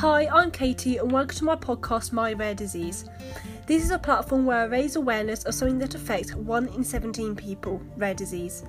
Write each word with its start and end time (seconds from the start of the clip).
Hi, 0.00 0.28
I'm 0.32 0.50
Katie, 0.50 0.96
and 0.96 1.12
welcome 1.12 1.36
to 1.36 1.44
my 1.44 1.56
podcast, 1.56 2.10
My 2.10 2.32
Rare 2.32 2.54
Disease. 2.54 3.04
This 3.66 3.84
is 3.84 3.90
a 3.90 3.98
platform 3.98 4.46
where 4.46 4.62
I 4.62 4.64
raise 4.64 4.96
awareness 4.96 5.44
of 5.44 5.52
something 5.52 5.78
that 5.80 5.94
affects 5.94 6.34
1 6.34 6.68
in 6.68 6.82
17 6.82 7.36
people, 7.36 7.82
rare 7.98 8.14
disease. 8.14 8.64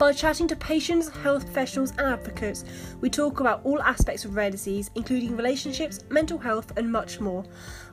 By 0.00 0.12
chatting 0.12 0.48
to 0.48 0.56
patients, 0.56 1.08
health 1.08 1.44
professionals, 1.44 1.92
and 1.92 2.00
advocates, 2.00 2.64
we 3.00 3.10
talk 3.10 3.38
about 3.38 3.60
all 3.62 3.80
aspects 3.80 4.24
of 4.24 4.34
rare 4.34 4.50
disease, 4.50 4.90
including 4.96 5.36
relationships, 5.36 6.00
mental 6.10 6.36
health, 6.36 6.76
and 6.76 6.90
much 6.90 7.20
more. 7.20 7.44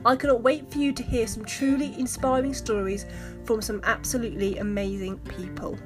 I 0.04 0.16
cannot 0.16 0.42
wait 0.42 0.68
for 0.68 0.78
you 0.78 0.92
to 0.92 1.02
hear 1.04 1.28
some 1.28 1.44
truly 1.44 1.94
inspiring 1.96 2.54
stories 2.54 3.06
from 3.44 3.62
some 3.62 3.82
absolutely 3.84 4.58
amazing 4.58 5.18
people. 5.18 5.78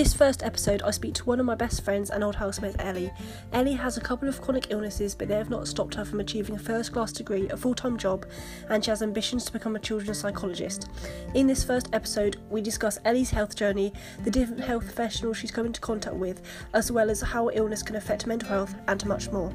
This 0.00 0.14
first 0.14 0.42
episode, 0.42 0.80
I 0.80 0.92
speak 0.92 1.12
to 1.16 1.26
one 1.26 1.40
of 1.40 1.44
my 1.44 1.54
best 1.54 1.84
friends 1.84 2.08
and 2.08 2.24
old 2.24 2.34
housemate 2.36 2.76
Ellie. 2.78 3.12
Ellie 3.52 3.74
has 3.74 3.98
a 3.98 4.00
couple 4.00 4.30
of 4.30 4.40
chronic 4.40 4.68
illnesses, 4.70 5.14
but 5.14 5.28
they 5.28 5.34
have 5.34 5.50
not 5.50 5.68
stopped 5.68 5.94
her 5.96 6.06
from 6.06 6.20
achieving 6.20 6.56
a 6.56 6.58
first 6.58 6.94
class 6.94 7.12
degree, 7.12 7.50
a 7.50 7.56
full 7.58 7.74
time 7.74 7.98
job, 7.98 8.24
and 8.70 8.82
she 8.82 8.90
has 8.90 9.02
ambitions 9.02 9.44
to 9.44 9.52
become 9.52 9.76
a 9.76 9.78
children's 9.78 10.16
psychologist. 10.16 10.88
In 11.34 11.46
this 11.46 11.62
first 11.62 11.90
episode, 11.92 12.38
we 12.48 12.62
discuss 12.62 12.98
Ellie's 13.04 13.28
health 13.28 13.54
journey, 13.54 13.92
the 14.24 14.30
different 14.30 14.62
health 14.62 14.84
professionals 14.84 15.36
she's 15.36 15.50
come 15.50 15.66
into 15.66 15.82
contact 15.82 16.16
with, 16.16 16.40
as 16.72 16.90
well 16.90 17.10
as 17.10 17.20
how 17.20 17.50
illness 17.50 17.82
can 17.82 17.96
affect 17.96 18.26
mental 18.26 18.48
health, 18.48 18.74
and 18.88 19.04
much 19.04 19.30
more. 19.30 19.52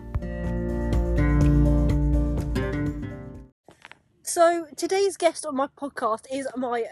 So, 4.22 4.67
today's 4.77 5.17
guest 5.17 5.44
on 5.44 5.55
my 5.55 5.70
podcast 5.75 6.27
is 6.31 6.48
my 6.55 6.86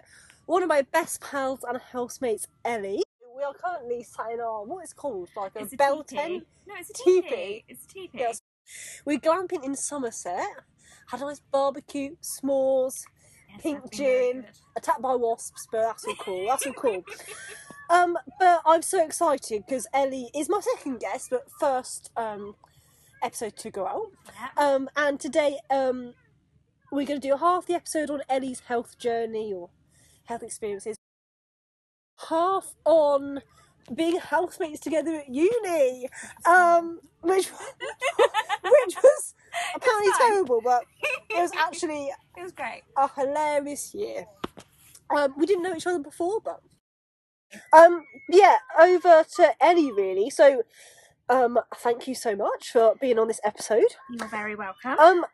one 0.47 0.63
of 0.63 0.69
my 0.69 0.81
best 0.81 1.21
pals 1.21 1.63
and 1.63 1.79
housemates, 1.79 2.47
Ellie. 2.65 3.03
We 3.43 3.47
are 3.47 3.53
currently 3.53 4.03
sat 4.03 4.31
in 4.31 4.39
our 4.39 4.63
what 4.63 4.85
is 4.85 4.93
called 4.93 5.27
like 5.35 5.51
a, 5.57 5.63
It's 5.63 5.73
a 5.73 5.75
bell 5.75 6.01
tent. 6.03 6.45
No, 6.65 6.75
it's 6.79 6.91
a 6.91 6.93
Teepee. 6.93 7.29
teepee. 7.29 7.65
It's 7.67 7.83
a 7.83 7.87
teepee. 7.89 8.17
Yes. 8.19 8.41
We're 9.03 9.19
glamping 9.19 9.65
in 9.65 9.75
Somerset. 9.75 10.45
Had 11.07 11.21
a 11.21 11.25
nice 11.25 11.41
barbecue, 11.51 12.15
s'mores, 12.21 13.03
Yes, 13.49 13.61
pink 13.61 13.81
that's 13.83 13.97
been 13.97 14.05
very 14.07 14.31
gin. 14.33 14.45
attacked 14.77 15.01
by 15.01 15.15
wasps, 15.15 15.67
but 15.69 15.81
that's 15.81 16.05
all 16.05 16.15
cool. 16.15 16.45
That's 16.47 16.65
all 16.65 16.73
cool. 16.73 17.03
Um, 17.89 18.17
but 18.39 18.61
I'm 18.65 18.81
so 18.81 19.03
excited 19.05 19.65
because 19.67 19.85
Ellie 19.93 20.29
is 20.33 20.47
my 20.49 20.61
second 20.61 20.99
guest, 21.01 21.29
but 21.29 21.43
first 21.59 22.11
um, 22.15 22.55
episode 23.21 23.57
to 23.57 23.69
go 23.69 23.85
out. 23.85 24.09
Yeah. 24.33 24.49
Um, 24.55 24.89
and 24.95 25.19
today 25.19 25.59
um, 25.69 26.13
we're 26.93 27.05
going 27.05 27.19
to 27.19 27.27
do 27.27 27.35
half 27.35 27.67
the 27.67 27.73
episode 27.75 28.09
on 28.09 28.21
Ellie's 28.29 28.61
health 28.61 28.97
journey 28.97 29.51
or 29.53 29.69
health 30.25 30.43
experiences, 30.43 30.95
half 32.29 32.73
on 32.85 33.41
being 33.93 34.17
housemates 34.19 34.79
together 34.79 35.15
at 35.15 35.29
uni, 35.29 36.07
um, 36.45 36.99
which 37.21 37.47
which 38.63 38.95
was 39.03 39.33
apparently 39.75 40.11
terrible, 40.17 40.61
but 40.63 40.83
it 41.29 41.41
was 41.41 41.51
actually 41.57 42.09
It 42.37 42.43
was 42.43 42.51
great. 42.51 42.83
a 42.97 43.09
hilarious 43.15 43.93
year. 43.93 44.25
Um, 45.15 45.33
we 45.37 45.45
didn't 45.45 45.63
know 45.63 45.75
each 45.75 45.85
other 45.87 45.99
before, 45.99 46.39
but 46.43 46.61
um, 47.71 48.03
yeah, 48.29 48.57
over 48.79 49.25
to 49.35 49.53
Ellie 49.63 49.91
really. 49.91 50.29
So, 50.29 50.63
um, 51.29 51.59
thank 51.75 52.07
you 52.07 52.15
so 52.15 52.35
much 52.35 52.71
for 52.71 52.95
being 52.99 53.19
on 53.19 53.27
this 53.27 53.41
episode. 53.43 53.95
You're 54.11 54.27
very 54.27 54.55
welcome. 54.55 54.97
Um, 54.97 55.25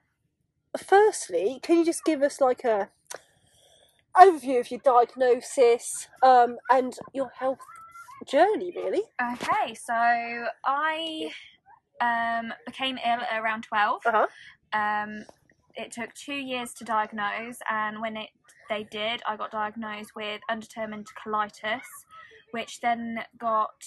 firstly, 0.77 1.59
can 1.61 1.77
you 1.77 1.85
just 1.85 2.03
give 2.03 2.22
us 2.23 2.41
like 2.41 2.63
a 2.63 2.89
overview 4.15 4.59
of 4.59 4.71
your 4.71 4.79
diagnosis 4.83 6.07
um, 6.23 6.57
and 6.69 6.97
your 7.13 7.31
health 7.38 7.59
journey, 8.27 8.73
really? 8.75 9.03
Okay, 9.21 9.73
so 9.73 9.93
I 10.66 11.31
um, 12.01 12.53
became 12.66 12.97
ill 12.97 13.19
at 13.22 13.41
around 13.41 13.63
12. 13.63 14.01
Uh 14.06 14.11
huh. 14.11 14.28
Um, 14.73 15.25
it 15.75 15.91
took 15.91 16.13
two 16.13 16.34
years 16.34 16.73
to 16.75 16.84
diagnose, 16.84 17.57
and 17.69 18.01
when 18.01 18.17
it 18.17 18.29
they 18.69 18.84
did, 18.84 19.22
I 19.28 19.35
got 19.35 19.51
diagnosed 19.51 20.11
with 20.16 20.41
undetermined 20.50 21.07
colitis, 21.25 21.81
which 22.51 22.79
then 22.81 23.19
got 23.39 23.81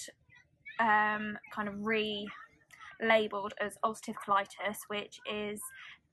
um, 0.79 1.37
kind 1.53 1.69
of 1.69 1.75
re-labeled 1.85 3.53
as 3.61 3.77
ulcerative 3.83 4.15
colitis, 4.27 4.77
which 4.89 5.19
is 5.31 5.61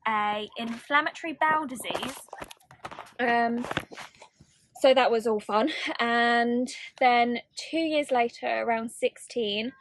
a 0.06 0.48
inflammatory 0.56 1.36
bowel 1.40 1.66
disease. 1.66 2.16
Um, 3.20 3.66
so 4.80 4.94
that 4.94 5.10
was 5.10 5.26
all 5.26 5.40
fun, 5.40 5.70
and 5.98 6.68
then 7.00 7.40
two 7.54 7.78
years 7.78 8.10
later, 8.10 8.46
around 8.62 8.90
sixteen, 8.90 9.72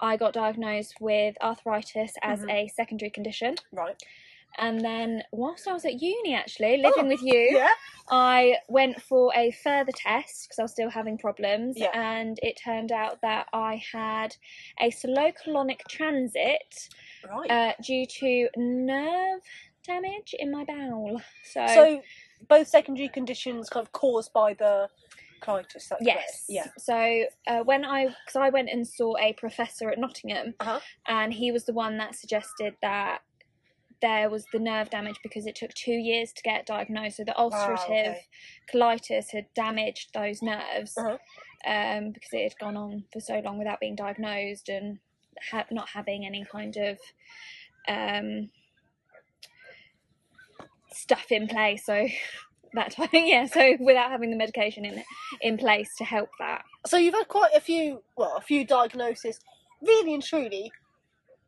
I 0.00 0.16
got 0.16 0.32
diagnosed 0.32 0.96
with 1.00 1.36
arthritis 1.40 2.14
as 2.22 2.40
Mhm. 2.40 2.52
a 2.52 2.68
secondary 2.68 3.10
condition. 3.10 3.54
Right. 3.72 4.00
And 4.56 4.80
then, 4.80 5.22
whilst 5.30 5.68
I 5.68 5.72
was 5.72 5.84
at 5.84 6.00
uni, 6.02 6.34
actually 6.34 6.78
living 6.78 7.04
Oh, 7.04 7.08
with 7.08 7.22
you, 7.22 7.50
Yeah. 7.52 7.68
I 8.10 8.58
went 8.68 9.00
for 9.00 9.32
a 9.36 9.52
further 9.52 9.92
test 9.92 10.46
because 10.48 10.58
I 10.58 10.62
was 10.62 10.72
still 10.72 10.90
having 10.90 11.18
problems, 11.18 11.78
Yeah. 11.78 11.90
and 11.94 12.40
it 12.42 12.56
turned 12.56 12.90
out 12.90 13.20
that 13.20 13.46
I 13.52 13.76
had 13.92 14.34
a 14.80 14.90
slow 14.90 15.30
colonic 15.32 15.86
transit 15.88 16.88
Right. 17.28 17.50
uh, 17.50 17.74
due 17.80 18.06
to 18.06 18.48
nerve 18.56 19.42
damage 19.84 20.34
in 20.36 20.50
my 20.50 20.64
bowel. 20.64 21.20
So, 21.44 21.66
so, 21.66 22.02
both 22.46 22.68
secondary 22.68 23.08
conditions 23.08 23.68
kind 23.68 23.84
of 23.86 23.92
caused 23.92 24.32
by 24.32 24.54
the 24.54 24.88
colitis. 25.42 25.88
That's 25.88 26.02
yes, 26.02 26.16
correct? 26.16 26.42
Yeah. 26.48 26.66
So 26.78 27.24
uh, 27.46 27.64
when 27.64 27.84
I, 27.84 28.06
because 28.06 28.36
I 28.36 28.50
went 28.50 28.68
and 28.70 28.86
saw 28.86 29.16
a 29.18 29.32
professor 29.34 29.90
at 29.90 29.98
Nottingham, 29.98 30.54
Uh-huh. 30.60 30.80
and 31.06 31.32
he 31.32 31.52
was 31.52 31.64
the 31.64 31.72
one 31.72 31.96
that 31.98 32.14
suggested 32.14 32.74
that 32.82 33.20
there 34.00 34.30
was 34.30 34.44
the 34.52 34.58
nerve 34.60 34.90
damage 34.90 35.16
because 35.24 35.46
it 35.46 35.56
took 35.56 35.74
two 35.74 35.92
years 35.92 36.32
to 36.32 36.42
get 36.42 36.66
diagnosed. 36.66 37.16
So 37.16 37.24
the 37.24 37.32
ulcerative 37.32 37.80
okay. 37.88 38.20
colitis 38.72 39.30
had 39.32 39.46
damaged 39.54 40.10
those 40.14 40.40
nerves 40.40 40.96
Uh-huh. 40.96 41.18
um, 41.66 42.12
because 42.12 42.32
it 42.32 42.42
had 42.44 42.58
gone 42.58 42.76
on 42.76 43.04
for 43.12 43.20
so 43.20 43.40
long 43.40 43.58
without 43.58 43.80
being 43.80 43.96
diagnosed 43.96 44.68
and 44.68 44.98
ha- 45.50 45.66
not 45.70 45.88
having 45.88 46.24
any 46.26 46.44
kind 46.44 46.76
of 46.76 46.98
um, 47.88 48.50
stuff 50.92 51.30
in 51.30 51.48
place. 51.48 51.86
So 51.86 52.06
that 52.74 52.92
type, 52.92 53.10
yeah. 53.12 53.46
So 53.46 53.76
without 53.80 54.10
having 54.10 54.30
the 54.30 54.36
medication 54.36 54.84
in 54.84 55.02
in 55.40 55.56
place 55.58 55.94
to 55.98 56.04
help 56.04 56.30
that. 56.38 56.62
So 56.86 56.96
you've 56.96 57.14
had 57.14 57.28
quite 57.28 57.52
a 57.54 57.60
few, 57.60 58.02
well, 58.16 58.36
a 58.36 58.40
few 58.40 58.64
diagnoses, 58.64 59.40
really 59.82 60.14
and 60.14 60.22
truly, 60.22 60.72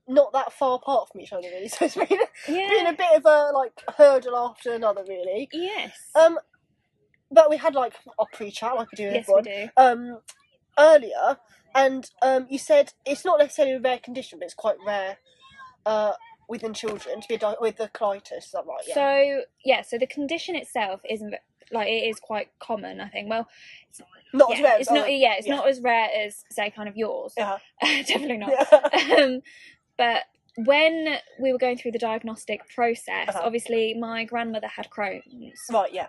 not 0.09 0.33
that 0.33 0.53
far 0.53 0.75
apart 0.77 1.09
from 1.11 1.21
each 1.21 1.33
other, 1.33 1.49
really. 1.49 1.69
So 1.69 1.85
it's 1.85 1.95
been, 1.95 2.19
been 2.47 2.87
a 2.87 2.93
bit 2.93 3.17
of 3.17 3.25
a 3.25 3.53
like 3.55 3.73
hurdle 3.97 4.37
after 4.37 4.73
another, 4.73 5.05
really. 5.09 5.49
Yes. 5.53 5.93
Um, 6.15 6.39
but 7.31 7.49
we 7.49 7.57
had 7.57 7.75
like 7.75 7.95
a 8.19 8.25
pre-chat, 8.33 8.75
like 8.75 8.89
we 8.93 8.97
do 8.97 9.07
with 9.07 9.15
yes, 9.15 9.31
we 9.33 9.43
do. 9.43 9.69
um, 9.77 10.19
earlier, 10.79 11.39
and 11.75 12.11
um, 12.23 12.47
you 12.51 12.59
said 12.59 12.93
it's 13.07 13.25
not 13.25 13.39
necessarily 13.39 13.75
a 13.77 13.81
rare 13.81 13.99
condition, 13.99 14.39
but 14.41 14.47
it's 14.47 14.55
quite 14.55 14.77
rare, 14.85 15.19
uh, 15.87 16.13
within 16.51 16.75
children 16.75 17.21
to 17.23 17.29
be 17.29 17.37
di- 17.39 17.57
with 17.61 17.77
the 17.77 17.89
colitis. 17.89 18.39
Is 18.45 18.51
that 18.53 18.67
right? 18.67 18.83
Yeah. 18.87 18.95
So 18.95 19.41
yeah, 19.65 19.83
so 19.83 19.97
the 19.97 20.07
condition 20.07 20.55
itself 20.57 21.01
isn't 21.09 21.35
like 21.73 21.89
it 21.89 22.09
is 22.11 22.19
quite 22.21 22.49
common. 22.59 23.01
I 23.01 23.09
think. 23.09 23.31
Well, 23.31 23.49
not 24.35 24.53
as 24.53 24.61
rare. 24.63 24.79
it's 24.81 24.91
not. 24.91 25.01
other- 25.05 25.09
Yeah, 25.11 25.35
it's 25.39 25.47
yeah. 25.47 25.57
not 25.57 25.69
as 25.69 25.81
rare 25.81 26.09
as 26.25 26.45
say 26.51 26.71
kind 26.71 26.89
of 26.89 26.97
yours. 26.97 27.33
Yeah. 27.39 27.59
Definitely 27.83 28.39
not. 28.39 28.53
Yeah. 28.53 29.15
um, 29.25 29.41
but 29.97 30.23
when 30.57 31.17
we 31.41 31.53
were 31.53 31.59
going 31.59 31.79
through 31.79 31.93
the 31.93 31.99
diagnostic 31.99 32.69
process, 32.75 33.29
Uh-huh. 33.29 33.41
obviously 33.45 33.95
my 33.95 34.25
grandmother 34.25 34.67
had 34.67 34.89
Crohn's. 34.91 35.61
right. 35.73 35.93
Yeah. 35.93 36.09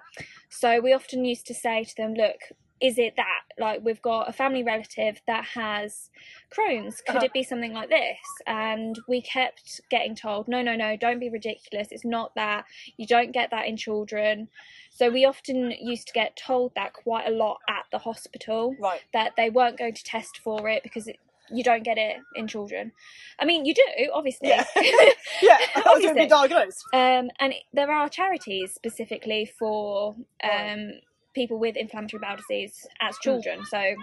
So 0.49 0.79
we 0.81 0.93
often 0.93 1.23
used 1.25 1.45
to 1.47 1.53
say 1.53 1.83
to 1.83 1.95
them, 1.95 2.13
look, 2.15 2.39
is 2.81 2.97
it 2.97 3.13
that? 3.17 3.41
Like, 3.59 3.81
we've 3.83 4.01
got 4.01 4.27
a 4.27 4.33
family 4.33 4.63
relative 4.63 5.21
that 5.27 5.45
has 5.53 6.09
Crohn's. 6.51 7.01
Could 7.01 7.17
Uh-huh. 7.17 7.25
it 7.25 7.33
be 7.33 7.43
something 7.43 7.73
like 7.73 7.89
this? 7.89 8.17
And 8.47 8.97
we 9.07 9.21
kept 9.21 9.81
getting 9.89 10.15
told, 10.15 10.47
no, 10.47 10.61
no, 10.61 10.75
no, 10.75 10.95
don't 10.97 11.19
be 11.19 11.29
ridiculous. 11.29 11.89
It's 11.91 12.03
not 12.05 12.33
that. 12.35 12.65
You 12.97 13.05
don't 13.05 13.31
get 13.31 13.51
that 13.51 13.67
in 13.67 13.77
children. 13.77 14.49
So 14.89 15.09
we 15.09 15.25
often 15.25 15.71
used 15.79 16.07
to 16.07 16.13
get 16.13 16.35
told 16.35 16.73
that 16.75 16.93
quite 16.93 17.27
a 17.27 17.31
lot 17.31 17.59
at 17.69 17.85
the 17.91 17.99
hospital 17.99 18.75
Right. 18.79 19.01
that 19.13 19.33
they 19.37 19.49
weren't 19.49 19.77
going 19.77 19.93
to 19.93 20.03
test 20.03 20.39
for 20.43 20.67
it 20.67 20.81
because 20.83 21.07
it, 21.07 21.17
you 21.49 21.63
don't 21.63 21.83
get 21.83 21.97
it 21.97 22.17
in 22.35 22.47
children. 22.47 22.93
I 23.39 23.45
mean, 23.45 23.65
you 23.65 23.73
do, 23.73 23.83
obviously. 24.13 24.49
Yeah. 24.49 24.65
yeah. 25.41 25.57
I 25.75 25.79
was 25.79 25.83
going 25.83 25.83
to 25.83 25.89
Obviously. 25.89 26.21
be 26.21 26.27
diagnosed. 26.27 26.83
Um, 26.93 27.29
and 27.39 27.53
there 27.73 27.91
are 27.91 28.09
charities 28.09 28.73
specifically 28.73 29.45
for 29.59 30.15
um, 30.43 30.51
Right. 30.51 31.01
People 31.33 31.59
with 31.59 31.75
inflammatory 31.75 32.19
bowel 32.21 32.37
disease 32.37 32.87
as 33.01 33.17
children. 33.19 33.65
So 33.65 33.79
it, 33.79 33.95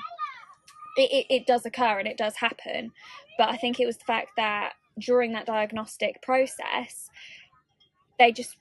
it, 1.13 1.27
it 1.31 1.47
does 1.47 1.65
occur 1.67 1.99
and 1.99 2.09
it 2.09 2.17
does 2.17 2.37
happen. 2.37 2.93
But 3.37 3.51
I 3.51 3.57
think 3.57 3.81
it 3.81 3.87
was 3.87 3.97
the 3.97 4.05
fact 4.05 4.31
that 4.37 4.73
during 4.99 5.33
that 5.33 5.47
diagnostic 5.47 6.21
process, 6.23 7.09
they 8.19 8.33
just 8.33 8.57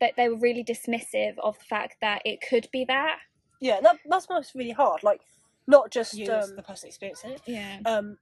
that 0.00 0.12
they 0.16 0.28
were 0.28 0.36
really 0.36 0.64
dismissive 0.64 1.38
of 1.42 1.58
the 1.58 1.64
fact 1.64 1.96
that 2.00 2.22
it 2.24 2.40
could 2.46 2.68
be 2.72 2.84
that. 2.84 3.18
Yeah. 3.60 3.80
That, 3.80 3.96
that's 4.08 4.28
what's 4.28 4.54
really 4.54 4.72
hard. 4.72 5.02
Like 5.02 5.20
not 5.66 5.90
just 5.90 6.14
um, 6.28 6.56
the 6.56 6.62
person 6.62 6.88
experiencing 6.88 7.32
it, 7.32 7.42
Yeah. 7.46 7.78
um, 7.86 8.18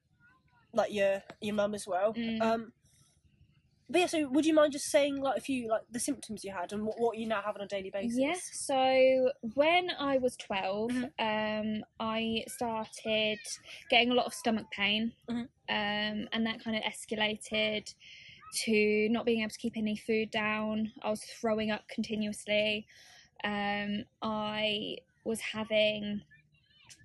like 0.73 0.93
your 0.93 1.23
your 1.41 1.55
mum 1.55 1.75
as 1.75 1.87
well. 1.87 2.15
Mm. 2.15 2.41
Um, 2.41 2.73
but 3.91 4.01
yeah, 4.01 4.07
so 4.07 4.29
would 4.29 4.47
you 4.47 4.55
mind 4.55 4.73
just 4.73 4.87
saying 4.91 5.21
like 5.21 5.37
a 5.37 5.41
few 5.41 5.69
like 5.69 5.83
the 5.91 5.99
symptoms 6.01 6.43
you 6.45 6.53
had 6.53 6.73
and 6.73 6.85
what, 6.87 6.99
what 6.99 7.19
you 7.19 7.27
now 7.27 7.43
have 7.43 7.55
on 7.57 7.63
a 7.63 7.67
daily 7.67 7.91
basis? 7.91 8.17
Yes. 8.19 8.51
So 8.53 9.31
when 9.55 9.91
I 9.99 10.19
was 10.19 10.37
12, 10.37 10.91
Mhm. 10.93 11.11
um, 11.19 11.85
I 12.01 12.45
started 12.49 13.39
getting 13.91 14.11
a 14.11 14.15
lot 14.15 14.27
of 14.27 14.35
stomach 14.35 14.67
pain, 14.71 15.13
Mhm. 15.29 15.49
um, 15.69 16.29
and 16.33 16.47
that 16.47 16.63
kind 16.63 16.77
of 16.77 16.83
escalated 16.83 17.95
to 18.65 19.09
not 19.11 19.25
being 19.27 19.41
able 19.41 19.51
to 19.51 19.59
keep 19.59 19.77
any 19.77 19.97
food 19.97 20.31
down. 20.31 20.93
I 21.03 21.11
was 21.11 21.23
throwing 21.25 21.71
up 21.71 21.89
continuously. 21.89 22.87
Um, 23.43 24.05
I 24.23 24.99
was 25.25 25.41
having 25.41 26.23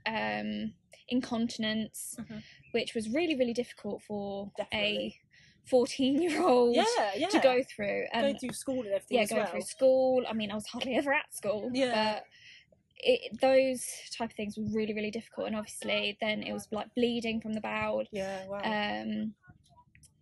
um, 0.05 0.73
incontinence, 1.09 2.15
Mhm. 2.19 2.43
which 2.71 2.93
was 2.95 3.09
really, 3.09 3.35
really 3.35 3.53
difficult 3.53 4.01
for 4.03 4.51
Definitely. 4.57 4.97
a 5.07 5.19
14 5.69 6.21
year 6.21 6.42
old 6.42 6.75
Yeah, 6.75 6.83
yeah. 7.16 7.27
to 7.27 7.39
go 7.39 7.62
through. 7.63 8.06
Um, 8.13 8.21
going 8.21 8.38
through 8.38 8.54
school 8.54 8.80
and 8.80 8.88
everything 8.88 9.18
yeah, 9.18 9.25
going 9.25 9.42
well. 9.42 9.51
through 9.51 9.62
school. 9.62 10.24
I 10.30 10.33
mean, 10.33 10.51
I 10.51 10.56
was 10.56 10.68
hardly 10.68 10.95
ever 10.95 11.13
at 11.13 11.33
school. 11.33 11.69
Yeah. 11.74 12.13
But 12.16 12.24
it, 12.98 13.39
those 13.39 13.86
type 14.18 14.31
of 14.31 14.36
things 14.36 14.57
were 14.57 14.66
really, 14.71 14.94
really 14.94 15.12
difficult. 15.12 15.48
And 15.48 15.56
obviously, 15.56 16.18
then 16.21 16.44
it 16.44 16.54
was 16.54 16.68
like 16.71 16.94
bleeding 16.95 17.42
from 17.42 17.54
the 17.54 17.62
bowel. 17.62 18.04
Yeah, 18.12 18.45
wow. 18.48 18.62
Um, 18.63 19.33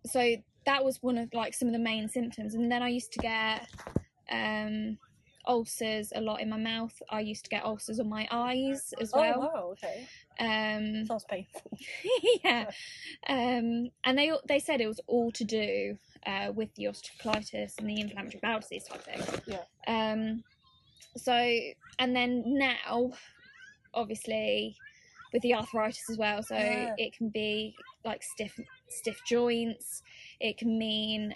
so 0.06 0.36
that 0.66 0.84
was 0.84 1.02
one 1.02 1.18
of 1.18 1.28
like 1.32 1.54
some 1.54 1.68
of 1.68 1.72
the 1.72 1.80
main 1.80 2.08
symptoms. 2.08 2.54
And 2.54 2.70
then 2.70 2.82
I 2.82 2.88
used 2.88 3.12
to 3.12 3.18
get 3.18 3.68
um, 4.30 4.98
ulcers 5.48 6.12
a 6.14 6.20
lot 6.20 6.40
in 6.40 6.48
my 6.50 6.56
mouth. 6.58 6.92
I 7.10 7.20
used 7.20 7.44
to 7.44 7.50
get 7.50 7.64
ulcers 7.64 7.98
on 7.98 8.08
my 8.08 8.28
eyes 8.30 8.92
as 9.00 9.12
well. 9.12 9.34
oh 9.36 9.40
well. 9.40 9.52
wow, 9.54 9.72
okay. 9.72 10.06
Um, 10.38 11.06
Sounds 11.06 11.24
painful. 11.28 11.76
yeah. 12.44 12.70
Um, 13.26 13.88
and 14.04 14.16
they 14.18 14.30
they 14.46 14.58
said 14.60 14.80
it 14.80 14.86
was 14.86 15.00
all 15.06 15.32
to 15.32 15.44
do 15.44 15.96
uh, 16.26 16.52
with 16.54 16.74
the 16.74 16.84
osteocolitis 16.84 17.78
and 17.78 17.88
the 17.88 18.00
inflammatory 18.00 18.40
bowel 18.42 18.60
disease 18.60 18.84
type 18.84 19.02
thing. 19.02 19.22
Yeah. 19.46 20.12
Um, 20.12 20.44
so 21.16 21.32
and 21.98 22.14
then 22.14 22.44
now, 22.46 23.10
obviously, 23.94 24.76
with 25.32 25.42
the 25.42 25.54
arthritis 25.54 26.08
as 26.10 26.18
well. 26.18 26.42
So 26.42 26.56
Yeah. 26.56 26.94
it 26.98 27.16
can 27.16 27.30
be 27.30 27.74
like 28.04 28.22
stiff 28.22 28.58
stiff 28.88 29.18
joints. 29.26 30.02
It 30.40 30.58
can 30.58 30.78
mean 30.78 31.34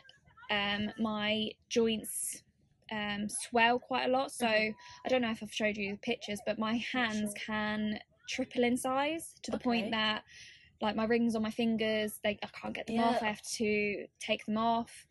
um, 0.50 0.91
my 0.99 1.49
joints 1.69 2.43
um, 2.92 3.28
swell 3.28 3.78
quite 3.78 4.04
a 4.04 4.12
lot. 4.12 4.30
So 4.30 4.46
Mhm. 4.46 4.74
I 5.04 5.08
don't 5.08 5.22
know 5.22 5.30
if 5.30 5.42
I've 5.42 5.52
showed 5.52 5.76
you 5.76 5.92
the 5.92 5.98
pictures, 5.98 6.40
but 6.46 6.58
my 6.58 6.76
hands 6.92 7.18
sure. 7.36 7.46
can 7.46 7.98
triple 8.28 8.62
in 8.64 8.76
size 8.76 9.34
to 9.42 9.50
the 9.50 9.56
Okay. 9.56 9.64
point 9.64 9.90
that 9.92 10.22
like 10.80 10.94
my 10.96 11.04
rings 11.04 11.34
on 11.36 11.42
my 11.42 11.50
fingers, 11.50 12.18
they 12.24 12.38
I 12.42 12.48
can't 12.48 12.74
get 12.74 12.86
them 12.88 12.98
off. 13.00 13.18
Yeah. 13.20 13.26
I 13.28 13.30
have 13.30 13.42
to 13.58 14.06
take 14.20 14.44
them 14.46 14.58
off, 14.58 15.06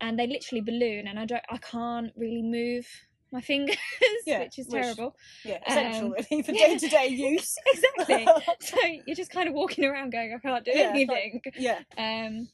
and 0.00 0.18
they 0.18 0.26
literally 0.26 0.62
balloon, 0.62 1.06
and 1.08 1.18
I 1.18 1.24
don't 1.26 1.44
I 1.48 1.58
can't 1.58 2.12
really 2.16 2.42
move 2.42 2.86
my 3.30 3.40
fingers, 3.40 3.76
Yeah, 4.26 4.38
which 4.40 4.58
is 4.58 4.66
which- 4.68 4.80
terrible. 4.82 5.16
Yeah, 5.44 5.58
essential 5.66 6.06
Um, 6.06 6.12
really 6.30 6.42
for 6.42 6.52
day 6.52 6.78
to 6.78 6.88
day 6.88 7.06
use. 7.08 7.54
exactly. 7.66 8.26
so 8.60 8.78
you're 9.06 9.16
just 9.16 9.30
kind 9.30 9.48
of 9.48 9.54
walking 9.54 9.84
around 9.84 10.10
going, 10.10 10.32
I 10.32 10.38
can't 10.38 10.64
do 10.64 10.70
Yeah, 10.74 10.90
anything. 10.90 11.42
yeah. 11.56 11.80
Um, 11.98 12.48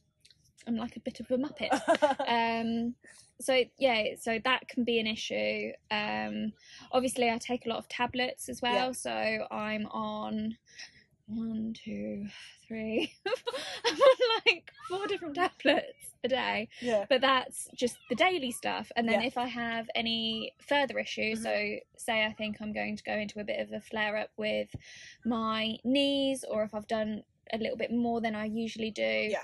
I'm 0.66 0.76
like 0.76 0.96
a 0.96 1.00
bit 1.00 1.20
of 1.20 1.30
a 1.30 1.36
muppet. 1.38 1.70
um 2.28 2.94
so 3.40 3.62
yeah 3.78 4.04
so 4.20 4.38
that 4.44 4.68
can 4.68 4.84
be 4.84 4.98
an 5.00 5.06
issue 5.06 5.70
um 5.90 6.52
obviously 6.92 7.30
i 7.30 7.38
take 7.38 7.64
a 7.64 7.68
lot 7.70 7.78
of 7.78 7.88
tablets 7.88 8.48
as 8.50 8.60
well 8.60 8.88
Yeah. 8.88 8.92
so 8.92 9.46
i'm 9.50 9.86
on 9.86 10.58
one 11.26 11.72
two 11.72 12.26
three 12.68 13.12
i'm 13.86 13.94
on 13.94 14.42
like 14.46 14.70
four 14.90 15.06
different 15.06 15.36
tablets 15.36 15.96
a 16.22 16.28
day 16.28 16.68
yeah. 16.82 17.06
but 17.08 17.22
that's 17.22 17.68
just 17.74 17.96
the 18.10 18.14
daily 18.14 18.50
stuff 18.52 18.92
and 18.94 19.08
then 19.08 19.22
Yeah. 19.22 19.26
if 19.28 19.38
i 19.38 19.46
have 19.46 19.88
any 19.94 20.52
further 20.68 20.98
issues 20.98 21.38
Mhm. 21.40 21.42
so 21.42 21.80
say 21.96 22.26
i 22.26 22.32
think 22.32 22.58
i'm 22.60 22.74
going 22.74 22.96
to 22.96 23.02
go 23.04 23.14
into 23.14 23.40
a 23.40 23.44
bit 23.44 23.58
of 23.60 23.72
a 23.72 23.80
flare 23.80 24.18
up 24.18 24.30
with 24.36 24.68
my 25.24 25.78
knees 25.82 26.44
or 26.44 26.62
if 26.64 26.74
i've 26.74 26.86
done 26.88 27.22
a 27.54 27.58
little 27.58 27.76
bit 27.78 27.90
more 27.90 28.20
than 28.20 28.34
i 28.34 28.44
usually 28.44 28.90
do 28.90 29.02
Yeah. 29.30 29.38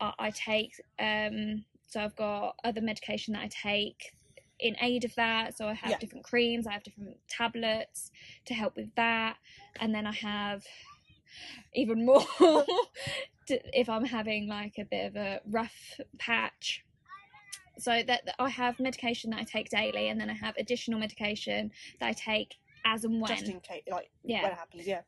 I, 0.00 0.30
take 0.30 0.80
um 0.98 1.64
so 1.86 2.00
i've 2.00 2.16
got 2.16 2.56
other 2.64 2.80
medication 2.80 3.34
that 3.34 3.42
i 3.42 3.48
take 3.48 4.12
in 4.60 4.76
aid 4.80 5.04
of 5.04 5.14
that 5.16 5.56
so 5.56 5.66
i 5.66 5.74
have 5.74 5.90
Yeah. 5.90 5.98
different 5.98 6.24
creams 6.24 6.66
i 6.66 6.72
have 6.72 6.82
different 6.82 7.16
tablets 7.28 8.10
to 8.46 8.54
help 8.54 8.76
with 8.76 8.94
that 8.96 9.36
and 9.80 9.94
then 9.94 10.06
i 10.06 10.12
have 10.12 10.64
even 11.74 12.04
more 12.10 12.24
if 13.48 13.88
i'm 13.88 14.04
having 14.04 14.46
like 14.48 14.74
a 14.78 14.84
bit 14.84 15.06
of 15.06 15.16
a 15.16 15.40
rough 15.50 16.00
patch 16.18 16.84
so 17.78 17.92
that 17.92 18.26
that 18.26 18.34
I 18.38 18.48
have 18.48 18.80
medication 18.80 19.30
that 19.30 19.40
I 19.40 19.44
take 19.44 19.70
daily, 19.70 20.08
and 20.08 20.20
then 20.20 20.28
I 20.28 20.34
have 20.34 20.56
additional 20.56 20.98
medication 20.98 21.70
that 22.00 22.08
I 22.08 22.12
take 22.12 22.56
as 22.84 23.04
and 23.04 23.20
when. 23.20 23.28
Just 23.36 23.48
in 23.48 23.60
case, 23.60 23.82
like 23.88 24.10
yeah, 24.24 24.42
when 24.42 24.52
it 24.52 24.58
happens, 24.58 24.86
yeah. 24.86 25.02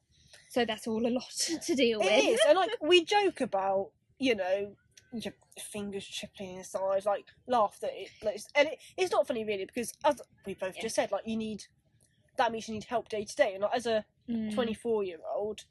so 0.48 0.64
that's 0.64 0.86
all 0.86 1.04
a 1.06 1.10
lot 1.10 1.28
to 1.66 1.74
deal 1.74 2.00
It 2.00 2.04
with. 2.04 2.34
is, 2.34 2.40
and 2.48 2.56
like 2.56 2.70
we 2.80 3.04
joke 3.04 3.40
about, 3.40 3.90
you 4.20 4.36
know, 4.36 4.76
your 5.12 5.34
fingers 5.58 6.06
tripling 6.06 6.58
inside, 6.58 7.04
like 7.04 7.24
laugh 7.48 7.76
that 7.80 7.90
it, 7.92 8.10
like, 8.22 8.34
it's- 8.36 8.46
and 8.54 8.68
it, 8.68 8.78
it's 8.96 9.10
not 9.10 9.26
funny 9.26 9.44
really 9.44 9.64
because 9.64 9.92
as 10.04 10.20
we 10.46 10.54
both 10.54 10.76
Yeah. 10.76 10.82
just 10.82 10.94
said, 10.94 11.10
like 11.10 11.26
you 11.26 11.36
need 11.36 11.64
that 12.36 12.52
means 12.52 12.68
you 12.68 12.74
need 12.74 12.84
help 12.84 13.08
day 13.08 13.24
to 13.24 13.34
day, 13.36 13.54
and 13.54 13.62
like 13.62 13.74
as 13.74 13.86
a 13.86 14.04
Mm. 14.28 14.54
24 14.54 15.02
year 15.02 15.18
old, 15.34 15.64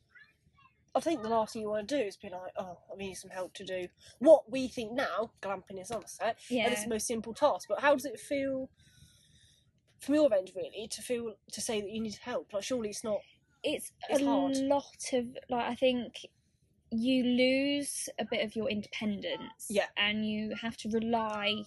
I 0.94 1.00
think 1.00 1.22
the 1.22 1.30
last 1.30 1.54
thing 1.54 1.62
you 1.62 1.70
want 1.70 1.88
to 1.88 1.98
do 1.98 2.04
is 2.04 2.18
be 2.18 2.30
like, 2.30 2.52
oh, 2.58 2.78
I 2.92 2.98
need 2.98 3.14
some 3.16 3.32
help 3.32 3.54
to 3.56 3.64
do 3.66 3.88
what 4.20 4.52
we 4.52 4.68
think 4.68 4.92
now, 4.92 5.32
glamping 5.42 5.78
in 5.78 5.86
Somerset, 5.86 6.38
yeah, 6.50 6.66
and 6.66 6.74
it's 6.74 6.84
the 6.84 6.90
most 6.90 7.08
simple 7.08 7.34
task. 7.34 7.68
But 7.70 7.80
how 7.80 7.94
does 7.94 8.06
it 8.06 8.20
feel 8.20 8.70
from 10.02 10.16
your 10.16 10.34
end, 10.34 10.52
really, 10.56 10.88
to 10.90 11.02
feel 11.02 11.36
to 11.52 11.62
say 11.62 11.82
that 11.82 11.90
you 11.90 12.02
need 12.02 12.16
help? 12.22 12.52
Like, 12.52 12.64
surely 12.64 12.90
it's 12.90 13.04
not. 13.04 13.22
it's, 13.64 13.92
it's 14.10 14.22
a 14.22 14.26
hard. 14.26 14.58
lot 14.58 15.14
of 15.14 15.26
like 15.50 15.66
I 15.68 15.76
think 15.76 16.26
you 16.92 17.24
lose 17.24 18.10
a 18.20 18.26
bit 18.26 18.44
of 18.46 18.56
your 18.56 18.70
independence. 18.70 19.68
Yeah. 19.70 19.86
and 19.98 20.26
you 20.28 20.56
have 20.62 20.76
to 20.78 20.90
rely 20.90 21.64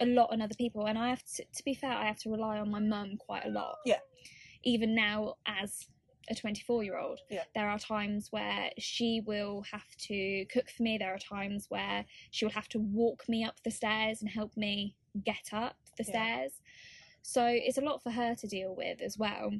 a 0.00 0.06
lot 0.06 0.30
on 0.32 0.40
other 0.42 0.54
people. 0.56 0.86
And 0.86 0.98
I 0.98 1.08
have 1.10 1.22
to, 1.36 1.44
to 1.44 1.64
be 1.64 1.74
fair, 1.74 1.92
I 1.92 2.06
have 2.06 2.18
to 2.20 2.30
rely 2.30 2.58
on 2.58 2.70
my 2.70 2.80
mum 2.80 3.16
quite 3.18 3.44
a 3.44 3.50
lot. 3.50 3.76
Yeah. 3.84 3.98
even 4.64 4.94
now 4.94 5.34
as 5.46 5.86
a 6.30 6.34
24 6.34 6.82
year 6.82 6.96
old 6.98 7.20
Yeah. 7.28 7.42
there 7.54 7.68
are 7.68 7.78
times 7.78 8.28
where 8.32 8.70
she 8.78 9.20
will 9.26 9.62
have 9.70 9.94
to 10.08 10.46
cook 10.46 10.70
for 10.70 10.82
me 10.82 10.96
there 10.96 11.12
are 11.14 11.18
times 11.18 11.66
where 11.68 12.06
she 12.30 12.46
will 12.46 12.52
have 12.52 12.68
to 12.70 12.78
walk 12.78 13.28
me 13.28 13.44
up 13.44 13.56
the 13.62 13.70
stairs 13.70 14.22
and 14.22 14.30
help 14.30 14.56
me 14.56 14.96
get 15.22 15.50
up 15.52 15.76
the 15.98 16.04
Yeah. 16.04 16.10
stairs 16.12 16.52
so 17.20 17.44
it's 17.46 17.76
a 17.76 17.82
lot 17.82 18.02
for 18.02 18.10
her 18.10 18.34
to 18.36 18.46
deal 18.46 18.74
with 18.74 19.02
as 19.02 19.18
well 19.18 19.50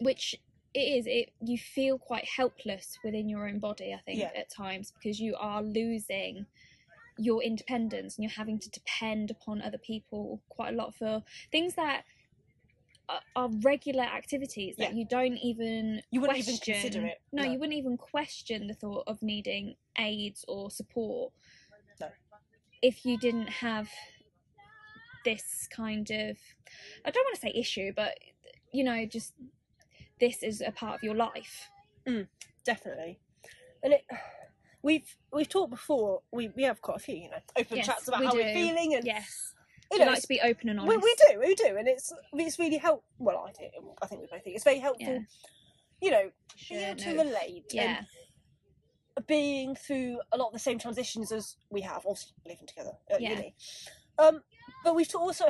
which 0.00 0.34
it 0.74 0.80
is 0.80 1.06
it 1.06 1.30
you 1.40 1.56
feel 1.58 1.98
quite 1.98 2.24
helpless 2.26 2.98
within 3.02 3.28
your 3.28 3.48
own 3.48 3.58
body 3.58 3.94
i 3.94 3.98
think 4.04 4.20
Yeah. 4.20 4.30
at 4.36 4.50
times 4.50 4.92
because 4.92 5.18
you 5.18 5.34
are 5.36 5.62
losing 5.62 6.46
your 7.16 7.42
independence 7.42 8.16
and 8.16 8.22
you're 8.24 8.30
having 8.30 8.58
to 8.60 8.70
depend 8.70 9.30
upon 9.30 9.60
other 9.62 9.78
people 9.78 10.40
quite 10.48 10.74
a 10.74 10.76
lot 10.76 10.94
for 10.94 11.22
things 11.50 11.74
that 11.74 12.04
are- 13.08 13.22
are 13.34 13.48
regular 13.62 14.02
activities 14.04 14.76
that 14.76 14.90
Yeah. 14.92 14.98
you 14.98 15.04
don't 15.06 15.36
even 15.38 16.02
You 16.10 16.20
wouldn't 16.20 16.38
even 16.38 16.56
question. 16.58 16.74
consider 16.74 17.06
it, 17.06 17.22
No, 17.32 17.42
no. 17.42 17.50
you 17.50 17.58
wouldn't 17.58 17.76
even 17.78 17.96
question 17.96 18.66
the 18.66 18.74
thought 18.74 19.04
of 19.06 19.22
needing 19.22 19.76
aids 19.96 20.44
or 20.46 20.70
support 20.70 21.32
No. 21.98 22.10
if 22.82 23.04
you 23.06 23.16
didn't 23.18 23.48
have 23.48 23.90
this 25.24 25.66
kind 25.68 26.10
of 26.10 26.38
I 27.04 27.10
don't 27.10 27.24
want 27.24 27.34
to 27.36 27.40
say 27.40 27.52
issue, 27.54 27.92
but 27.96 28.18
you 28.72 28.84
know, 28.84 29.06
just 29.06 29.32
this 30.20 30.42
is 30.42 30.60
a 30.60 30.70
part 30.72 30.94
of 30.96 31.02
your 31.02 31.14
life. 31.14 31.68
definitely. 32.64 33.20
And 33.82 33.94
it, 33.94 34.04
we've 34.82 35.16
we've 35.32 35.48
talked 35.48 35.70
before. 35.70 36.22
We 36.32 36.48
we 36.48 36.62
have 36.64 36.80
quite 36.82 36.96
a 36.96 37.00
few, 37.00 37.16
you 37.16 37.30
know, 37.30 37.38
open 37.56 37.76
Yes, 37.78 37.86
chats 37.86 38.08
about 38.08 38.20
we 38.20 38.26
how 38.26 38.32
do. 38.32 38.38
we're 38.38 38.52
feeling, 38.52 38.94
and 38.94 39.04
Yes, 39.06 39.54
you 39.90 39.98
we 39.98 40.04
know, 40.04 40.10
like 40.12 40.22
to 40.22 40.28
be 40.28 40.40
open 40.40 40.68
and 40.68 40.80
honest. 40.80 41.02
we 41.02 41.14
do, 41.28 41.40
we 41.40 41.54
do, 41.54 41.76
and 41.76 41.88
it's 41.88 42.12
it's 42.34 42.58
really 42.58 42.78
help. 42.78 43.04
Well, 43.18 43.44
I 43.46 43.52
do. 43.52 43.68
I 44.02 44.06
think 44.06 44.20
we 44.22 44.28
both 44.30 44.42
think 44.44 44.56
it's 44.56 44.64
very 44.64 44.78
helpful. 44.78 45.06
Yeah. 45.14 45.18
You 46.00 46.10
know, 46.12 46.30
Sure, 46.56 46.78
being 46.78 46.96
to 46.96 47.10
relate. 47.10 47.64
Yeah, 47.72 48.02
being 49.26 49.74
through 49.74 50.20
a 50.32 50.36
lot 50.36 50.48
of 50.48 50.52
the 50.52 50.58
same 50.58 50.78
transitions 50.78 51.32
as 51.32 51.56
we 51.70 51.80
have, 51.80 52.06
obviously 52.06 52.34
living 52.46 52.66
together 52.66 52.92
at 53.10 53.20
Yeah. 53.20 53.30
uni. 53.30 53.54
Um, 54.18 54.42
but 54.84 54.94
we've 54.94 55.12
also 55.14 55.46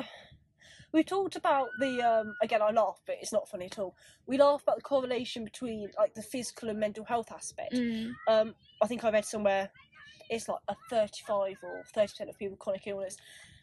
we've 0.91 1.05
talked 1.05 1.35
about 1.35 1.69
the 1.79 2.01
um 2.01 2.35
again 2.41 2.61
I 2.61 2.71
laugh 2.71 2.99
but 3.05 3.17
it's 3.21 3.33
not 3.33 3.47
funny 3.49 3.65
at 3.65 3.79
all. 3.79 3.95
We 4.27 4.37
laugh 4.37 4.63
about 4.63 4.77
the 4.77 4.81
correlation 4.81 5.43
between 5.43 5.89
like 5.97 6.13
the 6.13 6.21
physical 6.21 6.69
and 6.69 6.79
mental 6.79 7.05
health 7.05 7.31
aspect. 7.31 7.73
Mm, 7.75 8.13
Um, 8.27 8.55
I 8.81 8.87
think 8.87 9.03
I 9.03 9.11
read 9.11 9.25
somewhere 9.25 9.69
it's 10.29 10.47
like 10.47 10.59
a 10.67 10.75
35 10.89 11.57
or 11.63 11.83
30% 11.95 12.29
of 12.29 12.37
people 12.37 12.51
with 12.51 12.59
chronic 12.59 12.85
illness 12.87 13.17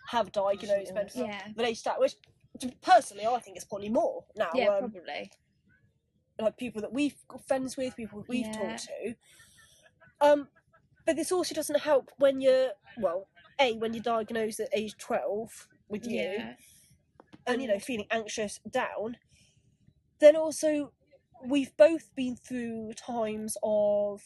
have 0.08 0.32
diagnosed 0.32 0.94
mental 0.94 1.26
health 1.26 1.42
yeah, 1.44 1.52
related 1.56 1.78
to 1.78 1.84
that, 1.84 2.00
which 2.00 2.14
personally 2.82 3.26
I 3.26 3.38
think 3.38 3.56
it's 3.56 3.64
probably 3.66 3.88
more 3.88 4.24
now. 4.36 4.50
yeah, 4.54 4.68
um, 4.68 4.90
probably. 4.90 5.30
like 6.40 6.56
people 6.56 6.80
that 6.82 6.92
we've 6.92 7.14
got 7.28 7.46
friends 7.46 7.76
with, 7.76 7.96
people 7.96 8.24
we've 8.28 8.46
Yeah. 8.46 8.52
talked 8.52 8.88
to. 8.88 9.14
Um, 10.20 10.48
but 11.04 11.16
this 11.16 11.30
also 11.32 11.54
doesn't 11.54 11.78
help 11.80 12.10
when 12.18 12.40
you're 12.40 12.70
well, 12.98 13.28
a 13.60 13.74
when 13.74 13.94
you're 13.94 14.02
diagnosed 14.02 14.60
at 14.60 14.68
age 14.72 14.96
twelve 14.98 15.68
with 15.88 16.04
you, 16.06 16.20
Yeah. 16.20 16.54
And 17.46 17.62
you 17.62 17.68
know 17.68 17.78
feeling 17.78 18.06
anxious, 18.10 18.60
down. 18.70 19.16
Then 20.18 20.36
also, 20.36 20.92
we've 21.44 21.76
both 21.76 22.14
been 22.14 22.36
through 22.36 22.92
times 22.94 23.56
of 23.62 24.22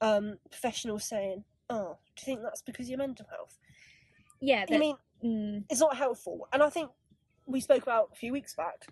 um, 0.00 0.38
professionals 0.50 1.04
saying, 1.04 1.44
"Oh, 1.70 1.98
do 2.16 2.20
you 2.20 2.24
think 2.24 2.42
that's 2.42 2.62
because 2.62 2.86
of 2.86 2.90
your 2.90 2.98
mental 2.98 3.26
health?" 3.30 3.58
Yeah. 4.40 4.64
I 4.70 4.78
mean, 4.78 4.96
mm, 5.24 5.64
it's 5.68 5.80
not 5.80 5.96
helpful. 5.96 6.48
And 6.52 6.62
I 6.62 6.70
think 6.70 6.90
we 7.46 7.60
spoke 7.60 7.82
about 7.82 8.10
a 8.12 8.16
few 8.16 8.32
weeks 8.32 8.54
back. 8.54 8.86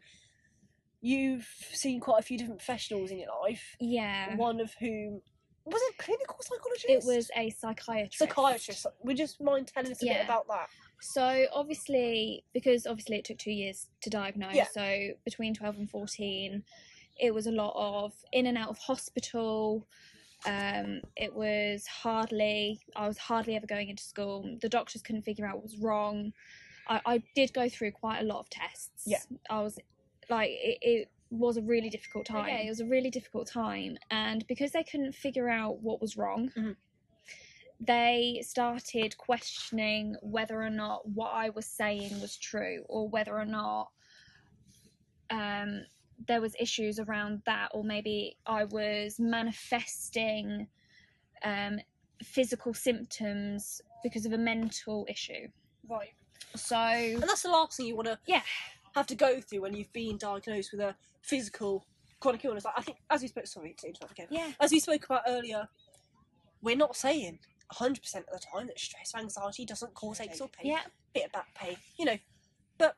You've 1.00 1.46
seen 1.72 2.00
quite 2.00 2.20
a 2.20 2.22
few 2.22 2.38
different 2.38 2.58
professionals 2.58 3.10
in 3.10 3.18
your 3.18 3.28
life. 3.42 3.76
yeah. 3.78 4.34
One 4.36 4.60
of 4.60 4.74
whom 4.80 5.20
was 5.66 5.82
it 5.82 5.98
clinical 5.98 6.36
psychologist? 6.40 6.86
It 6.88 7.04
was 7.04 7.30
a 7.36 7.50
psychiatrist. 7.50 8.18
psychiatrist. 8.18 8.86
Would 9.02 9.18
you 9.18 9.24
just 9.24 9.40
mind 9.40 9.66
telling 9.66 9.90
us 9.90 10.02
a 10.02 10.06
bit 10.06 10.24
about 10.24 10.46
that? 10.46 10.68
So 11.00 11.46
obviously, 11.52 12.44
because 12.52 12.86
obviously 12.86 13.16
it 13.16 13.24
took 13.24 13.38
two 13.38 13.52
years 13.52 13.88
to 14.02 14.10
diagnose. 14.10 14.54
Yeah. 14.54 14.66
So 14.72 15.10
between 15.24 15.54
twelve 15.54 15.76
and 15.76 15.88
fourteen, 15.90 16.64
it 17.18 17.32
was 17.34 17.46
a 17.46 17.52
lot 17.52 17.72
of 17.76 18.12
in 18.32 18.46
and 18.46 18.56
out 18.58 18.68
of 18.70 18.78
hospital. 18.78 19.86
Um, 20.46 21.00
it 21.16 21.34
was 21.34 21.86
hardly. 21.86 22.80
I 22.94 23.08
was 23.08 23.18
hardly 23.18 23.56
ever 23.56 23.66
going 23.66 23.88
into 23.88 24.02
school. 24.02 24.56
The 24.60 24.68
doctors 24.68 25.02
couldn't 25.02 25.22
figure 25.22 25.46
out 25.46 25.56
what 25.56 25.64
was 25.64 25.78
wrong. 25.78 26.32
I, 26.88 27.00
I 27.06 27.22
did 27.34 27.52
go 27.52 27.68
through 27.68 27.92
quite 27.92 28.20
a 28.20 28.24
lot 28.24 28.40
of 28.40 28.50
tests. 28.50 29.02
Yeah. 29.06 29.18
I 29.50 29.60
was 29.60 29.78
like 30.30 30.50
it, 30.50 30.78
it 30.82 31.10
was 31.30 31.56
a 31.56 31.62
really 31.62 31.88
difficult 31.90 32.26
time. 32.26 32.48
Yeah, 32.48 32.58
it 32.58 32.68
was 32.68 32.80
a 32.80 32.86
really 32.86 33.10
difficult 33.10 33.48
time, 33.48 33.98
and 34.10 34.46
because 34.46 34.72
they 34.72 34.84
couldn't 34.84 35.14
figure 35.14 35.48
out 35.48 35.80
what 35.80 36.00
was 36.00 36.16
wrong, 36.16 36.52
Mhm. 36.56 36.76
They 37.80 38.42
started 38.44 39.16
questioning 39.18 40.16
whether 40.22 40.62
or 40.62 40.70
not 40.70 41.08
what 41.08 41.32
I 41.32 41.50
was 41.50 41.66
saying 41.66 42.20
was 42.20 42.36
true, 42.36 42.84
or 42.88 43.08
whether 43.08 43.36
or 43.36 43.44
not 43.44 43.90
um, 45.30 45.82
there 46.26 46.40
was 46.40 46.54
issues 46.58 46.98
around 46.98 47.42
that, 47.46 47.70
or 47.72 47.84
maybe 47.84 48.36
I 48.46 48.64
was 48.64 49.18
manifesting 49.18 50.68
um, 51.44 51.78
physical 52.22 52.72
symptoms 52.72 53.80
because 54.02 54.24
of 54.24 54.32
a 54.32 54.38
mental 54.38 55.06
issue. 55.08 55.48
Right. 55.88 56.14
So 56.54 56.76
And 56.76 57.22
that's 57.22 57.42
the 57.42 57.50
last 57.50 57.76
thing 57.76 57.86
you 57.86 57.96
want 57.96 58.08
to 58.08 58.18
yeah, 58.26 58.42
have 58.94 59.06
to 59.08 59.14
go 59.14 59.40
through 59.40 59.60
when 59.62 59.74
you've 59.74 59.92
been 59.92 60.16
diagnosed 60.16 60.70
with 60.72 60.80
a 60.80 60.94
physical 61.22 61.84
chronic 62.20 62.44
illness. 62.44 62.64
Like, 62.64 62.74
I 62.78 62.82
think, 62.82 62.98
as 63.10 63.20
we 63.22 63.28
spoke, 63.28 63.46
sorry 63.46 63.74
to 63.78 63.86
interrupt 63.88 64.12
again. 64.12 64.28
yeah, 64.30 64.52
As 64.60 64.70
we 64.72 64.80
spoke 64.80 65.04
about 65.04 65.22
earlier, 65.28 65.68
we're 66.62 66.76
not 66.76 66.96
saying 66.96 67.38
100% 67.72 67.98
of 68.16 68.24
the 68.32 68.40
time 68.52 68.66
that 68.68 68.78
stress 68.78 69.12
or 69.14 69.20
anxiety 69.20 69.64
doesn't 69.64 69.94
cause 69.94 70.20
aches 70.20 70.40
or 70.40 70.48
pain. 70.48 70.70
yeah, 70.72 70.80
bit 71.14 71.26
of 71.26 71.32
back 71.32 71.54
pain, 71.54 71.76
you 71.98 72.04
know. 72.04 72.16
But 72.78 72.96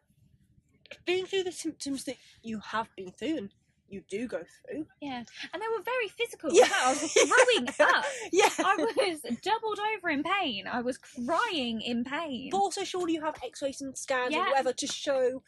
being 1.06 1.26
through 1.26 1.44
the 1.44 1.52
symptoms 1.52 2.04
that 2.04 2.16
you 2.42 2.60
have 2.60 2.88
been 2.96 3.12
through 3.12 3.36
and 3.38 3.54
you 3.90 4.02
do 4.10 4.26
go 4.28 4.42
through. 4.66 4.84
yeah, 5.00 5.22
and 5.52 5.62
they 5.62 5.66
were 5.74 5.82
very 5.82 6.08
physical. 6.08 6.50
Yeah. 6.52 6.68
I 6.84 6.90
was 6.90 7.10
throwing 7.12 7.68
up. 7.94 8.04
Yeah. 8.32 8.48
I 8.58 8.76
was 8.76 9.20
doubled 9.42 9.78
over 9.96 10.10
in 10.10 10.22
pain. 10.22 10.66
I 10.70 10.82
was 10.82 10.98
crying 10.98 11.80
in 11.80 12.04
pain. 12.04 12.50
But 12.50 12.58
also, 12.58 12.84
surely 12.84 13.14
you 13.14 13.22
have 13.22 13.36
X-rays 13.42 13.80
and 13.80 13.96
scans 13.96 14.34
Yeah. 14.34 14.40
or 14.40 14.50
whatever 14.50 14.72
to 14.74 14.86
show 14.86 15.42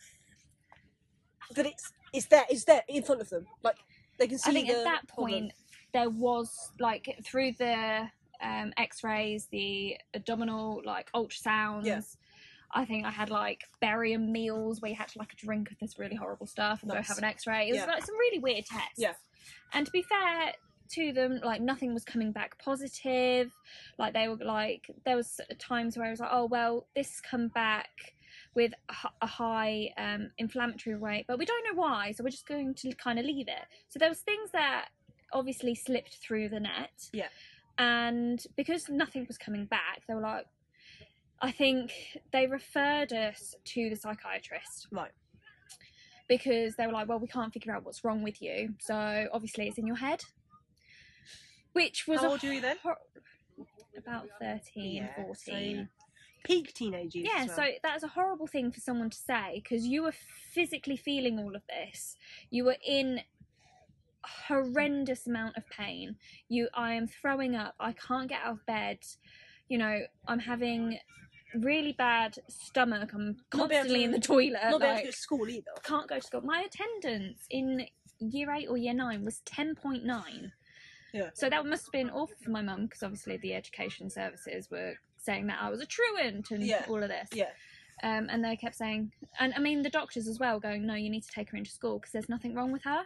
that 1.54 1.66
it's 1.66 1.92
it's 2.12 2.26
there, 2.26 2.44
it's 2.48 2.64
there 2.64 2.82
in 2.88 3.02
front 3.02 3.20
of 3.20 3.28
them. 3.28 3.44
Like 3.62 3.76
they 4.18 4.26
can 4.26 4.38
see. 4.38 4.50
I 4.50 4.54
think 4.54 4.68
the 4.68 4.78
at 4.78 4.84
that 4.84 5.08
point 5.08 5.52
there 5.92 6.08
was 6.08 6.72
like 6.78 7.18
through 7.24 7.52
the 7.58 8.08
um, 8.42 8.72
X-rays, 8.76 9.46
the 9.50 9.96
abdominal 10.14 10.82
like 10.84 11.10
ultrasounds. 11.12 11.86
Yeah. 11.86 12.00
I 12.72 12.84
think 12.84 13.04
I 13.04 13.10
had 13.10 13.30
like 13.30 13.64
barium 13.80 14.30
meals 14.30 14.80
where 14.80 14.90
you 14.90 14.96
had 14.96 15.08
to 15.08 15.18
like 15.18 15.34
drink 15.36 15.70
of 15.72 15.78
this 15.80 15.98
really 15.98 16.14
horrible 16.16 16.46
stuff 16.46 16.82
and 16.82 16.88
Nice. 16.92 17.08
go 17.08 17.14
have 17.14 17.18
an 17.18 17.24
X-ray. 17.24 17.68
It 17.68 17.72
was 17.72 17.80
Yeah. 17.80 17.86
like 17.86 18.04
some 18.04 18.16
really 18.16 18.38
weird 18.38 18.64
tests. 18.64 18.94
Yeah. 18.98 19.14
And 19.72 19.86
to 19.86 19.92
be 19.92 20.02
fair 20.02 20.52
to 20.92 21.12
them, 21.12 21.40
like 21.42 21.60
nothing 21.60 21.94
was 21.94 22.04
coming 22.04 22.30
back 22.32 22.58
positive. 22.62 23.52
Like 23.98 24.14
they 24.14 24.28
were 24.28 24.36
like 24.36 24.90
there 25.04 25.16
was 25.16 25.40
times 25.58 25.96
where 25.96 26.06
I 26.06 26.10
was 26.10 26.20
like, 26.20 26.30
oh 26.32 26.46
well, 26.46 26.86
this 26.94 27.20
come 27.20 27.48
back 27.48 28.14
with 28.54 28.72
a 29.22 29.26
high 29.26 29.90
um, 29.96 30.30
inflammatory 30.38 30.96
rate, 30.96 31.24
but 31.28 31.38
we 31.38 31.44
don't 31.44 31.64
know 31.64 31.80
why, 31.80 32.10
so 32.10 32.24
we're 32.24 32.30
just 32.30 32.48
going 32.48 32.74
to 32.74 32.92
kind 32.94 33.18
of 33.18 33.24
leave 33.24 33.46
it. 33.46 33.64
So 33.88 33.98
there 34.00 34.08
was 34.08 34.18
things 34.20 34.50
that 34.52 34.88
obviously 35.32 35.74
slipped 35.76 36.16
through 36.16 36.48
the 36.48 36.58
net. 36.58 36.90
Yeah. 37.12 37.28
And 37.80 38.44
because 38.58 38.90
nothing 38.90 39.24
was 39.26 39.38
coming 39.38 39.64
back, 39.64 40.02
they 40.06 40.12
were 40.14 40.20
like, 40.20 40.44
I 41.40 41.50
think 41.50 41.92
they 42.30 42.46
referred 42.46 43.10
us 43.14 43.54
to 43.64 43.88
the 43.88 43.96
psychiatrist 43.96 44.88
Right. 44.92 45.12
because 46.28 46.76
they 46.76 46.86
were 46.86 46.92
like, 46.92 47.08
well, 47.08 47.18
we 47.18 47.26
can't 47.26 47.50
figure 47.54 47.74
out 47.74 47.82
what's 47.86 48.04
wrong 48.04 48.22
with 48.22 48.42
you. 48.42 48.74
So 48.80 49.26
obviously 49.32 49.66
it's 49.66 49.78
in 49.78 49.86
your 49.86 49.96
head. 49.96 50.22
Which 51.72 52.06
was 52.06 52.20
How 52.20 52.32
old 52.32 52.42
were 52.42 52.52
you 52.52 52.60
then? 52.60 52.76
hor- 52.82 52.98
about 53.96 54.28
13, 54.42 54.96
Yeah, 54.96 55.14
14. 55.16 55.34
so 55.34 55.86
peak 56.44 56.74
teenage 56.74 57.14
years. 57.14 57.28
Yeah, 57.32 57.46
well. 57.46 57.56
so 57.56 57.64
that's 57.82 58.02
a 58.02 58.08
horrible 58.08 58.46
thing 58.46 58.70
for 58.72 58.80
someone 58.80 59.08
to 59.08 59.16
say 59.16 59.62
because 59.62 59.86
you 59.86 60.02
were 60.02 60.12
physically 60.52 60.96
feeling 60.98 61.38
all 61.38 61.56
of 61.56 61.62
this. 61.66 62.16
You 62.50 62.64
were 62.64 62.76
in 62.86 63.22
horrendous 64.24 65.26
amount 65.26 65.56
of 65.56 65.68
pain. 65.70 66.16
You, 66.48 66.68
I 66.74 66.94
am 66.94 67.06
throwing 67.06 67.56
up. 67.56 67.74
I 67.80 67.92
can't 67.92 68.28
get 68.28 68.40
out 68.44 68.52
of 68.54 68.66
bed. 68.66 68.98
You 69.68 69.78
know, 69.78 70.00
I'm 70.28 70.38
having 70.40 70.98
really 71.54 71.92
bad 71.92 72.38
stomach. 72.48 73.10
I'm 73.14 73.36
Not 73.54 73.68
be 73.68 73.74
able 73.74 73.84
constantly 73.84 73.98
to- 74.00 74.04
in 74.04 74.10
the 74.12 74.20
toilet. 74.20 74.60
not 74.70 74.80
be 74.80 74.86
able 74.86 74.96
to 74.98 75.02
go 75.04 75.10
to 75.10 75.16
school 75.16 75.48
either. 75.48 75.70
can't 75.82 76.08
go 76.08 76.16
to 76.16 76.22
school. 76.22 76.40
My 76.42 76.60
attendance 76.62 77.46
in 77.50 77.86
year 78.18 78.52
eight 78.52 78.68
or 78.68 78.76
year 78.76 78.94
nine 78.94 79.24
was 79.24 79.40
ten 79.40 79.74
point 79.74 80.04
nine. 80.04 80.52
Yeah. 81.12 81.30
So 81.34 81.48
that 81.50 81.66
must 81.66 81.86
have 81.86 81.92
been 81.92 82.10
awful 82.10 82.36
for 82.42 82.50
my 82.50 82.62
mum 82.62 82.84
because 82.86 83.02
obviously 83.02 83.36
the 83.38 83.54
education 83.54 84.08
services 84.10 84.70
were 84.70 84.94
saying 85.16 85.48
that 85.48 85.58
I 85.60 85.68
was 85.68 85.80
a 85.80 85.86
truant 85.86 86.50
and 86.52 86.62
Yeah. 86.62 86.84
all 86.88 87.02
of 87.02 87.08
this. 87.08 87.28
Yeah. 87.32 87.50
Um, 88.02 88.28
and 88.30 88.44
they 88.44 88.56
kept 88.56 88.76
saying, 88.76 89.12
and 89.40 89.52
I 89.54 89.58
mean 89.58 89.82
the 89.82 89.90
doctors 89.90 90.28
as 90.28 90.38
well, 90.38 90.60
going, 90.60 90.86
no, 90.86 90.94
you 90.94 91.10
need 91.10 91.22
to 91.24 91.30
take 91.32 91.50
her 91.50 91.56
into 91.56 91.70
school 91.70 91.98
because 91.98 92.12
there's 92.12 92.28
nothing 92.28 92.54
wrong 92.54 92.70
with 92.72 92.84
her. 92.84 93.02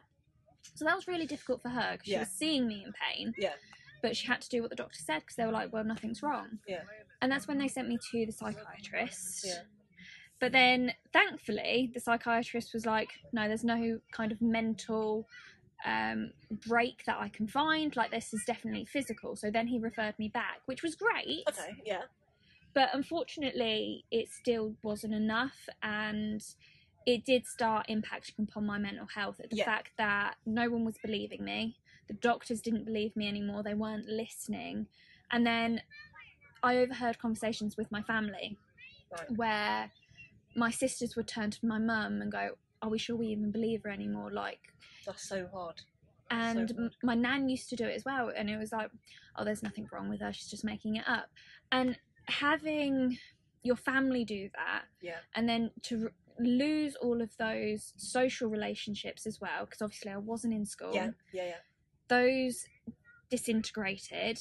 So 0.74 0.84
that 0.84 0.96
was 0.96 1.06
really 1.06 1.26
difficult 1.26 1.62
for 1.62 1.68
her 1.68 1.92
because 1.92 2.06
she 2.06 2.18
was 2.18 2.28
seeing 2.28 2.66
me 2.66 2.84
in 2.86 2.92
pain. 2.92 3.34
Yeah. 3.38 3.52
But 4.02 4.16
she 4.16 4.26
had 4.26 4.40
to 4.42 4.48
do 4.48 4.60
what 4.60 4.70
the 4.70 4.76
doctor 4.76 4.98
said 4.98 5.20
because 5.20 5.36
they 5.36 5.46
were 5.46 5.52
like, 5.52 5.72
well, 5.72 5.84
nothing's 5.84 6.22
wrong. 6.22 6.58
Yeah. 6.68 6.82
And 7.22 7.32
that's 7.32 7.48
when 7.48 7.58
they 7.58 7.68
sent 7.68 7.88
me 7.88 7.98
to 8.12 8.26
the 8.26 8.32
psychiatrist. 8.32 9.46
Yeah. 9.46 9.60
But 10.40 10.52
then, 10.52 10.92
thankfully, 11.12 11.90
the 11.94 12.00
psychiatrist 12.00 12.74
was 12.74 12.84
like, 12.84 13.10
no, 13.32 13.48
there's 13.48 13.64
no 13.64 13.98
kind 14.12 14.30
of 14.30 14.42
mental 14.42 15.26
um, 15.86 16.32
break 16.66 17.04
that 17.06 17.16
I 17.18 17.28
can 17.28 17.46
find. 17.46 17.94
Like, 17.96 18.10
this 18.10 18.34
is 18.34 18.42
definitely 18.44 18.84
physical. 18.84 19.36
So 19.36 19.50
then 19.50 19.66
he 19.66 19.78
referred 19.78 20.18
me 20.18 20.28
back, 20.28 20.60
which 20.66 20.82
was 20.82 20.96
great. 20.96 21.44
Okay. 21.48 21.74
Yeah. 21.86 22.02
But 22.74 22.90
unfortunately, 22.92 24.04
it 24.10 24.28
still 24.28 24.74
wasn't 24.82 25.14
enough. 25.14 25.68
And 25.82 26.44
it 27.06 27.24
did 27.24 27.46
start 27.46 27.86
impacting 27.88 28.48
upon 28.48 28.66
my 28.66 28.78
mental 28.78 29.06
health. 29.14 29.38
The 29.38 29.56
Yeah. 29.56 29.64
fact 29.64 29.90
that 29.98 30.36
no 30.46 30.70
one 30.70 30.84
was 30.84 30.96
believing 31.02 31.44
me, 31.44 31.76
the 32.08 32.14
doctors 32.14 32.60
didn't 32.60 32.84
believe 32.84 33.14
me 33.16 33.28
anymore, 33.28 33.62
they 33.62 33.74
weren't 33.74 34.06
listening. 34.06 34.86
And 35.30 35.46
then 35.46 35.82
I 36.62 36.78
overheard 36.78 37.18
conversations 37.18 37.76
with 37.76 37.90
my 37.90 38.02
family 38.02 38.58
Right. 39.10 39.30
where 39.36 39.90
my 40.56 40.70
sisters 40.70 41.14
would 41.16 41.28
turn 41.28 41.50
to 41.50 41.66
my 41.66 41.78
mum 41.78 42.22
and 42.22 42.30
go, 42.32 42.56
Are 42.82 42.88
we 42.88 42.98
sure 42.98 43.16
we 43.16 43.28
even 43.28 43.50
believe 43.50 43.82
her 43.84 43.90
anymore? 43.90 44.30
Like, 44.30 44.60
That's 45.06 45.28
so 45.28 45.46
hard. 45.52 45.82
and 46.30 46.70
So 46.70 46.88
my 47.02 47.14
nan 47.14 47.48
used 47.48 47.68
to 47.70 47.76
do 47.76 47.84
it 47.86 47.94
as 47.94 48.04
well 48.04 48.32
and 48.34 48.48
it 48.48 48.56
was 48.56 48.72
like 48.72 48.90
oh 49.36 49.44
there's 49.44 49.62
nothing 49.62 49.86
wrong 49.92 50.08
with 50.08 50.20
her 50.22 50.32
she's 50.32 50.48
just 50.48 50.64
making 50.64 50.96
it 50.96 51.06
up 51.06 51.28
and 51.70 51.98
having 52.28 53.18
your 53.62 53.76
family 53.76 54.24
do 54.24 54.48
that 54.54 54.84
Yeah. 55.02 55.18
and 55.34 55.46
then 55.46 55.70
to 55.82 56.10
lose 56.38 56.96
all 56.96 57.20
of 57.22 57.36
those 57.38 57.92
social 57.96 58.48
relationships 58.48 59.26
as 59.26 59.40
well 59.40 59.64
because 59.64 59.80
obviously 59.82 60.10
i 60.10 60.16
wasn't 60.16 60.52
in 60.52 60.66
school 60.66 60.92
Yeah. 60.94 61.10
Yeah. 61.32 61.44
Yeah. 61.46 61.56
those 62.08 62.66
disintegrated 63.30 64.38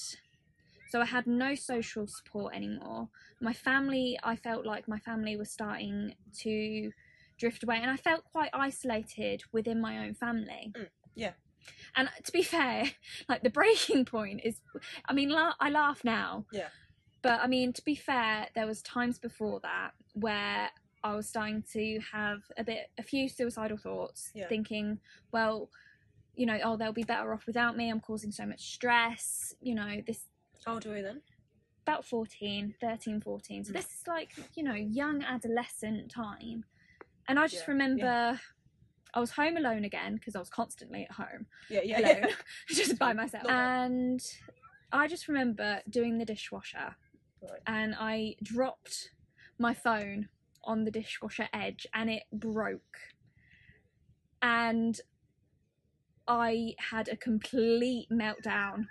so 0.89 1.01
i 1.01 1.05
had 1.05 1.25
no 1.25 1.55
social 1.55 2.05
support 2.07 2.53
anymore 2.55 3.09
my 3.41 3.53
family 3.53 4.19
i 4.23 4.35
felt 4.35 4.65
like 4.65 4.87
my 4.87 4.99
family 4.99 5.35
was 5.35 5.49
starting 5.51 6.13
to 6.39 6.91
drift 7.37 7.63
away 7.63 7.77
and 7.81 7.89
i 7.89 7.97
felt 7.97 8.23
quite 8.25 8.49
isolated 8.53 9.43
within 9.51 9.79
my 9.81 10.05
own 10.05 10.13
family 10.13 10.71
Mm, 10.77 10.87
yeah. 11.15 11.31
and 11.95 12.09
to 12.23 12.31
be 12.31 12.43
fair 12.43 12.85
like 13.29 13.41
the 13.43 13.49
breaking 13.49 14.05
point 14.15 14.41
is 14.43 14.61
i 15.07 15.13
mean 15.13 15.29
la- 15.29 15.55
i 15.59 15.69
laugh 15.69 16.03
now 16.03 16.45
Yeah. 16.51 16.67
but 17.21 17.39
i 17.41 17.47
mean 17.47 17.73
to 17.73 17.83
be 17.83 17.95
fair 17.95 18.47
there 18.55 18.67
was 18.67 18.81
times 18.83 19.17
before 19.17 19.59
that 19.61 19.91
where 20.13 20.69
i 21.03 21.15
was 21.15 21.27
starting 21.27 21.63
to 21.71 21.99
have 22.11 22.41
a 22.57 22.63
bit 22.63 22.89
a 22.97 23.03
few 23.03 23.27
suicidal 23.29 23.77
thoughts 23.77 24.31
Yeah. 24.33 24.47
thinking 24.47 24.99
well 25.31 25.69
you 26.35 26.47
know, 26.47 26.57
oh, 26.63 26.75
they'll 26.77 26.91
be 26.91 27.03
better 27.03 27.31
off 27.31 27.45
without 27.45 27.77
me. 27.77 27.91
I'm 27.91 27.99
causing 27.99 28.31
so 28.31 28.43
much 28.43 28.73
stress. 28.73 29.53
You 29.61 29.75
know, 29.75 30.01
this 30.07 30.25
How 30.65 30.73
old 30.73 30.85
were 30.87 30.97
you 30.97 31.03
then? 31.03 31.21
about 31.85 32.05
14, 32.05 32.73
13, 32.81 33.21
14. 33.21 33.65
So 33.65 33.69
Mm. 33.69 33.75
this 33.75 33.85
is 33.85 34.07
like, 34.07 34.31
you 34.55 34.63
know, 34.63 34.73
young 34.73 35.21
adolescent 35.21 36.09
time. 36.09 36.65
And 37.27 37.37
I 37.37 37.43
just 37.45 37.67
Yeah, 37.67 37.71
remember 37.73 38.39
I 39.13 39.19
was 39.19 39.29
home 39.29 39.57
alone 39.57 39.85
again 39.85 40.15
because 40.15 40.35
I 40.35 40.39
was 40.39 40.49
constantly 40.49 41.03
at 41.03 41.11
home 41.11 41.45
Yeah, 41.69 41.81
yeah, 41.83 41.99
alone, 41.99 42.15
yeah. 42.29 42.35
just 42.69 42.97
by 42.97 43.13
myself. 43.13 43.43
Not. 43.43 43.53
And 43.53 44.25
I 44.91 45.07
just 45.07 45.27
remember 45.27 45.81
doing 45.87 46.17
the 46.17 46.25
dishwasher 46.25 46.95
Right. 47.43 47.61
and 47.67 47.93
I 47.99 48.37
dropped 48.41 49.11
my 49.59 49.75
phone 49.75 50.29
on 50.63 50.83
the 50.83 50.91
dishwasher 50.91 51.47
edge 51.53 51.85
and 51.93 52.09
it 52.09 52.23
broke. 52.31 52.97
And 54.41 54.99
I 56.27 56.75
had 56.91 57.07
a 57.07 57.17
complete 57.17 58.07
meltdown. 58.11 58.85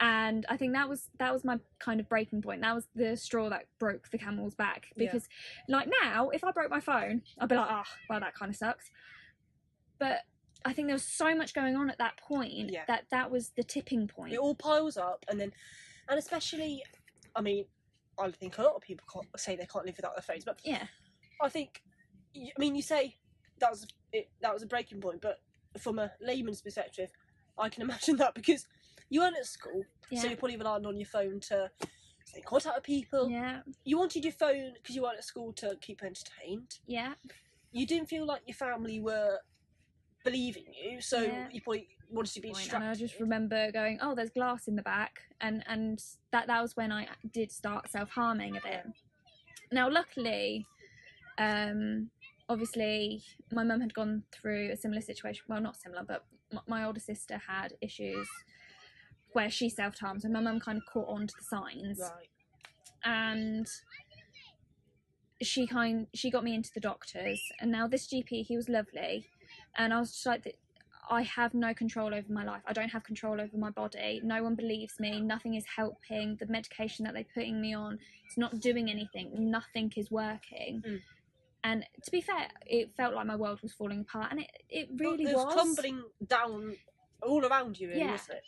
And 0.00 0.44
I 0.48 0.56
think 0.56 0.72
that 0.74 0.88
was 0.88 1.10
that 1.20 1.32
was 1.32 1.44
my 1.44 1.58
kind 1.78 2.00
of 2.00 2.08
breaking 2.08 2.42
point. 2.42 2.62
That 2.62 2.74
was 2.74 2.88
the 2.94 3.16
straw 3.16 3.48
that 3.50 3.66
broke 3.78 4.10
the 4.10 4.18
camel's 4.18 4.54
back. 4.54 4.86
Yeah. 4.96 5.06
Because 5.06 5.28
like 5.68 5.88
now, 6.02 6.30
if 6.30 6.42
I 6.42 6.50
broke 6.50 6.70
my 6.70 6.80
phone, 6.80 7.22
I'd 7.38 7.48
be 7.48 7.54
like, 7.54 7.68
oh, 7.70 7.82
well 8.10 8.20
that 8.20 8.34
kind 8.34 8.50
of 8.50 8.56
sucks. 8.56 8.90
But 10.00 10.18
I 10.64 10.72
think 10.72 10.88
there 10.88 10.94
was 10.94 11.04
so 11.04 11.34
much 11.34 11.54
going 11.54 11.76
on 11.76 11.88
at 11.90 11.98
that 11.98 12.16
point 12.16 12.52
Yeah. 12.70 12.82
that 12.88 13.04
that 13.10 13.30
was 13.30 13.50
the 13.56 13.62
tipping 13.62 14.08
point. 14.08 14.32
It 14.32 14.38
all 14.38 14.54
piles 14.54 14.96
up, 14.96 15.24
and 15.28 15.40
then, 15.40 15.52
and 16.08 16.18
especially, 16.18 16.82
I 17.36 17.40
mean, 17.40 17.64
I 18.22 18.30
think 18.30 18.58
a 18.58 18.62
lot 18.62 18.74
of 18.74 18.82
people 18.82 19.06
can't 19.12 19.26
say 19.36 19.56
they 19.56 19.66
can't 19.66 19.84
live 19.86 19.96
without 19.96 20.14
their 20.14 20.22
phones, 20.22 20.44
but 20.44 20.58
yeah. 20.64 20.84
I 21.40 21.48
think, 21.48 21.82
I 22.36 22.50
mean, 22.58 22.74
you 22.74 22.82
say 22.82 23.16
that 23.58 23.70
was 23.70 23.86
it, 24.12 24.28
that 24.40 24.52
was 24.52 24.62
a 24.62 24.66
breaking 24.66 25.00
point, 25.00 25.20
but 25.20 25.40
from 25.78 25.98
a 25.98 26.12
layman's 26.20 26.60
perspective, 26.62 27.10
I 27.58 27.68
can 27.68 27.82
imagine 27.88 28.16
that 28.16 28.34
because 28.34 28.66
you 29.10 29.20
weren't 29.20 29.36
at 29.36 29.46
school, 29.46 29.84
so 30.14 30.26
you're 30.26 30.36
probably 30.36 30.56
relying 30.56 30.86
on 30.86 30.98
your 30.98 31.06
phone 31.06 31.40
to 31.40 31.70
stay 32.24 32.38
in 32.38 32.44
contact 32.44 32.76
with 32.76 32.84
people. 32.84 33.28
Yeah. 33.28 33.60
You 33.84 33.98
wanted 33.98 34.24
your 34.24 34.32
phone 34.32 34.72
because 34.74 34.94
you 34.94 35.02
weren't 35.02 35.18
at 35.18 35.24
school 35.24 35.52
to 35.54 35.76
keep 35.80 36.02
entertained. 36.02 36.78
Yeah. 36.86 37.14
You 37.72 37.86
didn't 37.86 38.08
feel 38.08 38.26
like 38.26 38.42
your 38.46 38.54
family 38.54 39.00
were 39.00 39.38
believing 40.24 40.64
you, 40.72 41.00
so 41.00 41.22
Yeah. 41.22 41.48
you 41.52 41.60
probably 41.60 41.88
wanted 42.12 42.34
to 42.34 42.40
be 42.40 42.50
point, 42.52 42.72
and 42.72 42.84
I 42.84 42.94
just 42.94 43.18
remember 43.20 43.70
going, 43.72 43.98
"Oh, 44.00 44.14
there's 44.14 44.30
glass 44.30 44.68
in 44.68 44.76
the 44.76 44.82
back," 44.82 45.20
and 45.40 45.64
and 45.66 46.02
that 46.30 46.46
that 46.46 46.60
was 46.62 46.76
when 46.76 46.92
I 46.92 47.08
did 47.32 47.50
start 47.50 47.90
self 47.90 48.10
harming 48.10 48.56
a 48.56 48.60
bit. 48.60 48.86
Now, 49.70 49.88
luckily, 49.90 50.66
um, 51.38 52.10
obviously, 52.48 53.22
my 53.50 53.64
mum 53.64 53.80
had 53.80 53.94
gone 53.94 54.24
through 54.32 54.70
a 54.70 54.76
similar 54.76 55.00
situation. 55.00 55.44
Well, 55.48 55.60
not 55.60 55.76
similar, 55.76 56.04
but 56.04 56.24
m- 56.52 56.60
my 56.66 56.84
older 56.84 57.00
sister 57.00 57.38
had 57.48 57.74
issues 57.80 58.28
where 59.32 59.50
she 59.50 59.68
self 59.70 59.98
harmed, 59.98 60.22
so 60.22 60.28
my 60.28 60.40
mum 60.40 60.60
kind 60.60 60.78
of 60.78 60.84
caught 60.92 61.08
on 61.08 61.26
to 61.26 61.34
the 61.38 61.44
signs 61.44 61.98
Right. 62.00 62.28
and 63.04 63.66
she 65.40 65.66
kind 65.66 66.06
she 66.14 66.30
got 66.30 66.44
me 66.44 66.54
into 66.54 66.70
the 66.72 66.80
doctors 66.80 67.40
and 67.60 67.70
now 67.72 67.88
this 67.88 68.06
gp 68.06 68.44
he 68.46 68.56
was 68.56 68.68
lovely 68.68 69.26
and 69.76 69.92
i 69.92 69.98
was 69.98 70.12
just 70.12 70.26
like 70.26 70.44
i 71.10 71.22
have 71.22 71.52
no 71.54 71.74
control 71.74 72.14
over 72.14 72.32
my 72.32 72.44
life 72.44 72.62
i 72.66 72.72
don't 72.72 72.88
have 72.88 73.02
control 73.04 73.40
over 73.40 73.56
my 73.56 73.70
body 73.70 74.20
no 74.24 74.42
one 74.42 74.54
believes 74.54 74.98
me 75.00 75.20
nothing 75.20 75.54
is 75.54 75.64
helping 75.76 76.36
the 76.40 76.46
medication 76.46 77.04
that 77.04 77.12
they're 77.14 77.24
putting 77.34 77.60
me 77.60 77.74
on 77.74 77.98
it's 78.26 78.38
not 78.38 78.60
doing 78.60 78.90
anything 78.90 79.30
nothing 79.50 79.92
is 79.96 80.10
working 80.10 80.82
Mm. 80.86 81.00
and 81.64 81.84
to 82.04 82.10
be 82.10 82.20
fair 82.20 82.48
it 82.66 82.92
felt 82.96 83.14
like 83.14 83.26
my 83.26 83.36
world 83.36 83.60
was 83.62 83.72
falling 83.72 84.00
apart 84.00 84.28
and 84.30 84.40
it, 84.40 84.50
it 84.68 84.88
really 84.96 85.24
it 85.24 85.34
was, 85.34 85.44
was 85.46 85.54
crumbling 85.54 86.02
down 86.26 86.76
all 87.22 87.44
around 87.46 87.78
you, 87.78 87.90
Yeah. 87.94 88.10
wasn't 88.12 88.38
it? 88.38 88.42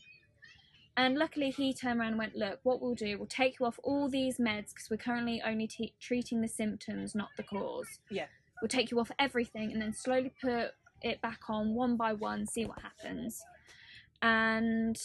And 0.96 1.16
luckily, 1.16 1.50
he 1.50 1.72
turned 1.72 1.98
around 2.00 2.08
and 2.10 2.18
went, 2.18 2.36
Look, 2.36 2.58
what 2.62 2.80
we'll 2.80 2.94
do, 2.94 3.18
we'll 3.18 3.26
take 3.26 3.58
you 3.60 3.66
off 3.66 3.78
all 3.84 4.08
these 4.08 4.38
meds 4.38 4.68
because 4.74 4.88
we're 4.90 4.96
currently 4.96 5.40
only 5.44 5.66
t- 5.68 5.94
treating 6.00 6.40
the 6.40 6.48
symptoms, 6.48 7.14
not 7.14 7.28
the 7.36 7.42
cause. 7.44 8.00
Yeah. 8.10 8.26
We'll 8.60 8.68
take 8.68 8.90
you 8.90 8.98
off 9.00 9.10
everything 9.18 9.72
and 9.72 9.80
then 9.82 9.92
slowly 9.92 10.32
put 10.40 10.70
it 11.04 11.20
back 11.20 11.40
on 11.48 11.74
one 11.74 11.96
by 11.96 12.12
one, 12.12 12.46
see 12.46 12.64
what 12.64 12.80
happens. 12.80 13.40
And 14.22 14.96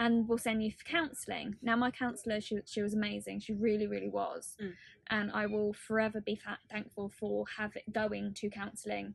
and 0.00 0.28
we'll 0.28 0.38
send 0.38 0.62
you 0.62 0.70
for 0.70 0.84
counselling. 0.84 1.56
Now, 1.60 1.74
my 1.74 1.90
counsellor, 1.90 2.40
she, 2.40 2.60
she 2.66 2.82
was 2.82 2.94
amazing. 2.94 3.40
She 3.40 3.52
really, 3.52 3.88
really 3.88 4.08
was. 4.08 4.56
Mm. 4.62 4.72
And 5.10 5.30
I 5.32 5.46
will 5.46 5.72
forever 5.72 6.20
be 6.20 6.36
fa- 6.36 6.60
thankful 6.70 7.10
for 7.18 7.46
have 7.56 7.72
going 7.90 8.32
to 8.34 8.48
counselling 8.48 9.14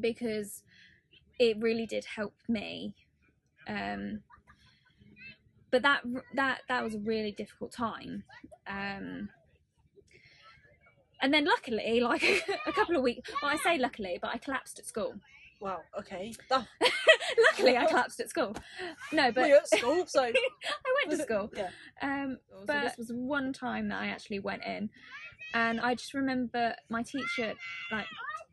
because 0.00 0.62
it 1.38 1.56
really 1.60 1.86
did 1.86 2.04
help 2.04 2.34
me 2.48 2.94
um 3.68 4.20
but 5.70 5.82
that 5.82 6.02
that 6.34 6.60
that 6.68 6.84
was 6.84 6.94
a 6.94 6.98
really 7.00 7.32
difficult 7.32 7.72
time 7.72 8.24
um 8.66 9.28
and 11.22 11.32
then 11.32 11.44
luckily 11.44 12.00
like 12.00 12.22
a 12.66 12.72
couple 12.72 12.96
of 12.96 13.02
weeks 13.02 13.30
well 13.40 13.50
i 13.50 13.56
say 13.56 13.78
luckily 13.78 14.18
but 14.20 14.30
i 14.34 14.38
collapsed 14.38 14.78
at 14.78 14.86
school 14.86 15.14
Wow. 15.60 15.78
Okay. 15.96 16.32
That, 16.50 16.66
luckily 17.52 17.76
i 17.78 17.86
collapsed 17.86 18.18
at 18.18 18.28
school 18.28 18.56
no 19.12 19.22
well, 19.22 19.32
but 19.32 19.48
you're 19.48 19.58
at 19.58 19.68
school, 19.68 20.04
so 20.08 20.22
i 20.24 20.32
went 21.06 21.16
to 21.18 21.22
school 21.24 21.50
Yeah. 21.56 21.70
um 22.02 22.38
So 22.50 22.64
but 22.66 22.82
this- 22.82 22.96
was 22.98 23.12
one 23.12 23.52
time 23.52 23.88
that 23.88 24.00
i 24.02 24.08
actually 24.08 24.40
went 24.40 24.64
in 24.64 24.90
and 25.54 25.80
i 25.80 25.94
just 25.94 26.14
remember 26.14 26.74
my 26.88 27.02
teacher 27.04 27.54
like 27.92 28.06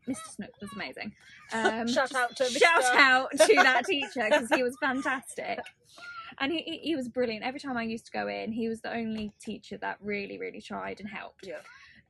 mr 0.08 0.24
snook 0.34 0.50
was 0.60 0.72
amazing 0.72 1.12
um 1.52 1.88
Shout 1.88 2.14
out 2.14 2.36
to 2.36 2.44
shout 2.44 2.82
Mr. 2.84 2.94
out 2.94 3.30
to 3.32 3.54
that 3.56 3.86
teacher 3.86 4.26
because 4.30 4.48
he 4.54 4.62
was 4.62 4.76
fantastic 4.80 5.58
and 6.38 6.52
he, 6.52 6.58
he, 6.62 6.78
he 6.78 6.96
was 6.96 7.08
brilliant 7.08 7.44
every 7.44 7.58
time 7.60 7.76
i 7.76 7.82
used 7.82 8.06
to 8.06 8.12
go 8.12 8.28
in 8.28 8.52
he 8.52 8.68
was 8.68 8.80
the 8.82 8.92
only 8.94 9.32
teacher 9.40 9.76
that 9.78 9.96
really 10.00 10.38
really 10.38 10.60
tried 10.60 11.00
and 11.00 11.08
helped 11.08 11.44
Yeah. 11.46 11.56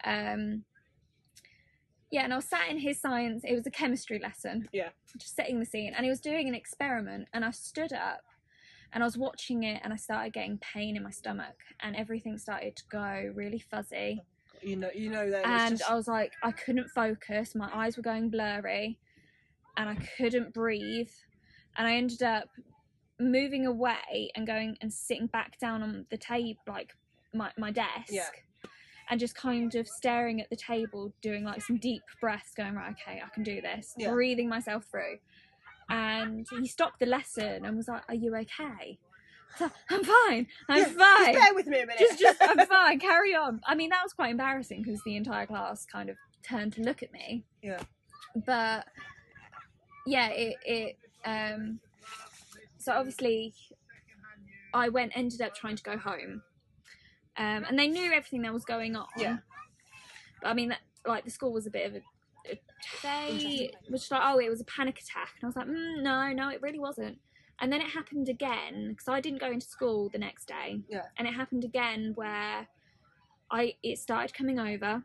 Um 0.05 0.65
yeah 2.11 2.25
and 2.25 2.33
i 2.33 2.37
was 2.37 2.45
sat 2.45 2.69
in 2.71 2.79
his 2.79 3.01
science 3.01 3.43
it 3.45 3.55
was 3.55 3.67
a 3.67 3.71
chemistry 3.71 4.19
lesson 4.23 4.69
Yeah. 4.73 4.91
just 5.17 5.35
setting 5.37 5.59
the 5.61 5.67
scene 5.67 5.93
and 5.95 6.05
he 6.05 6.11
was 6.11 6.21
doing 6.21 6.49
an 6.49 6.55
experiment 6.55 7.29
and 7.33 7.45
i 7.45 7.51
stood 7.51 7.93
up 7.93 8.23
and 8.93 9.03
i 9.03 9.07
was 9.07 9.17
watching 9.17 9.63
it 9.65 9.81
and 9.85 9.93
i 9.93 9.97
started 9.97 10.33
getting 10.33 10.59
pain 10.59 10.97
in 10.97 11.03
my 11.03 11.11
stomach 11.11 11.57
and 11.81 11.95
everything 11.97 12.39
started 12.39 12.77
to 12.77 12.83
go 12.91 13.31
really 13.35 13.59
fuzzy 13.61 14.23
You 14.63 14.77
know, 14.77 14.91
you 14.95 15.11
know 15.11 15.31
that. 15.31 15.47
and 15.47 15.79
just, 15.79 15.91
I 15.91 15.95
was 15.95 16.07
like, 16.07 16.33
I 16.43 16.51
couldn't 16.53 16.89
focus. 16.91 17.55
My 17.55 17.71
eyes 17.73 17.97
were 17.97 18.03
going 18.03 18.29
blurry, 18.29 18.99
and 19.79 19.89
I 19.89 19.95
couldn't 20.19 20.53
breathe. 20.53 21.09
And 21.79 21.87
I 21.89 21.95
ended 21.95 22.23
up 22.23 22.49
moving 23.19 23.65
away 23.67 24.31
and 24.35 24.47
going 24.47 24.77
and 24.83 24.93
sitting 24.93 25.29
back 25.29 25.59
down 25.59 25.83
on 25.83 26.05
the 26.11 26.19
table, 26.19 26.61
like 26.69 26.93
my 27.33 27.51
my 27.57 27.71
desk, 27.71 28.11
Yeah. 28.11 28.29
And 29.11 29.18
just 29.20 29.35
kind 29.35 29.75
of 29.75 29.88
staring 29.88 30.40
at 30.40 30.49
the 30.51 30.57
table, 30.57 31.12
doing 31.20 31.44
like 31.44 31.62
some 31.62 31.77
deep 31.79 32.03
breaths, 32.20 32.55
going 32.57 32.75
right, 32.75 32.92
okay, 32.92 33.20
I 33.25 33.29
can 33.35 33.42
do 33.42 33.61
this, 33.61 33.94
Yeah. 33.99 34.12
breathing 34.12 34.49
myself 34.49 34.85
through. 34.90 35.18
And 35.88 36.46
he 36.61 36.68
stopped 36.68 37.01
the 37.01 37.07
lesson 37.07 37.64
and 37.64 37.77
was 37.77 37.88
like, 37.88 38.03
"Are 38.09 38.14
you 38.14 38.35
okay?" 38.37 38.99
I 39.01 39.53
was 39.53 39.61
like, 39.62 39.73
I'm 39.90 40.05
fine. 40.05 40.46
I'm 40.68 40.79
Yeah, 40.79 40.85
fine 40.85 41.35
just 41.35 41.44
bear 41.44 41.55
with 41.55 41.66
me 41.66 41.81
a 41.81 41.87
minute. 41.87 41.99
just 41.99 42.20
just 42.20 42.38
I'm 42.40 42.64
fine, 42.68 43.01
carry 43.01 43.35
on. 43.35 43.61
I 43.66 43.75
mean 43.75 43.90
that 43.90 44.03
was 44.05 44.12
quite 44.12 44.31
embarrassing 44.31 44.83
because 44.83 45.03
the 45.05 45.16
entire 45.16 45.46
class 45.46 45.85
kind 45.85 46.09
of 46.09 46.16
turned 46.44 46.73
to 46.75 46.83
look 46.83 47.03
at 47.03 47.12
me. 47.12 47.44
Yeah. 47.62 47.83
But 48.46 48.87
yeah, 50.07 50.29
it 50.29 50.57
it 50.64 50.99
um 51.25 51.81
so 52.79 52.92
obviously 52.92 53.53
I 54.73 54.88
went 54.88 55.11
ended 55.16 55.40
up 55.40 55.57
trying 55.57 55.75
to 55.75 55.83
go 55.83 55.96
home. 55.99 56.42
Um 57.40 57.64
and 57.66 57.79
they 57.79 57.88
knew 57.88 58.12
everything 58.12 58.42
that 58.42 58.53
was 58.53 58.64
going 58.64 58.94
on. 58.94 59.07
Yeah. 59.16 59.38
But 60.42 60.50
I 60.50 60.55
mean 60.55 60.68
that 60.68 60.81
like 61.07 61.24
the 61.24 61.31
school 61.31 61.53
was 61.53 61.66
a 61.66 61.70
bit 61.70 61.87
of 61.87 61.94
a, 61.96 62.53
a 62.53 62.61
they 63.03 63.70
was 63.90 64.03
just 64.03 64.12
like, 64.12 64.22
oh, 64.24 64.38
it 64.38 64.50
was 64.50 64.61
a 64.61 64.64
panic 64.64 64.98
attack, 65.00 65.35
and 65.37 65.44
I 65.44 65.46
was 65.46 65.57
like, 65.57 65.66
mm, 65.66 66.03
no, 66.03 66.33
no, 66.33 66.50
it 66.50 66.62
really 66.62 66.79
wasn't. 66.79 67.18
And 67.61 67.72
then 67.72 67.81
it 67.81 67.88
happened 67.88 68.29
again 68.29 68.88
because 68.90 69.09
I 69.09 69.20
didn't 69.20 69.40
go 69.40 69.50
into 69.50 69.66
school 69.66 70.09
the 70.09 70.18
next 70.18 70.48
day. 70.48 70.81
Yeah. 70.88 71.05
And 71.18 71.29
it 71.29 71.35
happened 71.35 71.64
again 71.64 72.12
where 72.14 72.68
I 73.50 73.74
it 73.83 73.98
started 73.98 74.35
coming 74.35 74.59
over. 74.59 75.03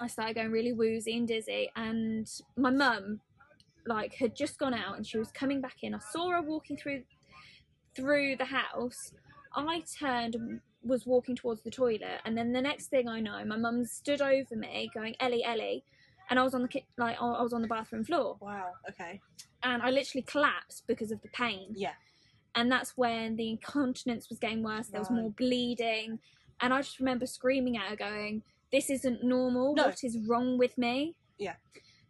I 0.00 0.06
started 0.06 0.36
going 0.36 0.50
really 0.50 0.72
woozy 0.72 1.16
and 1.16 1.28
dizzy, 1.28 1.70
and 1.76 2.30
my 2.56 2.70
mum 2.70 3.20
like 3.86 4.14
had 4.14 4.36
just 4.36 4.58
gone 4.58 4.74
out 4.74 4.96
and 4.96 5.06
she 5.06 5.18
was 5.18 5.30
coming 5.32 5.60
back 5.60 5.76
in. 5.82 5.94
I 5.94 5.98
saw 5.98 6.30
her 6.30 6.42
walking 6.42 6.76
through 6.76 7.02
through 7.94 8.36
the 8.36 8.46
house. 8.46 9.12
I 9.54 9.82
turned 9.98 10.34
and 10.36 10.60
was 10.82 11.06
walking 11.06 11.36
towards 11.36 11.62
the 11.62 11.70
toilet, 11.70 12.20
and 12.24 12.36
then 12.36 12.52
the 12.52 12.62
next 12.62 12.86
thing 12.86 13.08
I 13.08 13.20
know, 13.20 13.44
my 13.44 13.56
mum 13.56 13.84
stood 13.84 14.20
over 14.22 14.56
me, 14.56 14.90
going 14.94 15.14
Ellie, 15.20 15.44
Ellie, 15.44 15.84
and 16.30 16.38
I 16.38 16.42
was 16.42 16.54
on 16.54 16.62
the 16.62 16.68
ki- 16.68 16.86
like 16.96 17.20
I 17.20 17.42
was 17.42 17.52
on 17.52 17.62
the 17.62 17.68
bathroom 17.68 18.04
floor 18.04 18.36
Wow. 18.40 18.72
Okay. 18.88 19.20
and 19.62 19.82
I 19.82 19.90
literally 19.90 20.22
collapsed 20.22 20.84
because 20.86 21.10
of 21.10 21.20
the 21.22 21.28
pain. 21.28 21.72
Yeah. 21.74 21.92
And 22.54 22.70
that's 22.72 22.96
when 22.96 23.36
the 23.36 23.48
incontinence 23.50 24.28
was 24.28 24.38
getting 24.38 24.62
worse. 24.62 24.88
There 24.88 25.00
was 25.00 25.10
Right. 25.10 25.20
more 25.20 25.30
bleeding, 25.30 26.18
and 26.60 26.72
I 26.74 26.80
just 26.82 26.98
remember 26.98 27.26
screaming 27.26 27.76
at 27.76 27.88
her, 27.90 27.96
going, 27.96 28.42
"This 28.72 28.90
isn't 28.90 29.22
normal. 29.22 29.74
No. 29.74 29.86
What 29.86 30.02
is 30.04 30.18
wrong 30.26 30.56
with 30.58 30.76
me?" 30.78 31.16
Yeah. 31.38 31.56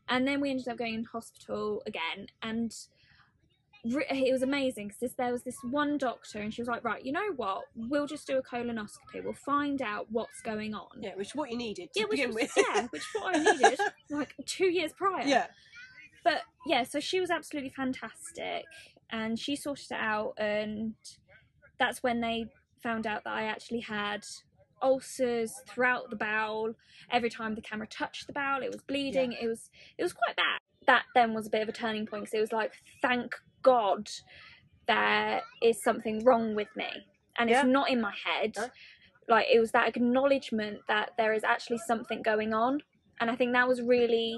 and 0.08 0.26
then 0.26 0.40
we 0.40 0.50
ended 0.50 0.66
up 0.66 0.76
going 0.76 0.94
in 0.94 1.04
hospital 1.04 1.82
again 1.86 2.26
and 2.42 2.74
it 3.84 4.32
was 4.32 4.42
amazing 4.42 4.88
because 4.88 5.14
there 5.16 5.32
was 5.32 5.42
this 5.42 5.56
one 5.70 5.96
doctor 5.96 6.38
and 6.38 6.52
she 6.52 6.60
was 6.60 6.68
like 6.68 6.84
right 6.84 7.04
you 7.04 7.12
know 7.12 7.32
what 7.36 7.62
we'll 7.74 8.06
just 8.06 8.26
do 8.26 8.36
a 8.38 8.42
colonoscopy 8.42 9.22
we'll 9.24 9.32
find 9.32 9.80
out 9.80 10.06
what's 10.10 10.40
going 10.42 10.74
on 10.74 10.88
Yeah, 11.00 11.14
which 11.16 11.28
is 11.28 11.34
what 11.34 11.50
you 11.50 11.56
needed 11.56 11.92
to 11.94 12.00
yeah, 12.00 12.04
which 12.06 12.18
begin 12.18 12.28
was, 12.34 12.36
with. 12.36 12.52
yeah, 12.56 12.86
which 12.90 13.02
is 13.02 13.08
what 13.14 13.36
I 13.36 13.38
needed 13.42 13.80
like 14.10 14.34
two 14.46 14.66
years 14.70 14.92
prior. 14.92 15.26
yeah. 15.26 15.46
But 16.22 16.42
yeah, 16.66 16.82
so 16.84 17.00
she 17.00 17.20
was 17.20 17.30
absolutely 17.30 17.70
fantastic 17.70 18.64
and 19.08 19.38
she 19.38 19.56
sorted 19.56 19.86
it 19.92 19.98
out 19.98 20.34
and 20.36 20.94
that's 21.78 22.02
when 22.02 22.20
they 22.20 22.46
found 22.82 23.06
out 23.06 23.24
that 23.24 23.32
I 23.32 23.44
actually 23.44 23.80
had 23.80 24.24
ulcers 24.82 25.52
throughout 25.66 26.10
the 26.10 26.16
bowel. 26.16 26.74
Every 27.10 27.30
time 27.30 27.54
the 27.54 27.62
camera 27.62 27.86
touched 27.86 28.26
the 28.26 28.32
bowel, 28.34 28.62
it 28.62 28.70
was 28.70 28.82
bleeding. 28.82 29.32
It 29.32 29.46
was 29.46 29.70
it 29.96 30.02
was 30.02 30.12
quite 30.12 30.36
bad. 30.36 30.60
That 30.86 31.04
then 31.14 31.34
was 31.34 31.46
a 31.46 31.50
bit 31.50 31.62
of 31.62 31.68
a 31.68 31.72
turning 31.72 32.06
point 32.06 32.24
because 32.24 32.34
it 32.34 32.40
was 32.40 32.52
like, 32.52 32.72
thank 33.02 33.34
God 33.62 34.08
there 34.86 35.42
is 35.62 35.80
something 35.82 36.24
wrong 36.24 36.56
with 36.56 36.68
me. 36.74 36.88
And 37.38 37.48
it's 37.48 37.64
not 37.64 37.90
in 37.90 38.00
my 38.00 38.12
head. 38.24 38.54
No. 38.56 38.66
Like 39.28 39.46
it 39.52 39.60
was 39.60 39.70
that 39.70 39.88
acknowledgement 39.88 40.80
that 40.88 41.12
there 41.16 41.32
is 41.32 41.44
actually 41.44 41.78
something 41.78 42.22
going 42.22 42.52
on. 42.52 42.80
And 43.20 43.30
I 43.30 43.36
think 43.36 43.52
that 43.52 43.68
was 43.68 43.80
really 43.80 44.36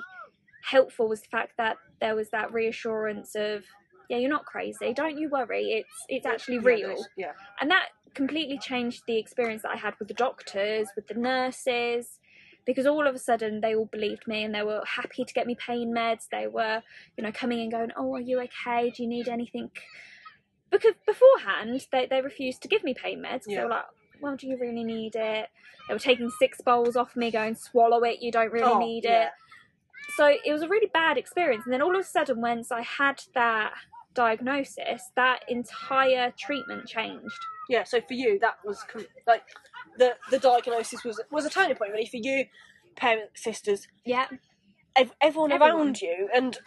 helpful 0.62 1.08
was 1.08 1.22
the 1.22 1.28
fact 1.28 1.52
that 1.56 1.78
there 2.00 2.14
was 2.14 2.28
that 2.30 2.52
reassurance 2.52 3.34
of 3.34 3.64
yeah 4.08 4.16
you're 4.16 4.30
not 4.30 4.44
crazy 4.44 4.92
don't 4.94 5.18
you 5.18 5.28
worry 5.28 5.72
it's 5.72 6.04
it's 6.08 6.24
actually 6.24 6.60
real 6.60 6.94
Yeah. 7.16 7.32
and 7.60 7.68
that 7.72 7.86
completely 8.14 8.58
changed 8.58 9.02
the 9.06 9.18
experience 9.18 9.62
that 9.62 9.72
I 9.72 9.76
had 9.76 9.94
with 9.98 10.08
the 10.08 10.14
doctors, 10.14 10.88
with 10.96 11.06
the 11.08 11.14
nurses, 11.14 12.18
because 12.64 12.86
all 12.86 13.06
of 13.06 13.14
a 13.14 13.18
sudden 13.18 13.60
they 13.60 13.74
all 13.74 13.86
believed 13.86 14.26
me 14.26 14.44
and 14.44 14.54
they 14.54 14.62
were 14.62 14.82
happy 14.86 15.24
to 15.24 15.34
get 15.34 15.46
me 15.46 15.54
pain 15.54 15.92
meds. 15.94 16.28
They 16.30 16.46
were, 16.46 16.82
you 17.16 17.24
know, 17.24 17.32
coming 17.32 17.60
and 17.60 17.70
going, 17.72 17.92
"Oh, 17.96 18.14
are 18.14 18.20
you 18.20 18.40
okay? 18.40 18.90
Do 18.90 19.02
you 19.02 19.08
need 19.08 19.28
anything?" 19.28 19.70
Because 20.70 20.94
beforehand 21.06 21.86
they 21.92 22.06
they 22.06 22.20
refused 22.22 22.62
to 22.62 22.68
give 22.68 22.84
me 22.84 22.94
pain 22.94 23.20
meds. 23.20 23.44
'cause 23.44 23.54
They 23.56 23.62
were 23.62 23.68
like, 23.68 23.84
"Well, 24.20 24.36
do 24.36 24.46
you 24.46 24.56
really 24.58 24.84
need 24.84 25.16
it?" 25.16 25.50
They 25.88 25.94
were 25.94 25.98
taking 25.98 26.30
sick 26.30 26.54
bowls 26.64 26.96
off 26.96 27.16
me, 27.16 27.30
going, 27.30 27.54
"Swallow 27.56 28.02
it. 28.04 28.20
You 28.22 28.30
don't 28.32 28.52
really 28.52 28.72
Oh, 28.72 28.78
need 28.78 29.04
yeah. 29.04 29.26
it." 29.26 29.32
So 30.16 30.26
it 30.26 30.52
was 30.52 30.62
a 30.62 30.68
really 30.68 30.88
bad 30.92 31.16
experience. 31.18 31.64
And 31.64 31.72
then 31.72 31.82
all 31.82 31.94
of 31.94 32.00
a 32.00 32.04
sudden, 32.04 32.40
once 32.40 32.70
I 32.72 32.82
had 32.82 33.22
that 33.34 33.72
diagnosis, 34.14 35.10
that 35.16 35.44
entire 35.48 36.32
treatment 36.38 36.86
changed. 36.86 37.38
Yeah, 37.68 37.84
so 37.84 38.00
for 38.00 38.14
you, 38.14 38.38
that 38.40 38.56
was 38.64 38.82
com- 38.84 39.06
like 39.26 39.44
the 39.98 40.14
the 40.30 40.38
diagnosis 40.38 41.04
was 41.04 41.20
was 41.30 41.44
a 41.46 41.50
turning 41.50 41.76
point 41.76 41.92
really 41.92 42.06
for 42.06 42.16
you, 42.18 42.46
parents, 42.96 43.42
sisters, 43.42 43.88
Yeah. 44.04 44.26
ev- 44.96 45.12
everyone, 45.20 45.52
Everyone. 45.52 45.76
around 45.80 46.00
you, 46.02 46.28
and 46.34 46.54
It 46.54 46.60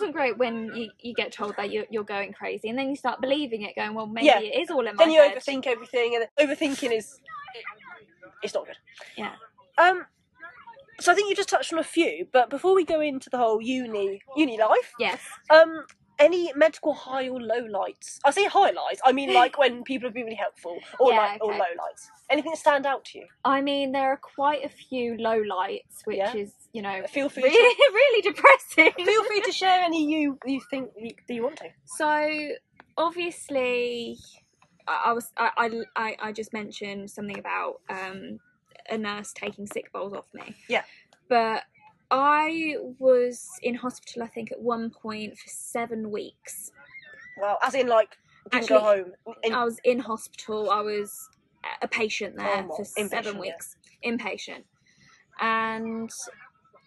wasn't 0.00 0.14
great 0.14 0.36
when 0.36 0.74
you, 0.74 0.90
you 1.00 1.14
get 1.14 1.32
told 1.32 1.56
that 1.56 1.70
you're, 1.72 1.86
you're 1.90 2.04
going 2.04 2.32
crazy 2.34 2.68
and 2.68 2.78
then 2.78 2.90
you 2.90 2.96
start 2.96 3.20
believing 3.22 3.62
it, 3.62 3.74
going, 3.74 3.94
well, 3.94 4.06
maybe 4.06 4.26
Yeah. 4.26 4.40
it 4.40 4.60
is 4.60 4.70
all 4.70 4.86
in 4.86 4.94
my 4.96 5.04
then 5.04 5.10
you 5.12 5.20
head. 5.22 5.34
overthink 5.36 5.66
everything, 5.66 6.14
and 6.16 6.26
overthinking 6.48 6.92
is 6.96 7.18
it's 8.42 8.52
not 8.54 8.66
good. 8.66 8.76
Yeah. 9.16 9.32
Um. 9.78 10.04
So 11.00 11.12
I 11.12 11.14
think 11.14 11.28
you 11.28 11.36
just 11.36 11.48
touched 11.50 11.72
on 11.72 11.78
a 11.78 11.84
few, 11.84 12.26
but 12.32 12.48
before 12.50 12.74
we 12.74 12.84
go 12.84 13.00
into 13.00 13.28
the 13.30 13.36
whole 13.38 13.60
uni 13.60 14.22
uni 14.36 14.58
life, 14.58 14.92
Yes. 14.98 15.20
um, 15.50 15.84
any 16.18 16.52
medical 16.54 16.94
high 16.94 17.28
or 17.28 17.40
low 17.40 17.64
lights? 17.70 18.18
I 18.24 18.30
say 18.30 18.44
highlights. 18.46 19.00
I 19.04 19.12
mean 19.12 19.32
like 19.34 19.58
when 19.58 19.84
people 19.84 20.06
have 20.08 20.14
been 20.14 20.24
really 20.24 20.36
helpful, 20.36 20.78
or 20.98 21.10
Yeah, 21.12 21.16
like 21.18 21.44
or 21.44 21.52
low 21.52 21.58
lights. 21.58 22.10
Anything 22.30 22.52
that 22.52 22.58
stand 22.58 22.86
out 22.86 23.04
to 23.06 23.18
you? 23.18 23.26
I 23.44 23.60
mean, 23.60 23.92
there 23.92 24.10
are 24.10 24.16
quite 24.16 24.64
a 24.64 24.68
few 24.68 25.16
low 25.16 25.40
lights, 25.40 26.02
which 26.04 26.16
Yeah. 26.18 26.34
is, 26.34 26.52
you 26.72 26.82
know, 26.82 27.04
Feel 27.08 27.28
free. 27.28 27.44
really, 27.44 27.74
To, 27.74 27.90
really 27.94 28.22
depressing. 28.22 28.92
feel 29.04 29.24
free 29.24 29.40
to 29.42 29.52
share 29.52 29.80
any 29.84 30.04
you 30.10 30.38
you 30.44 30.60
think 30.70 30.90
you, 30.98 31.10
that 31.28 31.34
you 31.34 31.42
want 31.42 31.56
to. 31.58 31.68
So 31.84 32.48
obviously, 32.98 34.18
I, 34.86 35.02
I 35.06 35.12
was 35.12 35.32
I, 35.36 35.50
I 35.56 35.70
I 35.96 36.16
I 36.28 36.32
just 36.32 36.52
mentioned 36.52 37.10
something 37.10 37.38
about 37.38 37.80
um 37.88 38.38
a 38.88 38.96
nurse 38.98 39.32
taking 39.32 39.66
sick 39.66 39.92
bowls 39.92 40.12
off 40.12 40.26
me. 40.34 40.54
Yeah. 40.68 40.82
But 41.28 41.64
I 42.10 42.76
was 42.98 43.48
in 43.62 43.74
hospital, 43.74 44.22
I 44.22 44.28
think, 44.28 44.52
at 44.52 44.60
one 44.60 44.90
point 44.90 45.36
for 45.38 45.48
seven 45.48 46.10
weeks. 46.10 46.70
Well, 47.40 47.58
as 47.64 47.74
in 47.74 47.88
like 47.88 48.16
didn't 48.50 48.68
go 48.68 48.80
home. 48.80 49.12
In, 49.42 49.52
I 49.52 49.64
was 49.64 49.78
in 49.84 49.98
hospital. 49.98 50.70
I 50.70 50.80
was 50.80 51.28
a 51.82 51.88
patient 51.88 52.36
there 52.36 52.64
Oh, 52.70 52.76
for 52.76 52.84
inpatient, 52.84 53.08
seven 53.10 53.34
yeah. 53.34 53.40
weeks, 53.40 53.76
inpatient, 54.04 54.62
and 55.40 56.10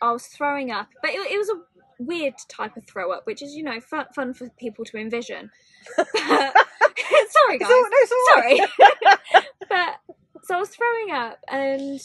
I 0.01 0.11
was 0.11 0.25
throwing 0.27 0.71
up. 0.71 0.87
But 1.01 1.11
it, 1.11 1.31
it 1.31 1.37
was 1.37 1.49
a 1.49 1.61
weird 2.01 2.35
type 2.47 2.77
of 2.77 2.85
throw 2.87 3.11
up, 3.11 3.27
which 3.27 3.41
is 3.41 3.53
you 3.55 3.63
know 3.63 3.79
fun, 3.81 4.05
fun 4.15 4.33
for 4.33 4.49
people 4.57 4.85
to 4.85 4.97
envision. 4.97 5.51
Sorry, 5.97 7.57
guys. 7.57 7.69
All- 7.69 7.89
no, 7.89 7.97
all 8.11 8.41
right. 8.41 8.57
Sorry, 8.79 9.43
but 9.69 9.95
so 10.43 10.55
I 10.55 10.59
was 10.59 10.69
throwing 10.69 11.11
up, 11.11 11.39
and 11.49 11.99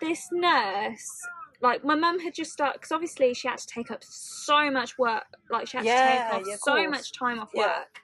this 0.00 0.28
nurse. 0.32 1.20
Like 1.62 1.84
my 1.84 1.94
mum 1.94 2.20
had 2.20 2.34
just 2.34 2.52
started 2.52 2.74
because 2.80 2.92
obviously 2.92 3.34
she 3.34 3.48
had 3.48 3.58
to 3.58 3.66
take 3.66 3.90
up 3.90 4.02
so 4.02 4.70
much 4.70 4.98
work. 4.98 5.24
Like 5.50 5.66
she 5.68 5.76
had 5.76 5.86
Yeah, 5.86 5.94
to 5.96 6.18
take 6.18 6.34
off 6.34 6.42
yeah, 6.46 6.56
so 6.56 6.74
course. 6.74 6.90
much 6.90 7.12
time 7.12 7.38
off 7.38 7.50
Yeah. 7.54 7.66
work 7.78 8.00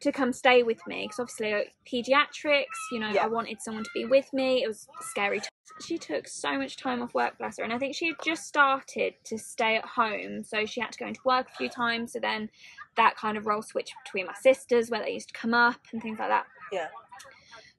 to 0.00 0.12
come 0.12 0.32
stay 0.32 0.62
with 0.62 0.78
me 0.86 1.04
because 1.08 1.18
obviously 1.18 1.52
like, 1.52 1.74
pediatrics 1.84 2.64
you 2.92 3.00
know 3.00 3.08
i 3.20 3.26
wanted 3.26 3.60
someone 3.60 3.82
to 3.82 3.90
be 3.92 4.04
with 4.04 4.32
me 4.32 4.62
it 4.62 4.68
was 4.68 4.86
scary 5.00 5.40
t- 5.40 5.48
she 5.84 5.98
took 5.98 6.28
so 6.28 6.56
much 6.56 6.76
time 6.76 7.02
off 7.02 7.12
work 7.14 7.36
bless 7.38 7.58
her 7.58 7.64
and 7.64 7.72
i 7.72 7.78
think 7.78 7.96
she 7.96 8.06
had 8.06 8.14
just 8.24 8.46
started 8.46 9.14
to 9.24 9.36
stay 9.36 9.74
at 9.76 9.84
home 9.84 10.42
so 10.44 10.64
she 10.64 10.80
had 10.80 10.92
to 10.92 10.98
go 10.98 11.06
into 11.06 11.20
work 11.24 11.48
a 11.52 11.56
few 11.56 11.68
times 11.68 12.12
so 12.12 12.20
then 12.20 12.48
that 12.96 13.16
kind 13.16 13.36
of 13.36 13.44
role 13.46 13.60
switched 13.60 13.94
between 14.04 14.24
my 14.26 14.34
sisters 14.40 14.88
where 14.88 15.02
they 15.02 15.10
used 15.10 15.28
to 15.28 15.34
come 15.34 15.52
up 15.52 15.80
and 15.92 16.00
things 16.00 16.18
like 16.20 16.28
that 16.28 16.46
Yeah. 16.72 16.86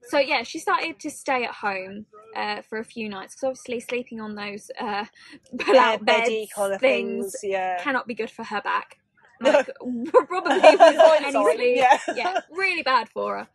So 0.08 0.18
yeah 0.18 0.44
she 0.44 0.60
started 0.60 1.00
to 1.00 1.10
stay 1.10 1.44
at 1.44 1.56
home 1.56 2.06
uh, 2.36 2.62
for 2.62 2.78
a 2.80 2.84
few 2.86 3.10
nights 3.10 3.36
because 3.36 3.44
obviously 3.50 3.80
sleeping 3.80 4.22
on 4.22 4.36
those 4.36 4.72
uh, 4.80 5.06
pull-out 5.60 6.06
Bed- 6.06 6.24
beds 6.26 6.52
kind 6.56 6.74
of 6.74 6.80
things 6.80 7.32
things. 7.32 7.36
Yeah. 7.44 7.78
cannot 7.82 8.08
be 8.08 8.14
good 8.16 8.30
for 8.32 8.44
her 8.44 8.62
back. 8.62 8.98
No. 9.42 9.52
Like, 9.52 9.70
probably 10.28 10.60
any 10.62 11.32
sleep. 11.32 11.78
yeah. 11.78 11.98
yeah, 12.14 12.40
really 12.52 12.84
bad 12.84 13.08
for 13.08 13.48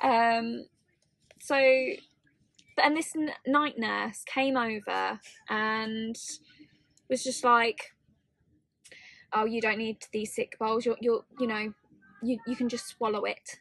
her. 0.00 0.38
Um, 0.38 0.66
so, 1.40 1.56
and 1.56 2.96
this 2.96 3.12
n- 3.16 3.32
night 3.44 3.74
nurse 3.76 4.22
came 4.24 4.56
over 4.56 5.18
and 5.48 6.14
was 7.10 7.24
just 7.24 7.42
like, 7.42 7.92
"Oh, 9.32 9.46
you 9.46 9.60
don't 9.60 9.78
need 9.78 9.96
these 10.12 10.32
sick 10.32 10.56
bowls. 10.60 10.86
You're, 10.86 10.96
you're, 11.00 11.24
you 11.40 11.48
know, 11.48 11.72
you 12.22 12.38
you 12.46 12.54
can 12.54 12.68
just 12.68 12.86
swallow 12.86 13.24
it." 13.24 13.58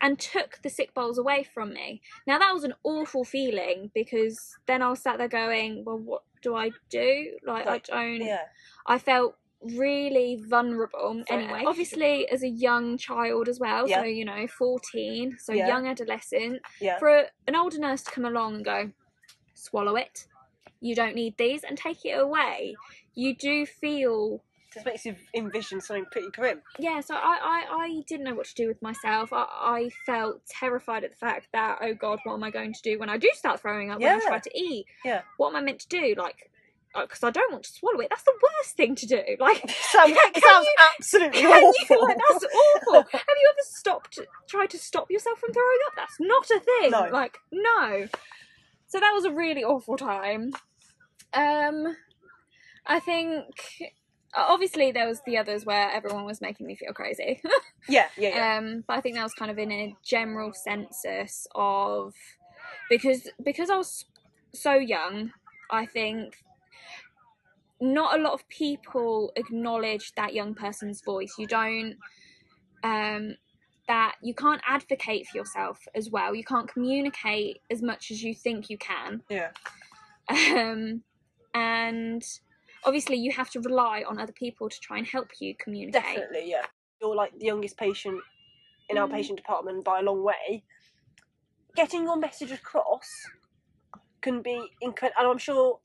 And 0.00 0.18
took 0.18 0.60
the 0.62 0.70
sick 0.70 0.94
bowls 0.94 1.18
away 1.18 1.44
from 1.44 1.72
me. 1.72 2.00
Now 2.26 2.38
that 2.38 2.52
was 2.52 2.64
an 2.64 2.74
awful 2.84 3.24
feeling 3.24 3.90
because 3.94 4.56
then 4.66 4.82
I 4.82 4.88
was 4.90 5.00
sat 5.00 5.18
there 5.18 5.28
going, 5.28 5.84
"Well, 5.84 5.98
what 5.98 6.22
do 6.42 6.54
I 6.56 6.70
do? 6.88 7.36
Like, 7.46 7.66
Like, 7.66 7.90
I 7.92 8.04
don't." 8.04 8.22
Yeah. 8.26 8.44
I 8.86 8.98
felt 8.98 9.36
really 9.62 10.42
vulnerable. 10.46 11.24
Anyway, 11.30 11.64
obviously 11.66 12.28
as 12.28 12.42
a 12.42 12.48
young 12.48 12.98
child 12.98 13.48
as 13.48 13.58
well, 13.58 13.88
Yeah. 13.88 14.00
so 14.00 14.04
you 14.04 14.24
know, 14.24 14.46
fourteen, 14.46 15.38
so 15.38 15.52
Yeah. 15.52 15.66
young 15.66 15.86
adolescent, 15.86 16.60
Yeah. 16.80 16.98
for 16.98 17.08
a, 17.08 17.30
an 17.46 17.56
older 17.56 17.78
nurse 17.78 18.02
to 18.02 18.10
come 18.10 18.26
along 18.26 18.56
and 18.56 18.64
go, 18.64 18.92
swallow 19.54 19.96
it. 19.96 20.26
You 20.80 20.94
don't 20.94 21.14
need 21.14 21.38
these, 21.38 21.64
and 21.64 21.78
take 21.78 22.04
it 22.04 22.18
away. 22.18 22.76
You 23.14 23.34
do 23.34 23.64
feel 23.64 24.42
Just 24.74 24.86
makes 24.86 25.04
you 25.06 25.14
envision 25.34 25.80
something 25.80 26.04
pretty 26.10 26.28
grim. 26.30 26.60
yeah, 26.78 27.00
so 27.00 27.14
I, 27.14 27.38
I, 27.42 27.76
I 27.76 28.02
didn't 28.08 28.24
know 28.24 28.34
what 28.34 28.46
to 28.46 28.54
do 28.54 28.66
with 28.68 28.82
myself. 28.82 29.32
I, 29.32 29.46
I 29.48 29.90
felt 30.04 30.44
terrified 30.46 31.04
at 31.04 31.10
the 31.10 31.16
fact 31.16 31.48
that, 31.52 31.78
oh 31.80 31.94
God, 31.94 32.18
what 32.24 32.34
am 32.34 32.42
I 32.42 32.50
going 32.50 32.72
to 32.72 32.82
do 32.82 32.98
when 32.98 33.08
I 33.08 33.16
do 33.16 33.30
start 33.34 33.60
throwing 33.60 33.90
up, 33.90 34.00
yeah. 34.00 34.16
when 34.16 34.22
I 34.26 34.28
try 34.28 34.38
to 34.40 34.50
eat? 34.58 34.86
Yeah. 35.04 35.22
What 35.36 35.50
am 35.50 35.56
I 35.56 35.60
meant 35.60 35.80
to 35.80 35.88
do? 35.88 36.14
Like, 36.18 36.50
because 36.94 37.24
I 37.24 37.30
don't 37.30 37.50
want 37.50 37.64
to 37.64 37.72
swallow 37.72 37.98
it. 38.00 38.08
That's 38.10 38.22
the 38.22 38.34
worst 38.40 38.76
thing 38.76 38.94
to 38.96 39.06
do. 39.06 39.22
Like, 39.40 39.58
sounds, 39.70 40.12
it 40.16 40.42
sounds 40.44 40.66
you- 40.66 40.74
absolutely 40.98 41.40
can 41.40 41.50
you, 41.62 41.68
awful. 41.68 42.02
like, 42.02 42.16
that's 42.28 42.44
awful. 42.44 42.94
Have 43.12 43.22
you 43.28 43.50
ever 43.52 43.62
stopped, 43.62 44.18
tried 44.48 44.70
to 44.70 44.78
stop 44.78 45.10
yourself 45.10 45.38
from 45.38 45.52
throwing 45.52 45.78
up? 45.86 45.92
That's 45.96 46.16
not 46.20 46.50
a 46.50 46.60
thing. 46.60 46.90
No. 46.90 47.08
Like, 47.12 47.38
no. 47.52 48.06
So 48.86 49.00
that 49.00 49.10
was 49.12 49.24
a 49.24 49.32
really 49.32 49.64
awful 49.64 49.96
time. 49.96 50.52
Um, 51.32 51.96
I 52.86 53.00
think 53.00 53.44
obviously 54.36 54.92
there 54.92 55.06
was 55.06 55.20
the 55.26 55.38
others 55.38 55.64
where 55.64 55.90
everyone 55.90 56.24
was 56.24 56.40
making 56.40 56.66
me 56.66 56.74
feel 56.74 56.92
crazy. 56.92 57.40
yeah, 57.88 58.06
yeah, 58.16 58.28
yeah. 58.28 58.58
Um, 58.58 58.84
but 58.86 58.96
I 58.96 59.00
think 59.00 59.16
that 59.16 59.22
was 59.22 59.34
kind 59.34 59.50
of 59.50 59.58
in 59.58 59.72
a 59.72 59.94
general 60.02 60.52
census 60.52 61.46
of 61.54 62.14
because 62.88 63.28
because 63.42 63.70
I 63.70 63.76
was 63.76 64.04
so 64.52 64.74
young. 64.74 65.32
I 65.70 65.86
think 65.86 66.36
not 67.80 68.18
a 68.18 68.22
lot 68.22 68.32
of 68.32 68.48
people 68.48 69.32
acknowledge 69.36 70.12
that 70.14 70.34
young 70.34 70.54
person's 70.54 71.02
voice. 71.02 71.34
You 71.38 71.46
don't. 71.46 71.96
Um, 72.82 73.36
that 73.86 74.14
you 74.22 74.34
can't 74.34 74.62
advocate 74.66 75.26
for 75.26 75.36
yourself 75.36 75.78
as 75.94 76.10
well. 76.10 76.34
You 76.34 76.44
can't 76.44 76.66
communicate 76.66 77.60
as 77.70 77.82
much 77.82 78.10
as 78.10 78.22
you 78.22 78.34
think 78.34 78.70
you 78.70 78.78
can. 78.78 79.22
yeah. 79.28 79.50
Um, 80.30 81.02
and 81.52 82.24
obviously 82.84 83.16
you 83.16 83.32
have 83.32 83.50
to 83.50 83.60
rely 83.60 84.04
on 84.08 84.18
other 84.18 84.32
people 84.32 84.68
to 84.68 84.80
try 84.80 84.98
and 84.98 85.06
help 85.06 85.28
you 85.40 85.54
communicate. 85.56 86.02
Definitely, 86.02 86.50
yeah. 86.50 86.66
You're 87.00 87.14
like 87.16 87.38
the 87.38 87.46
youngest 87.46 87.76
patient 87.76 88.20
in 88.88 88.98
our 88.98 89.08
Mm. 89.08 89.12
patient 89.12 89.36
department 89.38 89.84
by 89.84 90.00
a 90.00 90.02
long 90.02 90.22
way. 90.22 90.62
Getting 91.74 92.04
your 92.04 92.16
message 92.16 92.52
across 92.52 93.10
can 94.20 94.42
be 94.42 94.70
incredible, 94.80 95.20
and 95.20 95.28
I'm 95.28 95.38
sure 95.38 95.80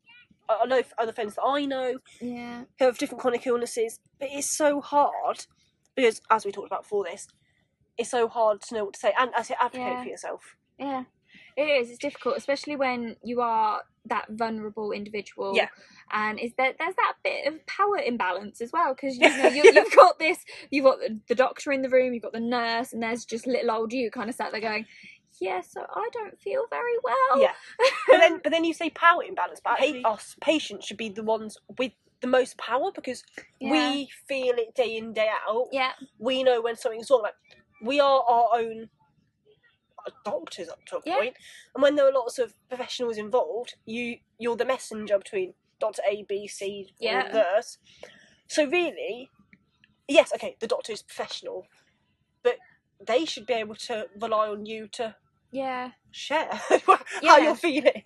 I 0.48 0.60
I 0.62 0.66
know 0.66 0.82
other 0.98 1.14
friends 1.14 1.36
that 1.36 1.44
I 1.44 1.66
know 1.66 2.00
Yeah. 2.22 2.66
who 2.78 2.86
have 2.86 2.98
different 2.98 3.22
chronic 3.22 3.46
illnesses, 3.48 4.00
but 4.20 4.30
it's 4.32 4.48
so 4.50 4.82
hard 4.82 5.46
because, 5.96 6.22
as 6.30 6.46
we 6.46 6.52
talked 6.52 6.68
about 6.68 6.84
before 6.84 7.04
this, 7.06 7.28
it's 7.98 8.10
so 8.10 8.28
hard 8.28 8.62
to 8.62 8.76
know 8.76 8.86
what 8.86 8.94
to 8.96 9.00
say 9.00 9.14
and 9.18 9.32
as 9.36 9.52
advocate 9.52 9.80
Yeah. 9.88 10.04
for 10.04 10.10
yourself. 10.10 10.56
Yeah, 10.78 11.04
it 11.58 11.64
is. 11.64 11.90
It's 11.90 12.00
difficult, 12.00 12.38
especially 12.38 12.76
when 12.76 13.16
you 13.24 13.42
are 13.42 13.82
that 14.06 14.26
vulnerable 14.30 14.92
individual. 14.92 15.56
Yeah. 15.56 15.68
And 16.12 16.40
is 16.40 16.52
there 16.58 16.74
there's 16.80 16.96
that 16.96 17.14
bit 17.24 17.46
of 17.48 17.66
power 17.68 17.98
imbalance 17.98 18.62
as 18.62 18.72
well 18.72 18.94
because 18.96 19.18
you 19.18 19.30
know 19.38 19.50
you, 19.50 19.64
you've 19.64 19.96
got 19.96 20.18
this, 20.20 20.40
you've 20.72 20.86
got 20.86 21.00
the, 21.00 21.20
the 21.28 21.36
doctor 21.36 21.72
in 21.72 21.82
the 21.82 21.90
room, 21.90 22.14
you've 22.14 22.24
got 22.24 22.34
the 22.34 22.40
nurse, 22.40 22.94
and 22.94 23.04
there's 23.04 23.26
just 23.26 23.46
little 23.46 23.72
old 23.72 23.94
you 23.94 24.10
kind 24.10 24.30
of 24.30 24.36
sat 24.36 24.52
there 24.52 24.62
going, 24.62 24.86
"Yeah, 25.40 25.62
so 25.62 25.86
I 25.94 26.10
don't 26.14 26.40
feel 26.40 26.64
very 26.70 26.98
well." 27.04 27.42
Yeah. 27.42 27.54
But 28.08 28.18
then, 28.18 28.40
but 28.44 28.52
then 28.52 28.64
you 28.66 28.74
say 28.74 28.90
power 28.90 29.24
imbalance, 29.24 29.62
but 29.64 29.74
Actually- 29.74 30.04
us 30.04 30.36
patients 30.42 30.86
should 30.88 30.98
be 30.98 31.10
the 31.10 31.22
ones 31.24 31.58
with 31.78 31.92
the 32.22 32.28
most 32.28 32.58
power 32.58 32.92
because 32.94 33.24
Yeah. 33.60 33.72
we 33.72 34.10
feel 34.28 34.56
it 34.58 34.74
day 34.76 34.98
in 34.98 35.14
day 35.14 35.30
out. 35.48 35.68
yeah, 35.72 35.92
we 36.18 36.42
know 36.44 36.60
when 36.62 36.76
something's 36.76 37.10
wrong. 37.12 37.22
Like 37.22 37.36
we 37.84 38.00
are 38.00 38.24
our 38.28 38.50
own 38.56 38.90
doctors 40.26 40.70
up 40.70 40.86
to 40.88 40.98
a 40.98 41.02
Yeah. 41.06 41.16
point, 41.18 41.36
and 41.76 41.82
when 41.84 41.96
there 41.96 42.08
are 42.08 42.14
lots 42.14 42.40
of 42.40 42.54
professionals 42.70 43.18
involved, 43.18 43.76
you 43.86 44.18
you're 44.40 44.56
the 44.58 44.66
messenger 44.66 45.18
between 45.18 45.54
Doctor 45.80 46.02
A, 46.10 46.24
B, 46.28 46.48
C, 46.48 46.94
Yeah. 47.00 47.28
or 47.30 47.34
nurse. 47.34 47.78
So 48.48 48.66
really, 48.66 49.32
yes, 50.08 50.32
okay, 50.36 50.58
the 50.60 50.68
doctor 50.68 50.92
is 50.94 51.02
professional, 51.04 51.68
but 52.44 52.58
they 53.06 53.26
should 53.26 53.46
be 53.46 53.54
able 53.54 53.76
to 53.76 54.08
rely 54.20 54.48
on 54.50 54.66
you 54.66 54.88
to 54.94 55.16
yeah, 55.52 55.92
share 56.12 56.50
Yeah. 57.22 57.32
how 57.32 57.38
you're 57.38 57.56
feeling. 57.56 58.04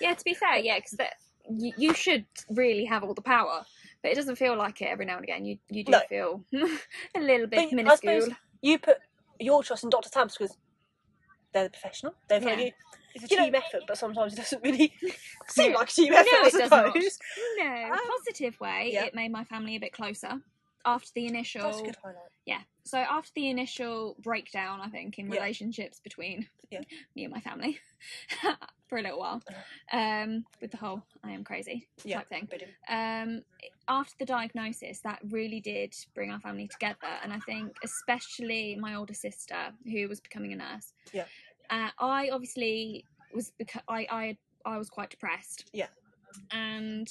yeah. 0.00 0.14
To 0.14 0.24
be 0.24 0.34
fair, 0.34 0.58
yeah, 0.58 0.76
because 0.78 0.92
that 0.98 1.14
you, 1.48 1.72
you 1.76 1.94
should 1.94 2.26
really 2.50 2.84
have 2.86 3.04
all 3.04 3.14
the 3.14 3.22
power. 3.22 3.64
But 4.02 4.12
it 4.12 4.16
doesn't 4.16 4.36
feel 4.36 4.56
like 4.56 4.80
it 4.82 4.86
every 4.86 5.04
now 5.06 5.16
and 5.16 5.24
again. 5.24 5.44
You 5.44 5.58
you 5.70 5.84
do 5.84 5.92
No. 5.92 6.00
feel 6.08 6.44
a 7.16 7.20
little 7.20 7.46
bit 7.46 7.70
But 7.70 7.72
I 7.72 7.76
minuscule. 7.76 8.22
suppose 8.22 8.34
you 8.62 8.78
put 8.78 8.98
your 9.40 9.62
trust 9.62 9.84
in 9.84 9.90
Doctor 9.90 10.10
Tabs 10.10 10.36
because 10.38 10.56
they're 11.52 11.64
the 11.64 11.70
professional. 11.70 12.14
They're 12.28 12.42
Yeah. 12.42 12.58
you. 12.58 12.70
It's 13.14 13.24
a 13.24 13.28
You 13.28 13.36
know- 13.38 13.44
team 13.46 13.54
effort, 13.54 13.82
but 13.88 13.96
sometimes 13.96 14.34
it 14.34 14.36
doesn't 14.36 14.62
really 14.62 14.92
seem 15.48 15.72
No. 15.72 15.78
like 15.78 15.88
a 15.90 15.92
team 15.92 16.12
No, 16.12 16.18
effort. 16.18 16.28
it 16.32 16.44
I 16.44 16.50
suppose. 16.50 17.18
No, 17.58 17.64
Um, 17.92 17.98
positive 18.18 18.60
way. 18.60 18.90
yeah. 18.92 19.04
It 19.04 19.14
made 19.14 19.32
my 19.32 19.44
family 19.44 19.76
a 19.76 19.80
bit 19.80 19.92
closer 19.92 20.40
after 20.86 21.10
the 21.14 21.26
initial. 21.26 21.62
That's 21.62 21.80
a 21.80 21.84
good 21.84 21.96
highlight. 22.02 22.30
Yeah. 22.46 22.60
So 22.84 22.98
after 22.98 23.32
the 23.34 23.50
initial 23.50 24.16
breakdown, 24.20 24.80
I 24.80 24.88
think 24.88 25.18
in 25.18 25.26
Yeah. 25.26 25.34
relationships 25.40 26.00
between 26.00 26.48
Yeah. 26.70 26.80
me 27.16 27.24
and 27.24 27.32
my 27.34 27.40
family 27.40 27.78
for 28.88 28.98
a 28.98 29.02
little 29.02 29.18
while, 29.18 29.42
um, 29.92 30.44
with 30.60 30.70
the 30.70 30.76
whole 30.76 31.02
"I 31.24 31.32
am 31.32 31.42
crazy" 31.44 31.88
Yeah. 32.04 32.18
type 32.18 32.28
thing. 32.28 32.48
Um, 32.88 33.44
after 33.88 34.14
the 34.18 34.26
diagnosis, 34.26 35.00
that 35.00 35.18
really 35.24 35.60
did 35.60 35.94
bring 36.14 36.30
our 36.30 36.40
family 36.40 36.68
together, 36.68 37.18
and 37.22 37.32
I 37.32 37.40
think 37.40 37.76
especially 37.82 38.76
my 38.76 38.94
older 38.94 39.14
sister, 39.14 39.72
who 39.90 40.08
was 40.08 40.20
becoming 40.20 40.52
a 40.52 40.56
nurse. 40.56 40.92
Yeah. 41.12 41.26
Uh, 41.68 41.90
I 41.98 42.30
obviously 42.30 43.04
was 43.34 43.50
because 43.58 43.82
I 43.88 44.06
I 44.10 44.38
I 44.64 44.78
was 44.78 44.88
quite 44.88 45.10
depressed. 45.10 45.68
Yeah. 45.72 45.88
And 46.52 47.08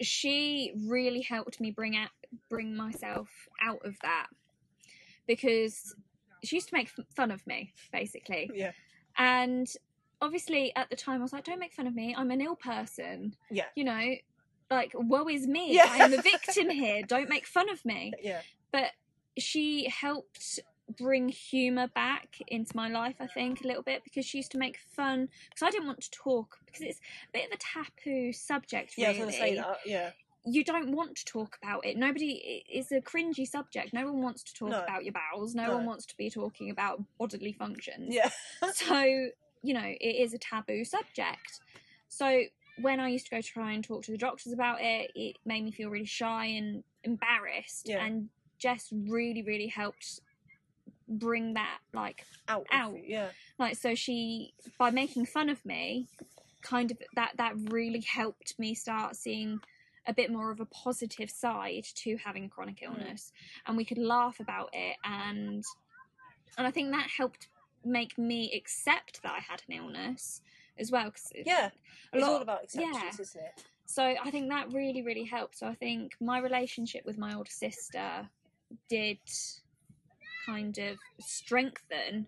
she 0.00 0.72
really 0.86 1.20
helped 1.22 1.60
me 1.60 1.70
bring 1.70 1.96
out 1.96 2.10
bring 2.48 2.76
myself 2.76 3.28
out 3.62 3.84
of 3.84 3.96
that 4.02 4.28
because 5.26 5.94
she 6.44 6.56
used 6.56 6.68
to 6.68 6.74
make 6.74 6.90
fun 7.14 7.30
of 7.30 7.46
me 7.46 7.72
basically 7.92 8.50
Yeah. 8.54 8.72
and 9.16 9.66
obviously 10.20 10.74
at 10.76 10.90
the 10.90 10.96
time 10.96 11.20
i 11.20 11.22
was 11.22 11.32
like 11.32 11.44
don't 11.44 11.58
make 11.58 11.72
fun 11.72 11.86
of 11.86 11.94
me 11.94 12.14
i'm 12.16 12.30
an 12.30 12.40
ill 12.40 12.56
person 12.56 13.34
Yeah. 13.50 13.66
you 13.74 13.84
know 13.84 14.14
like 14.70 14.92
woe 14.94 15.28
is 15.28 15.46
me 15.46 15.74
Yeah. 15.74 15.86
i 15.90 15.98
am 15.98 16.10
the 16.10 16.22
victim 16.22 16.70
here 16.70 17.02
don't 17.06 17.28
make 17.28 17.46
fun 17.46 17.68
of 17.70 17.84
me 17.84 18.12
Yeah. 18.22 18.40
but 18.72 18.90
she 19.38 19.88
helped 19.88 20.60
bring 20.98 21.28
humor 21.28 21.86
back 21.94 22.36
into 22.48 22.76
my 22.76 22.88
life 22.88 23.14
i 23.20 23.26
think 23.26 23.62
a 23.64 23.66
little 23.66 23.82
bit 23.82 24.02
because 24.04 24.26
she 24.26 24.38
used 24.38 24.50
to 24.52 24.58
make 24.58 24.78
fun 24.94 25.28
because 25.48 25.62
i 25.66 25.70
didn't 25.70 25.86
want 25.86 26.00
to 26.00 26.10
talk 26.10 26.58
because 26.66 26.82
it's 26.82 26.98
a 26.98 27.32
bit 27.32 27.46
of 27.46 27.52
a 27.52 27.56
taboo 27.58 28.32
subject 28.32 28.94
Yeah, 28.98 29.08
I 29.08 29.12
really 29.12 29.26
was 29.26 29.34
to 29.36 29.40
say 29.40 29.54
that. 29.56 29.78
Yeah. 29.86 30.10
You 30.44 30.64
don't 30.64 30.92
want 30.92 31.16
to 31.16 31.24
talk 31.24 31.56
about 31.62 31.84
it. 31.86 31.96
Nobody 31.96 32.64
it's 32.68 32.90
a 32.90 33.00
cringy 33.00 33.46
subject. 33.46 33.92
No 33.92 34.06
one 34.06 34.22
wants 34.22 34.42
to 34.44 34.54
talk 34.54 34.70
No. 34.70 34.80
about 34.82 35.04
your 35.04 35.12
bowels. 35.14 35.54
No, 35.54 35.66
No. 35.68 35.76
one 35.76 35.86
wants 35.86 36.06
to 36.06 36.16
be 36.16 36.30
talking 36.30 36.70
about 36.70 37.02
bodily 37.18 37.52
functions. 37.52 38.14
Yeah. 38.14 38.30
So, 38.74 39.30
you 39.62 39.74
know, 39.74 39.94
it 40.00 40.16
is 40.22 40.34
a 40.34 40.38
taboo 40.38 40.84
subject. 40.84 41.60
So 42.08 42.42
when 42.80 42.98
I 43.00 43.08
used 43.08 43.26
to 43.26 43.30
go 43.30 43.40
try 43.40 43.72
and 43.72 43.84
talk 43.84 44.02
to 44.04 44.10
the 44.10 44.18
doctors 44.18 44.52
about 44.52 44.80
it, 44.80 45.12
it 45.14 45.36
made 45.44 45.62
me 45.64 45.70
feel 45.70 45.90
really 45.90 46.04
shy 46.06 46.46
and 46.46 46.82
embarrassed. 47.04 47.88
Yeah. 47.88 48.04
And 48.04 48.28
Jess 48.58 48.88
really, 48.92 49.42
really 49.42 49.68
helped 49.68 50.20
bring 51.08 51.54
that 51.54 51.78
like 51.92 52.24
Out. 52.48 52.66
Out. 52.70 52.96
Yeah. 53.06 53.28
like 53.58 53.76
so 53.76 53.94
she 53.94 54.54
by 54.78 54.90
making 54.90 55.26
fun 55.26 55.48
of 55.50 55.64
me 55.66 56.08
kind 56.62 56.90
of 56.90 56.98
that 57.16 57.32
that 57.36 57.54
really 57.70 58.00
helped 58.00 58.58
me 58.58 58.74
start 58.74 59.16
seeing 59.16 59.60
a 60.06 60.12
bit 60.14 60.30
more 60.30 60.50
of 60.50 60.60
a 60.60 60.66
positive 60.66 61.30
side 61.30 61.84
to 61.94 62.16
having 62.16 62.48
chronic 62.48 62.76
Mm. 62.80 62.82
illness 62.84 63.32
and 63.66 63.76
we 63.76 63.84
could 63.84 63.98
laugh 63.98 64.40
about 64.40 64.70
it 64.72 64.96
and 65.04 65.64
and 66.58 66.66
i 66.66 66.70
think 66.70 66.90
that 66.90 67.08
helped 67.08 67.48
make 67.84 68.16
me 68.18 68.52
accept 68.54 69.22
that 69.22 69.32
i 69.32 69.40
had 69.40 69.62
an 69.68 69.74
illness 69.74 70.40
as 70.78 70.90
well 70.90 71.10
cause 71.10 71.32
Yeah. 71.34 71.70
a 72.12 72.16
It's 72.16 72.22
lot- 72.22 72.32
all 72.32 72.42
about 72.42 72.64
acceptance, 72.64 72.96
yeah. 73.18 73.22
isn't 73.22 73.42
it? 73.42 73.64
so 73.84 74.02
I 74.04 74.30
think 74.30 74.48
that 74.48 74.72
really, 74.72 75.02
really 75.02 75.24
helped. 75.24 75.58
So 75.58 75.66
I 75.66 75.74
think 75.74 76.14
my 76.20 76.38
relationship 76.38 77.04
with 77.04 77.18
my 77.18 77.34
older 77.34 77.50
sister 77.50 78.28
did 78.88 79.18
kind 80.46 80.78
of 80.78 80.98
strengthen 81.20 82.26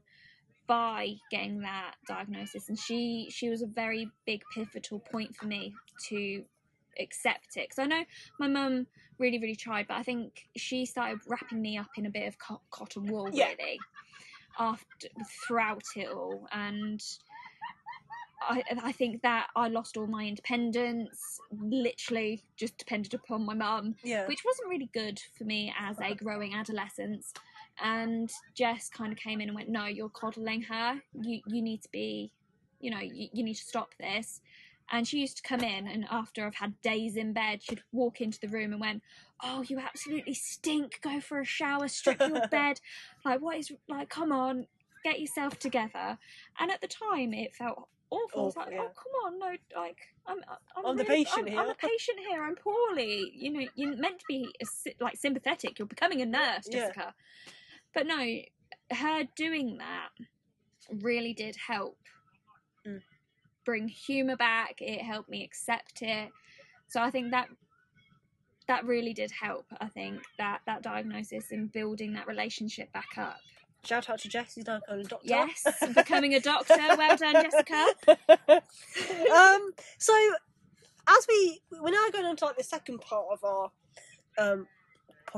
by 0.66 1.14
getting 1.30 1.60
that 1.60 1.94
diagnosis, 2.06 2.68
and 2.68 2.78
she 2.78 3.28
she 3.30 3.48
was 3.48 3.62
a 3.62 3.66
very 3.66 4.10
big 4.26 4.42
pivotal 4.54 4.98
point 5.00 5.34
for 5.36 5.46
me 5.46 5.72
to 6.08 6.44
accept 7.00 7.56
it. 7.56 7.68
Because 7.68 7.78
I 7.78 7.86
know 7.86 8.04
my 8.38 8.48
mum 8.48 8.86
really, 9.18 9.38
really 9.38 9.56
tried, 9.56 9.86
but 9.88 9.96
I 9.96 10.02
think 10.02 10.48
she 10.56 10.84
started 10.86 11.20
wrapping 11.28 11.60
me 11.62 11.78
up 11.78 11.90
in 11.96 12.06
a 12.06 12.10
bit 12.10 12.26
of 12.26 12.38
co- 12.38 12.60
cotton 12.70 13.06
wool, 13.06 13.30
Yeah. 13.32 13.48
really, 13.58 13.78
after 14.58 15.08
throughout 15.46 15.82
it 15.96 16.08
all, 16.08 16.46
and 16.52 17.02
I, 18.46 18.62
I 18.82 18.92
think 18.92 19.22
that 19.22 19.48
I 19.56 19.68
lost 19.68 19.96
all 19.96 20.06
my 20.06 20.24
independence, 20.26 21.40
literally 21.50 22.42
just 22.56 22.76
depended 22.76 23.14
upon 23.14 23.44
my 23.44 23.54
mum, 23.54 23.94
Yeah. 24.02 24.26
which 24.26 24.44
wasn't 24.44 24.68
really 24.68 24.90
good 24.92 25.20
for 25.38 25.44
me 25.44 25.72
as 25.78 25.98
a 26.00 26.14
growing 26.14 26.54
adolescent. 26.54 27.24
And 27.82 28.30
Jess 28.54 28.90
kind 28.90 29.12
of 29.12 29.18
came 29.18 29.40
in 29.40 29.48
and 29.48 29.56
went, 29.56 29.68
No, 29.68 29.86
you're 29.86 30.10
coddling 30.10 30.62
her. 30.62 31.00
You, 31.14 31.40
you 31.46 31.62
need 31.62 31.82
to 31.82 31.88
be, 31.90 32.32
you 32.80 32.90
know, 32.90 33.00
you, 33.00 33.28
you 33.32 33.42
need 33.42 33.54
to 33.54 33.64
stop 33.64 33.94
this. 33.98 34.40
And 34.90 35.08
she 35.08 35.20
used 35.20 35.38
to 35.38 35.42
come 35.42 35.60
in, 35.60 35.88
and 35.88 36.04
after 36.10 36.46
I've 36.46 36.56
had 36.56 36.80
days 36.82 37.16
in 37.16 37.32
bed, 37.32 37.62
she'd 37.62 37.82
walk 37.92 38.20
into 38.20 38.38
the 38.38 38.48
room 38.48 38.72
and 38.72 38.80
went, 38.80 39.02
"Oh, 39.42 39.62
you 39.62 39.78
absolutely 39.78 40.34
stink! 40.34 41.00
Go 41.00 41.20
for 41.20 41.40
a 41.40 41.44
shower, 41.44 41.88
strip 41.88 42.20
your 42.20 42.46
bed. 42.50 42.80
Like, 43.24 43.40
what 43.40 43.56
is 43.56 43.72
like? 43.88 44.10
Come 44.10 44.30
on, 44.30 44.66
get 45.02 45.20
yourself 45.20 45.58
together." 45.58 46.18
And 46.60 46.70
at 46.70 46.80
the 46.82 46.88
time, 46.88 47.32
it 47.32 47.54
felt 47.54 47.88
awful. 48.10 48.42
I 48.42 48.44
was 48.44 48.56
like, 48.56 48.72
yeah. 48.72 48.82
"Oh, 48.82 48.92
come 48.94 49.12
on, 49.24 49.38
no, 49.38 49.56
like, 49.74 49.96
I'm, 50.26 50.38
uh, 50.40 50.56
I'm, 50.76 50.86
I'm 50.86 50.96
the 50.96 51.04
patient 51.04 51.48
I'm, 51.48 51.58
I'm 51.58 51.64
here." 51.64 51.70
a 51.70 51.74
patient 51.74 52.18
here. 52.28 52.44
I'm 52.44 52.54
poorly. 52.54 53.32
You 53.34 53.52
know, 53.52 53.66
you're 53.74 53.96
meant 53.96 54.18
to 54.18 54.24
be 54.28 54.54
like 55.00 55.16
sympathetic. 55.16 55.78
You're 55.78 55.88
becoming 55.88 56.20
a 56.20 56.26
nurse, 56.26 56.68
Yeah. 56.70 56.88
Jessica." 56.88 57.14
But 57.94 58.06
no, 58.06 58.38
her 58.90 59.24
doing 59.34 59.78
that 59.78 60.10
really 60.90 61.32
did 61.32 61.56
help. 61.56 61.96
Bring 63.64 63.88
humor 63.88 64.36
back. 64.36 64.80
It 64.80 65.02
helped 65.02 65.28
me 65.28 65.44
accept 65.44 66.02
it. 66.02 66.30
So 66.88 67.00
I 67.00 67.10
think 67.10 67.30
that 67.30 67.48
that 68.66 68.84
really 68.84 69.12
did 69.12 69.30
help. 69.30 69.66
I 69.80 69.88
think 69.88 70.22
that 70.38 70.60
that 70.66 70.82
diagnosis 70.82 71.50
and 71.50 71.70
building 71.70 72.14
that 72.14 72.26
relationship 72.26 72.92
back 72.92 73.18
up. 73.18 73.36
Shout 73.84 74.08
out 74.08 74.20
to 74.20 74.28
Jess, 74.28 74.54
he's 74.54 74.66
now 74.66 74.80
kind 74.88 75.00
of 75.00 75.08
doctor. 75.08 75.26
Yes, 75.28 75.66
becoming 75.94 76.34
a 76.34 76.40
doctor. 76.40 76.74
Well 76.96 77.16
done, 77.16 77.34
Jessica. 77.34 77.86
um, 79.34 79.72
so 79.98 80.14
as 81.06 81.26
we 81.28 81.60
we're 81.70 81.90
now 81.90 82.08
going 82.10 82.24
on 82.24 82.36
to 82.36 82.46
like 82.46 82.56
the 82.56 82.64
second 82.64 83.00
part 83.00 83.26
of 83.30 83.44
our 83.44 83.70
um 84.38 84.66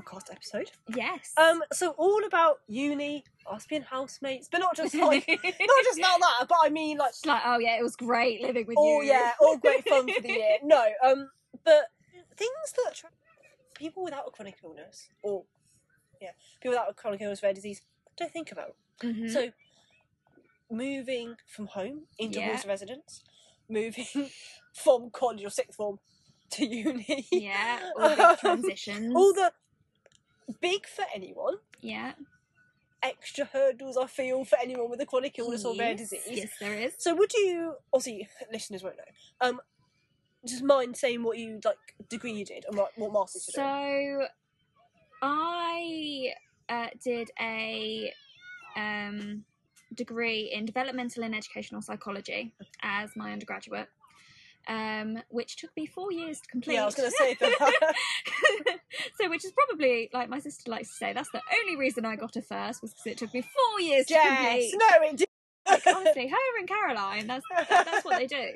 podcast 0.02 0.30
episode. 0.30 0.70
Yes. 0.94 1.32
Um, 1.36 1.62
so 1.72 1.90
all 1.98 2.24
about 2.24 2.60
uni, 2.68 3.24
us 3.50 3.66
being 3.66 3.82
housemates, 3.82 4.48
but 4.50 4.58
not 4.58 4.76
just 4.76 4.94
like 4.94 5.26
not 5.28 5.84
just 5.84 5.98
about 5.98 6.20
that, 6.20 6.46
but 6.48 6.58
I 6.62 6.68
mean 6.70 6.98
like 6.98 7.12
like, 7.24 7.42
oh 7.44 7.58
yeah, 7.58 7.78
it 7.78 7.82
was 7.82 7.96
great 7.96 8.40
living 8.42 8.66
with 8.66 8.76
oh 8.78 9.00
you. 9.02 9.08
yeah, 9.08 9.32
all 9.40 9.56
great 9.58 9.88
fun 9.88 10.06
for 10.12 10.20
the 10.20 10.28
year. 10.28 10.56
No, 10.62 10.84
um, 11.04 11.28
but 11.64 11.86
things 12.36 12.74
that 12.84 12.94
tr- 12.94 13.06
people 13.74 14.04
without 14.04 14.24
a 14.26 14.30
chronic 14.30 14.56
illness, 14.64 15.08
or 15.22 15.44
yeah, 16.20 16.30
people 16.60 16.72
without 16.72 16.90
a 16.90 16.94
chronic 16.94 17.20
illness, 17.20 17.42
rare 17.42 17.52
disease, 17.54 17.82
don't 18.16 18.32
think 18.32 18.52
about. 18.52 18.74
Mhm. 19.02 19.30
So, 19.30 19.50
moving 20.70 21.36
from 21.46 21.66
home 21.66 22.02
into 22.18 22.40
Yeah. 22.40 22.60
residence, 22.66 23.22
moving 23.68 24.06
from 24.74 25.10
college 25.10 25.44
or 25.44 25.50
sixth 25.50 25.76
form 25.76 25.98
to 26.50 26.66
uni. 26.66 27.26
yeah, 27.30 27.90
all 27.98 28.16
big 28.16 28.38
transitions. 28.38 29.12
All 29.14 29.32
the 29.32 29.52
big 30.60 30.86
for 30.86 31.04
anyone, 31.14 31.54
yeah. 31.80 32.12
extra 33.02 33.44
hurdles 33.46 33.96
I 33.96 34.06
feel 34.06 34.44
for 34.44 34.58
anyone 34.58 34.90
with 34.90 35.00
a 35.00 35.06
chronic 35.06 35.38
illness 35.38 35.64
or 35.64 35.76
rare 35.76 35.94
disease. 35.94 36.22
Yes, 36.28 36.50
there 36.60 36.74
is. 36.74 36.94
So 36.98 37.14
would 37.14 37.32
you 37.32 37.74
obviously 37.92 38.28
listeners 38.52 38.82
won't 38.82 38.96
know. 38.96 39.48
Um 39.48 39.60
just 40.46 40.62
mind 40.62 40.96
saying 40.96 41.22
what 41.22 41.38
you 41.38 41.60
like 41.64 41.76
degree 42.08 42.32
you 42.32 42.44
did 42.44 42.64
and 42.68 42.76
what, 42.76 42.92
what 42.96 43.12
masters 43.12 43.48
you 43.48 43.62
doing? 43.62 44.20
So, 44.20 44.26
I 45.22 46.32
uh, 46.68 46.88
did 47.02 47.30
a 47.40 48.12
um, 48.76 49.44
degree 49.94 50.52
in 50.52 50.64
developmental 50.64 51.24
and 51.24 51.34
educational 51.34 51.82
psychology 51.82 52.54
as 52.82 53.10
my 53.16 53.32
undergraduate, 53.32 53.88
um, 54.68 55.18
which 55.28 55.56
took 55.56 55.70
me 55.76 55.86
four 55.86 56.12
years 56.12 56.40
to 56.40 56.48
complete. 56.48 56.74
Yeah, 56.74 56.82
I 56.82 56.86
was 56.86 56.94
gonna 56.94 57.10
say 57.10 57.34
that. 57.34 57.94
so, 59.20 59.30
which 59.30 59.44
is 59.44 59.52
probably 59.52 60.10
like 60.12 60.28
my 60.28 60.40
sister 60.40 60.70
likes 60.70 60.88
to 60.88 60.94
say, 60.94 61.12
that's 61.12 61.30
the 61.30 61.40
only 61.60 61.76
reason 61.76 62.04
I 62.04 62.16
got 62.16 62.36
a 62.36 62.42
first 62.42 62.82
was 62.82 62.92
because 62.92 63.06
it 63.06 63.18
took 63.18 63.32
me 63.32 63.42
four 63.42 63.80
years 63.80 64.06
to 64.06 64.14
complete. 64.14 64.74
no 64.74 65.06
it 65.06 65.16
did. 65.16 65.28
Like, 65.68 65.86
honestly, 65.94 66.28
her 66.28 66.58
and 66.58 66.68
Caroline, 66.68 67.26
that's 67.26 67.44
that, 67.50 67.68
that's 67.68 68.04
what 68.04 68.18
they 68.18 68.26
do. 68.26 68.52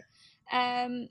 Um, 0.53 1.09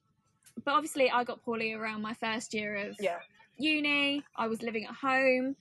but 0.63 0.73
obviously, 0.73 1.09
I 1.09 1.23
got 1.23 1.43
poorly 1.43 1.73
around 1.73 2.01
my 2.01 2.13
first 2.13 2.53
year 2.53 2.75
of 2.75 2.95
yeah. 2.99 3.19
uni. 3.57 4.23
I 4.35 4.47
was 4.47 4.61
living 4.61 4.85
at 4.85 4.95
home, 4.95 5.55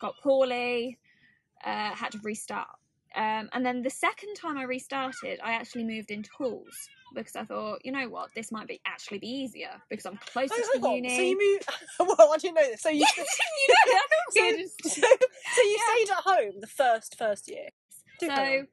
got 0.00 0.14
poorly, 0.22 0.98
uh, 1.64 1.94
had 1.94 2.12
to 2.12 2.18
restart. 2.22 2.68
Um, 3.16 3.48
and 3.52 3.66
then 3.66 3.82
the 3.82 3.90
second 3.90 4.34
time 4.34 4.56
I 4.56 4.62
restarted, 4.62 5.40
I 5.42 5.52
actually 5.52 5.84
moved 5.84 6.10
into 6.12 6.30
halls 6.36 6.74
because 7.14 7.34
I 7.34 7.44
thought, 7.44 7.80
you 7.84 7.90
know 7.90 8.08
what, 8.08 8.30
this 8.36 8.52
might 8.52 8.68
be 8.68 8.80
actually 8.86 9.18
be 9.18 9.26
easier 9.28 9.70
because 9.88 10.06
I'm 10.06 10.16
closer 10.32 10.54
Oh, 10.56 10.80
to 10.80 10.88
uni. 10.94 11.16
So 11.16 11.22
you 11.22 11.36
moved 11.52 11.68
well, 12.18 12.32
I 12.32 12.36
didn't 12.38 12.54
know 12.54 12.70
this. 12.70 12.82
So 12.82 12.88
you 12.88 12.98
you 13.16 13.74
know, 13.74 13.92
I 13.92 14.66
so, 14.80 14.88
so, 14.88 15.00
so 15.00 15.62
you 15.62 15.78
stayed 15.88 16.12
at 16.12 16.22
home 16.24 16.60
the 16.60 16.68
first 16.68 17.16
first 17.18 17.48
year. 17.50 17.68
Do 18.20 18.26
So, 18.28 18.66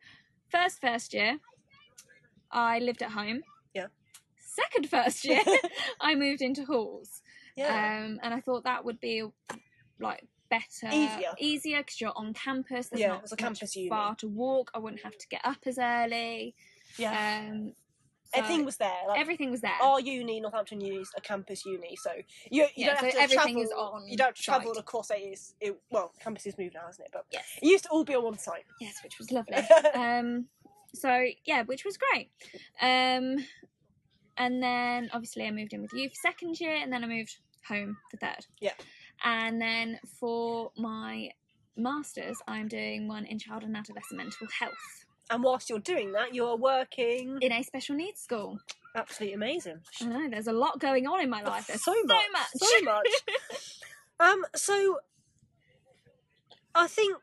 first 0.52 0.82
first 0.82 1.14
year, 1.16 1.40
I 2.52 2.80
lived 2.80 3.02
at 3.02 3.12
home. 3.12 3.42
Yeah. 3.74 3.88
Second 4.38 4.90
first 4.90 5.26
year, 5.26 5.42
I 6.02 6.14
moved 6.16 6.42
into 6.42 6.64
halls. 6.66 7.22
yeah. 7.56 8.04
Um, 8.06 8.20
and 8.22 8.34
I 8.34 8.40
thought 8.42 8.66
that 8.66 8.86
would 8.86 9.00
be 9.00 9.24
like 10.00 10.24
better, 10.50 10.88
Easier. 10.94 11.32
easier 11.40 11.78
because 11.80 12.00
you're 12.02 12.14
on 12.16 12.34
campus. 12.34 12.90
There's 12.90 13.00
Yeah, 13.02 13.08
not 13.10 13.24
it's 13.24 13.32
a 13.32 13.36
campus 13.38 13.76
uni. 13.76 13.90
far 13.90 14.16
to 14.16 14.28
walk. 14.28 14.72
I 14.74 14.80
wouldn't 14.80 15.04
have 15.04 15.18
to 15.18 15.28
get 15.28 15.42
up 15.44 15.58
as 15.66 15.78
early. 15.78 16.56
yeah. 16.98 17.48
Um, 17.52 17.74
so 18.34 18.42
Everything 18.42 18.66
was 18.66 18.76
there. 18.76 18.92
Like, 19.08 19.20
everything 19.22 19.52
was 19.52 19.62
there. 19.62 19.72
our 19.82 20.02
uni, 20.02 20.42
Northampton 20.42 20.82
Uni, 20.82 20.98
is 20.98 21.10
a 21.16 21.22
campus 21.22 21.66
uni, 21.66 21.96
so 21.96 22.12
you, 22.52 22.64
you 22.64 22.70
Yeah, 22.76 22.88
don't 22.88 23.00
so 23.00 23.06
have 23.06 23.14
to 23.14 23.22
everything 23.22 23.56
travel. 23.56 23.62
is 23.62 23.72
on 23.72 24.08
you 24.10 24.18
don't 24.18 24.26
have 24.28 24.36
to 24.36 24.42
travel 24.44 24.74
site. 24.74 24.82
across 24.84 25.12
it 25.12 25.14
is 25.20 25.54
it, 25.62 25.80
well, 25.92 26.12
campus 26.22 26.46
is 26.46 26.58
moved 26.58 26.74
now, 26.74 26.86
hasn't 26.88 27.06
it? 27.06 27.12
But 27.14 27.26
yes, 27.32 27.46
it 27.62 27.66
used 27.66 27.86
to 27.86 27.90
all 27.90 28.04
be 28.04 28.16
on 28.16 28.26
one 28.26 28.38
site. 28.38 28.66
yes, 28.82 28.96
which 29.02 29.18
was 29.18 29.32
lovely. 29.32 29.56
um, 29.94 30.48
so 30.94 31.26
yeah, 31.46 31.64
which 31.64 31.86
was 31.86 31.98
great. 31.98 32.30
Um, 32.82 33.46
and 34.36 34.62
then 34.62 35.10
obviously 35.14 35.46
I 35.48 35.52
moved 35.52 35.72
in 35.72 35.82
with 35.82 35.94
you 35.94 36.10
for 36.10 36.16
second 36.16 36.60
year, 36.60 36.76
and 36.76 36.92
then 36.92 37.06
I 37.06 37.08
moved 37.08 37.38
home 37.70 37.96
for 38.12 38.18
third. 38.18 38.46
Yeah. 38.60 38.74
And 39.24 39.62
then 39.62 40.00
for 40.20 40.72
my 40.78 41.32
masters, 41.76 42.38
I'm 42.48 42.68
doing 42.68 43.08
one 43.08 43.26
in 43.26 43.40
child 43.40 43.64
and 43.64 43.76
adolescent 43.76 44.18
mental 44.18 44.48
health 44.60 45.06
and 45.30 45.44
whilst 45.44 45.70
you're 45.70 45.80
doing 45.80 46.14
that, 46.14 46.34
you're 46.34 46.56
working. 46.56 47.38
in 47.42 47.52
a 47.52 47.64
special 47.64 47.96
needs 47.96 48.22
school. 48.22 48.60
Absolutely 48.96 49.36
amazing. 49.36 49.82
I 50.02 50.06
know 50.06 50.30
there's 50.30 50.48
a 50.48 50.54
lot 50.54 50.80
going 50.80 51.06
on 51.08 51.22
in 51.22 51.30
my 51.30 51.44
life. 51.44 51.68
There's 51.68 51.84
so 51.84 51.94
so 51.94 52.04
much, 52.06 52.26
much. 52.32 52.48
so 52.56 52.82
much. 52.84 53.08
um, 54.20 54.46
so 54.56 55.00
I 56.74 56.88
think, 56.88 57.18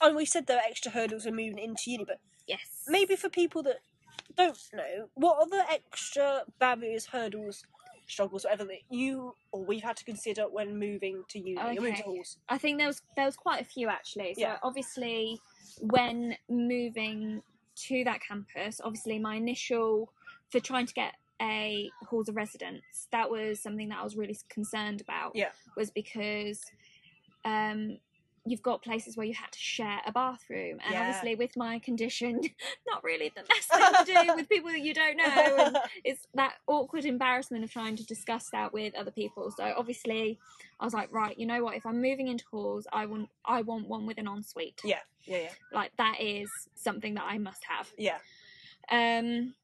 and 0.00 0.16
we 0.16 0.24
said 0.24 0.46
there 0.46 0.58
are 0.58 0.68
extra 0.68 0.92
hurdles 0.92 1.24
when 1.24 1.36
moving 1.36 1.58
into 1.58 1.90
uni, 1.90 2.04
but 2.04 2.20
yes. 2.46 2.60
maybe 2.88 3.16
for 3.16 3.28
people 3.28 3.62
that 3.62 3.78
don't 4.36 4.58
know, 4.74 5.08
what 5.14 5.38
are 5.38 5.48
the 5.48 5.64
extra 5.70 6.42
barriers, 6.58 7.06
hurdles, 7.06 7.64
struggles, 8.06 8.44
whatever 8.44 8.64
that 8.64 8.80
you 8.90 9.34
or 9.52 9.64
we've 9.64 9.82
had 9.82 9.96
to 9.96 10.04
consider 10.04 10.42
when 10.48 10.78
moving 10.78 11.24
to 11.28 11.38
uni 11.38 11.60
or 11.60 11.74
moving 11.74 11.94
to 11.94 12.02
halls? 12.02 12.38
I 12.48 12.58
think 12.58 12.78
there 12.78 12.86
was 12.86 13.02
there 13.16 13.26
was 13.26 13.36
quite 13.36 13.60
a 13.60 13.64
few 13.64 13.88
actually. 13.88 14.34
So 14.34 14.40
Yeah. 14.40 14.58
obviously, 14.62 15.40
when 15.80 16.36
moving 16.48 17.42
to 17.76 18.04
that 18.04 18.20
campus, 18.20 18.80
obviously 18.82 19.18
my 19.18 19.36
initial 19.36 20.12
for 20.50 20.60
trying 20.60 20.86
to 20.86 20.94
get 20.94 21.14
a 21.42 21.90
halls 22.08 22.28
of 22.28 22.36
residence, 22.36 23.08
that 23.12 23.30
was 23.30 23.60
something 23.60 23.88
that 23.90 23.98
I 23.98 24.04
was 24.04 24.16
really 24.16 24.38
concerned 24.48 25.00
about. 25.00 25.34
Yeah. 25.34 25.50
Was 25.76 25.90
because 25.90 26.64
um, 27.44 27.98
you've 28.46 28.62
got 28.62 28.82
places 28.82 29.16
where 29.16 29.26
you 29.26 29.34
had 29.34 29.50
to 29.52 29.58
share 29.58 30.00
a 30.06 30.12
bathroom, 30.12 30.78
and 30.84 30.92
Yeah. 30.94 31.00
obviously 31.00 31.34
with 31.34 31.56
my 31.56 31.78
condition, 31.80 32.40
not 32.88 33.02
really 33.04 33.30
the 33.34 33.42
best 33.42 33.70
thing 33.72 34.04
to 34.04 34.24
do 34.26 34.34
with 34.36 34.48
people 34.54 34.70
that 34.70 34.80
you 34.80 34.94
don't 34.94 35.16
know. 35.16 35.56
And 35.58 35.78
it's 36.04 36.26
that 36.34 36.54
awkward 36.66 37.04
embarrassment 37.04 37.64
of 37.64 37.70
trying 37.72 37.96
to 37.96 38.04
discuss 38.06 38.48
that 38.50 38.72
with 38.72 38.94
other 38.94 39.10
people. 39.10 39.50
So 39.50 39.74
obviously, 39.76 40.38
I 40.80 40.84
was 40.84 40.94
like, 40.94 41.12
right, 41.12 41.38
you 41.38 41.46
know 41.46 41.62
what? 41.64 41.76
If 41.76 41.84
I'm 41.86 42.00
moving 42.00 42.28
into 42.28 42.44
halls, 42.50 42.86
I 42.92 43.06
want 43.06 43.28
I 43.44 43.62
want 43.62 43.88
one 43.88 44.06
with 44.06 44.18
an 44.18 44.28
ensuite. 44.28 44.80
yeah, 44.84 45.00
yeah, 45.24 45.38
yeah, 45.38 45.50
Like 45.72 45.92
that 45.98 46.20
is 46.20 46.50
something 46.74 47.14
that 47.14 47.24
I 47.24 47.38
must 47.38 47.64
have. 47.64 47.90
yeah. 47.98 48.18
Um, 48.90 49.54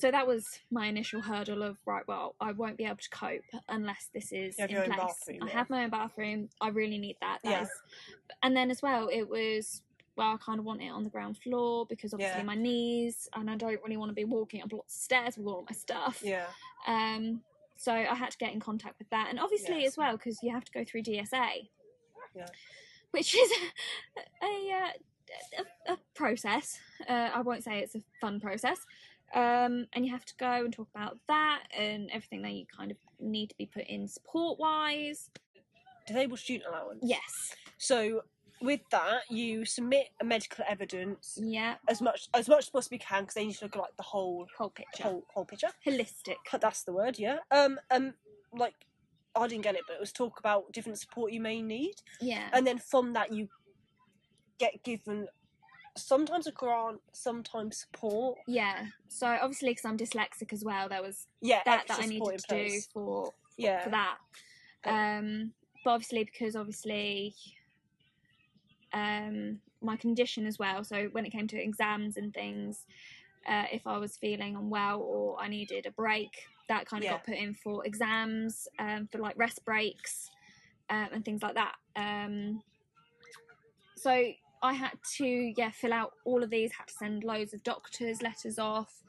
so 0.00 0.10
that 0.10 0.26
was 0.26 0.58
my 0.70 0.86
initial 0.86 1.20
hurdle 1.20 1.62
of 1.62 1.78
right. 1.86 2.06
Well, 2.06 2.34
I 2.40 2.52
won't 2.52 2.76
be 2.76 2.84
able 2.84 2.96
to 2.96 3.10
cope 3.10 3.42
unless 3.68 4.08
this 4.12 4.32
is 4.32 4.56
You 4.58 4.62
have 4.62 4.70
in 4.70 4.76
your 4.76 4.84
own 4.84 4.90
place. 4.92 5.00
bathroom, 5.06 5.38
I 5.42 5.46
yeah. 5.46 5.52
have 5.52 5.70
my 5.70 5.84
own 5.84 5.90
bathroom. 5.90 6.48
I 6.60 6.68
really 6.68 6.98
need 6.98 7.16
that. 7.20 7.38
That 7.44 7.50
Yeah. 7.50 7.62
is- 7.62 7.82
and 8.42 8.56
then 8.56 8.70
as 8.70 8.82
well, 8.82 9.08
it 9.08 9.28
was. 9.28 9.82
Well, 10.16 10.28
I 10.32 10.36
kind 10.38 10.58
of 10.58 10.64
want 10.64 10.80
it 10.80 10.88
on 10.88 11.04
the 11.04 11.10
ground 11.10 11.36
floor 11.36 11.84
because 11.84 12.14
obviously 12.14 12.38
Yeah. 12.38 12.44
my 12.44 12.54
knees, 12.54 13.28
and 13.34 13.50
I 13.50 13.56
don't 13.56 13.78
really 13.82 13.98
want 13.98 14.08
to 14.08 14.14
be 14.14 14.24
walking 14.24 14.62
up 14.62 14.72
lots 14.72 14.96
of 14.96 15.02
stairs 15.02 15.36
with 15.36 15.46
all 15.46 15.66
my 15.68 15.76
stuff. 15.76 16.22
Yeah, 16.24 16.46
Um, 16.86 17.42
so 17.76 17.92
I 17.92 18.14
had 18.14 18.30
to 18.30 18.38
get 18.38 18.54
in 18.54 18.58
contact 18.60 18.98
with 18.98 19.10
that, 19.10 19.26
and 19.28 19.38
obviously 19.38 19.82
Yes. 19.82 19.88
as 19.92 19.96
well 19.98 20.16
because 20.16 20.42
you 20.42 20.50
have 20.54 20.64
to 20.64 20.72
go 20.72 20.84
through 20.84 21.02
DSA, 21.02 21.68
Yeah. 22.34 22.46
which 23.10 23.34
is 23.34 23.52
a, 24.42 24.70
uh, 24.72 24.90
a, 25.88 25.92
a 25.92 25.98
process. 26.14 26.80
Uh, 27.06 27.30
I 27.34 27.42
won't 27.42 27.62
say 27.62 27.80
it's 27.80 27.94
a 27.94 28.02
fun 28.18 28.40
process. 28.40 28.78
Um, 29.34 29.86
and 29.92 30.04
you 30.06 30.12
have 30.12 30.24
to 30.26 30.34
go 30.38 30.50
and 30.64 30.72
talk 30.72 30.88
about 30.94 31.18
that 31.28 31.64
and 31.76 32.08
everything 32.10 32.42
that 32.42 32.52
you 32.52 32.64
kind 32.74 32.90
of 32.90 32.96
need 33.20 33.48
to 33.50 33.56
be 33.56 33.66
put 33.66 33.86
in 33.88 34.06
support 34.08 34.58
wise. 34.58 35.30
disabled 36.06 36.38
student 36.38 36.68
allowance. 36.68 37.00
Yes. 37.02 37.54
So 37.78 38.22
with 38.62 38.80
that, 38.92 39.22
you 39.28 39.64
submit 39.64 40.06
a 40.20 40.24
medical 40.24 40.64
evidence 40.68 41.36
Yeah. 41.42 41.74
as 41.88 42.00
much 42.00 42.28
as 42.32 42.48
much 42.48 42.60
as 42.60 42.70
possibly 42.70 42.98
can 42.98 43.22
because 43.22 43.34
they 43.34 43.44
need 43.46 43.54
to 43.56 43.64
look 43.64 43.74
at 43.76 43.82
like 43.82 43.96
the 43.96 44.02
whole 44.04 44.46
Whole 44.56 44.70
picture. 44.70 45.02
whole 45.02 45.24
whole 45.34 45.44
picture. 45.44 45.68
Holistic. 45.84 46.36
That's 46.60 46.84
the 46.84 46.92
word, 46.92 47.18
yeah. 47.18 47.38
Um, 47.50 47.78
um, 47.90 48.14
like 48.52 48.74
I 49.34 49.48
didn't 49.48 49.64
get 49.64 49.74
it, 49.74 49.82
but 49.88 49.94
it 49.94 50.00
was 50.00 50.12
talk 50.12 50.38
about 50.38 50.72
different 50.72 50.98
support 51.00 51.32
you 51.32 51.40
may 51.40 51.60
need, 51.60 51.96
Yeah. 52.20 52.48
and 52.52 52.64
then 52.66 52.78
from 52.78 53.12
that 53.14 53.32
you 53.32 53.48
get 54.58 54.82
given 54.84 55.26
sometimes 55.96 56.46
a 56.46 56.52
grant, 56.52 57.00
sometimes 57.12 57.78
support. 57.78 58.38
yeah. 58.46 58.86
So 59.08 59.26
obviously, 59.26 59.70
because 59.70 59.84
I'm 59.84 59.96
dyslexic 59.96 60.52
as 60.52 60.64
well, 60.64 60.88
there 60.88 61.02
was 61.02 61.26
Yeah, 61.40 61.62
that 61.64 61.86
that 61.88 62.00
I 62.00 62.06
needed 62.06 62.38
to 62.38 62.46
do 62.48 62.80
for 62.92 63.32
Yeah, 63.56 63.82
for 63.84 63.90
that. 63.90 64.18
But- 64.82 64.92
Um, 64.92 65.52
but 65.84 65.90
obviously, 65.92 66.24
because 66.24 66.56
obviously, 66.56 67.34
um, 68.92 69.60
my 69.80 69.96
condition 69.96 70.46
as 70.46 70.58
well. 70.58 70.84
So 70.84 71.06
when 71.12 71.26
it 71.26 71.30
came 71.30 71.46
to 71.48 71.62
exams 71.62 72.16
and 72.16 72.32
things, 72.32 72.84
uh, 73.46 73.66
if 73.70 73.86
I 73.86 73.98
was 73.98 74.16
feeling 74.16 74.56
unwell 74.56 75.00
or 75.00 75.38
I 75.40 75.48
needed 75.48 75.86
a 75.86 75.90
break, 75.92 76.30
that 76.68 76.86
kind 76.86 77.02
of 77.02 77.04
Yeah. 77.04 77.12
got 77.12 77.24
put 77.24 77.34
in 77.34 77.54
for 77.54 77.84
exams, 77.86 78.66
um, 78.78 79.06
for 79.06 79.18
like 79.18 79.36
rest 79.38 79.64
breaks, 79.64 80.30
um, 80.90 81.08
and 81.12 81.24
things 81.24 81.42
like 81.42 81.54
that. 81.54 81.76
Um, 81.94 82.62
so 83.96 84.32
I 84.66 84.72
had 84.72 84.98
to 85.16 85.52
yeah 85.56 85.70
fill 85.70 85.92
out 85.92 86.12
all 86.24 86.42
of 86.42 86.50
these. 86.50 86.72
Had 86.72 86.88
to 86.88 86.94
send 86.94 87.24
loads 87.24 87.54
of 87.54 87.62
doctors' 87.62 88.22
letters 88.22 88.58
off 88.58 89.02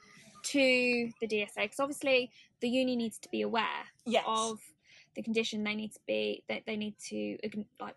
to 0.44 1.10
the 1.20 1.28
DSA 1.28 1.56
because 1.56 1.80
obviously 1.80 2.32
the 2.62 2.70
uni 2.70 2.96
needs 2.96 3.18
to 3.20 3.30
be 3.30 3.42
aware 3.42 3.86
yes, 4.06 4.24
of 4.28 4.60
the 5.16 5.22
condition 5.22 5.64
they 5.64 5.76
need 5.76 5.92
to 5.92 6.00
be 6.08 6.44
that 6.48 6.64
they 6.66 6.78
need 6.78 6.96
to 7.10 7.38
like 7.82 7.96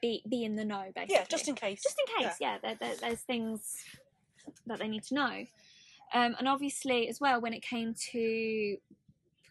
be 0.00 0.22
be 0.28 0.44
in 0.44 0.56
the 0.56 0.64
know 0.64 0.84
basically 0.94 1.16
yeah, 1.16 1.24
just 1.28 1.48
in 1.48 1.54
case. 1.54 1.82
just 1.82 1.96
in 1.98 2.24
case 2.24 2.36
yeah, 2.40 2.58
there, 2.62 2.76
there, 2.80 2.94
there's 3.00 3.20
things 3.20 3.76
that 4.66 4.78
they 4.78 4.88
need 4.88 5.02
to 5.02 5.14
know 5.14 5.44
um, 6.14 6.36
and 6.38 6.46
obviously 6.46 7.08
as 7.08 7.20
well 7.20 7.40
when 7.40 7.52
it 7.52 7.62
came 7.62 7.94
to 8.12 8.76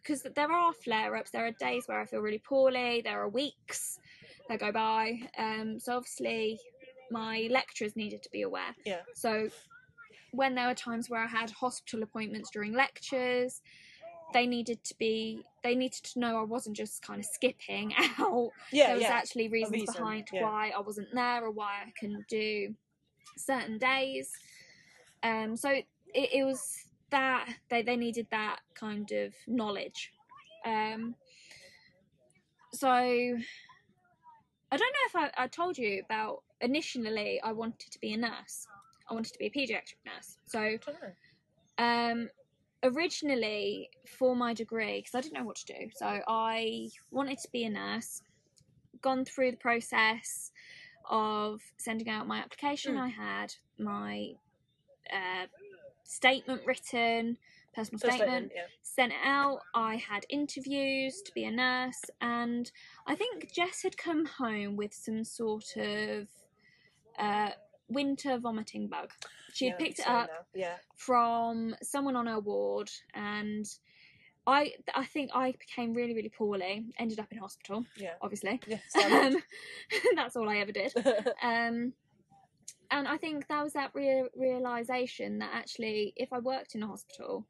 because 0.03 0.23
there 0.35 0.51
are 0.51 0.73
flare 0.73 1.15
ups. 1.15 1.31
There 1.31 1.45
are 1.45 1.51
days 1.51 1.87
where 1.87 2.01
I 2.01 2.05
feel 2.05 2.19
really 2.19 2.39
poorly. 2.39 3.01
There 3.03 3.21
are 3.21 3.29
weeks 3.29 3.99
that 4.49 4.59
go 4.59 4.71
by. 4.71 5.19
Um, 5.37 5.79
so 5.79 5.95
obviously, 5.95 6.59
my 7.13 7.47
lecturers 7.49 7.95
needed 7.95 8.21
to 8.23 8.29
be 8.31 8.41
aware. 8.41 8.75
Yeah. 8.85 9.01
So 9.13 9.47
when 10.31 10.55
there 10.55 10.67
were 10.67 10.73
times 10.73 11.09
where 11.09 11.23
I 11.23 11.27
had 11.27 11.51
hospital 11.51 12.03
appointments 12.03 12.49
during 12.49 12.73
lectures, 12.73 13.61
they 14.33 14.47
needed 14.47 14.83
to 14.83 14.95
be 14.97 15.43
they 15.63 15.75
needed 15.75 16.03
to 16.03 16.19
know 16.19 16.37
I 16.37 16.43
wasn't 16.43 16.75
just 16.75 17.01
kind 17.03 17.19
of 17.19 17.25
skipping 17.25 17.93
out. 18.19 18.49
Yeah, 18.71 18.87
there 18.87 18.95
was 18.95 19.03
yeah. 19.03 19.11
actually 19.11 19.47
reasons 19.47 19.73
reason, 19.73 19.93
behind 19.93 20.27
yeah. 20.33 20.43
why 20.43 20.71
I 20.75 20.81
wasn't 20.81 21.13
there 21.13 21.45
or 21.45 21.51
why 21.51 21.83
I 21.85 21.93
couldn't 21.97 22.27
do 22.27 22.73
certain 23.37 23.77
days. 23.77 24.31
Um, 25.21 25.55
so 25.55 25.69
it, 25.69 25.85
it 26.13 26.43
was 26.43 26.87
that 27.11 27.47
they, 27.69 27.83
they 27.83 27.95
needed 27.95 28.27
that 28.31 28.57
kind 28.73 29.09
of 29.11 29.33
knowledge. 29.47 30.11
Um, 30.65 31.15
so 32.73 33.37
I 34.73 34.77
don't 34.77 34.91
know 34.91 35.05
if 35.05 35.15
I, 35.37 35.43
I 35.43 35.47
told 35.47 35.77
you 35.77 36.01
about 36.03 36.41
initially 36.59 37.39
I 37.43 37.51
wanted 37.51 37.91
to 37.91 37.99
be 37.99 38.13
a 38.13 38.17
nurse. 38.17 38.67
I 39.07 39.13
wanted 39.13 39.31
to 39.33 39.37
be 39.37 39.45
a 39.45 39.51
pediatric 39.51 39.99
nurse. 40.03 40.39
So 40.47 40.59
I 40.59 40.79
don't 40.83 40.97
know. 40.99 41.85
um, 41.85 42.29
originally 42.83 43.91
for 44.17 44.35
my 44.35 44.55
degree 44.55 44.97
because 44.97 45.13
I 45.13 45.21
didn't 45.21 45.37
know 45.37 45.45
what 45.45 45.57
to 45.57 45.65
do. 45.65 45.89
So 45.95 46.21
I 46.27 46.89
wanted 47.11 47.37
to 47.37 47.49
be 47.51 47.65
a 47.65 47.69
nurse. 47.69 48.23
Gone 49.03 49.25
through 49.25 49.51
the 49.51 49.57
process 49.57 50.51
of 51.07 51.61
sending 51.77 52.09
out 52.09 52.25
my 52.25 52.39
application. 52.39 52.95
Mm. 52.95 53.01
I 53.01 53.07
had 53.09 53.53
my 53.77 54.31
uh, 55.11 55.45
statement 56.03 56.61
written, 56.65 57.37
personal 57.73 57.99
First 57.99 58.15
statement, 58.15 58.51
yeah. 58.55 58.63
sent 58.81 59.11
it 59.11 59.19
out. 59.23 59.59
I 59.73 59.95
had 59.95 60.25
interviews 60.29 61.21
to 61.23 61.31
be 61.33 61.45
a 61.45 61.51
nurse, 61.51 62.01
and 62.21 62.71
I 63.07 63.15
think 63.15 63.51
Jess 63.53 63.81
had 63.83 63.97
come 63.97 64.25
home 64.25 64.75
with 64.75 64.93
some 64.93 65.23
sort 65.23 65.75
of 65.77 66.27
uh, 67.17 67.51
winter 67.87 68.37
vomiting 68.37 68.87
bug. 68.87 69.11
She 69.53 69.65
had 69.65 69.75
Yeah, 69.79 69.85
picked 69.85 69.99
it 69.99 70.07
up 70.07 70.29
Yeah. 70.53 70.77
from 70.95 71.75
someone 71.81 72.15
on 72.15 72.27
her 72.27 72.39
ward 72.39 72.89
and 73.13 73.65
I 74.45 74.73
I 74.93 75.05
think 75.05 75.31
I 75.33 75.51
became 75.51 75.93
really 75.93 76.13
really 76.13 76.29
poorly 76.29 76.85
ended 76.97 77.19
up 77.19 77.31
in 77.31 77.37
hospital 77.37 77.85
Yeah. 77.95 78.13
obviously 78.21 78.59
Yeah. 78.67 78.79
um, 79.05 79.37
that's 80.15 80.35
all 80.35 80.49
I 80.49 80.57
ever 80.57 80.71
did 80.71 80.93
um, 81.43 81.93
and 82.93 83.07
I 83.07 83.17
think 83.17 83.47
that 83.47 83.63
was 83.63 83.73
that 83.73 83.91
rea- 83.93 84.29
realization 84.35 85.39
that 85.39 85.51
actually 85.53 86.13
if 86.15 86.31
I 86.31 86.39
worked 86.39 86.75
in 86.75 86.83
a 86.83 86.87
hospital 86.87 87.45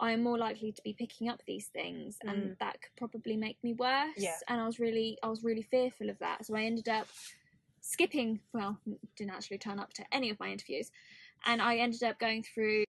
I 0.00 0.12
am 0.12 0.22
more 0.22 0.38
likely 0.38 0.72
to 0.72 0.82
be 0.82 0.92
picking 0.92 1.28
up 1.28 1.42
these 1.46 1.66
things 1.66 2.18
and 2.24 2.56
that 2.60 2.80
could 2.80 2.94
probably 2.96 3.36
make 3.36 3.58
me 3.64 3.72
worse. 3.74 4.16
Yeah. 4.16 4.36
and 4.48 4.60
I 4.60 4.66
was 4.66 4.78
really 4.78 5.18
I 5.22 5.28
was 5.28 5.42
really 5.42 5.62
fearful 5.62 6.08
of 6.08 6.18
that. 6.20 6.46
So 6.46 6.54
I 6.54 6.62
ended 6.62 6.88
up 6.88 7.08
skipping 7.80 8.40
well 8.52 8.78
didn't 9.16 9.32
actually 9.32 9.58
turn 9.58 9.78
up 9.78 9.92
to 9.94 10.04
any 10.12 10.30
of 10.30 10.38
my 10.38 10.48
interviews. 10.48 10.90
And 11.46 11.60
I 11.60 11.76
ended 11.76 12.02
up 12.02 12.18
going 12.18 12.42
through 12.42 12.84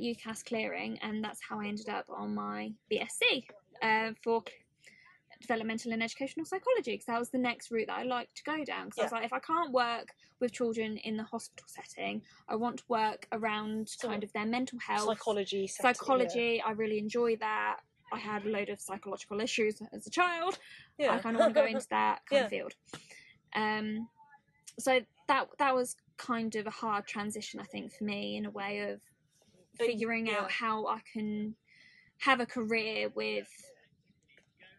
UCAS 0.00 0.44
clearing 0.44 0.98
and 1.02 1.22
that's 1.22 1.40
how 1.46 1.60
I 1.60 1.66
ended 1.66 1.88
up 1.88 2.06
on 2.08 2.34
my 2.34 2.72
BSc 2.90 3.44
uh, 3.82 4.12
for 4.22 4.42
developmental 5.42 5.92
and 5.92 6.02
educational 6.02 6.46
psychology 6.46 6.92
because 6.92 7.06
that 7.06 7.18
was 7.18 7.30
the 7.30 7.38
next 7.38 7.70
route 7.70 7.88
that 7.88 7.98
I 7.98 8.02
liked 8.04 8.36
to 8.36 8.42
go 8.44 8.64
down 8.64 8.86
because 8.86 8.98
I 9.00 9.02
was 9.04 9.12
like 9.12 9.24
if 9.24 9.32
I 9.32 9.38
can't 9.40 9.72
work 9.72 10.14
with 10.40 10.52
children 10.52 10.96
in 10.98 11.16
the 11.16 11.22
hospital 11.24 11.66
setting 11.68 12.22
I 12.48 12.56
want 12.56 12.78
to 12.78 12.84
work 12.88 13.26
around 13.32 13.88
So 13.88 14.08
kind 14.08 14.24
of 14.24 14.32
their 14.32 14.46
mental 14.46 14.78
health 14.78 15.06
Psychology. 15.06 15.66
setting, 15.66 15.88
yeah. 15.88 15.92
psychology 15.92 16.62
I 16.66 16.70
really 16.72 16.98
enjoy 16.98 17.36
that 17.36 17.78
I 18.12 18.18
had 18.18 18.44
a 18.44 18.48
load 18.48 18.68
of 18.68 18.80
psychological 18.80 19.40
issues 19.40 19.80
as 19.92 20.06
a 20.06 20.10
child 20.10 20.58
Yeah. 20.98 21.12
I 21.14 21.18
kind 21.18 21.36
of 21.36 21.40
want 21.40 21.54
to 21.54 21.60
go 21.60 21.66
into 21.66 21.86
that 21.90 22.22
kind 22.28 22.40
Yeah. 22.40 22.44
of 22.44 22.50
field. 22.50 22.72
Um, 23.54 24.08
so 24.78 25.00
that 25.28 25.48
that 25.58 25.74
was 25.74 25.96
kind 26.16 26.54
of 26.56 26.66
a 26.66 26.70
hard 26.70 27.06
transition, 27.06 27.60
I 27.60 27.64
think, 27.64 27.92
for 27.92 28.04
me 28.04 28.36
in 28.36 28.46
a 28.46 28.50
way 28.50 28.80
of 28.90 29.00
figuring 29.78 30.26
yeah. 30.26 30.40
out 30.40 30.50
how 30.50 30.86
I 30.86 31.00
can 31.12 31.54
have 32.18 32.40
a 32.40 32.46
career 32.46 33.08
with 33.14 33.48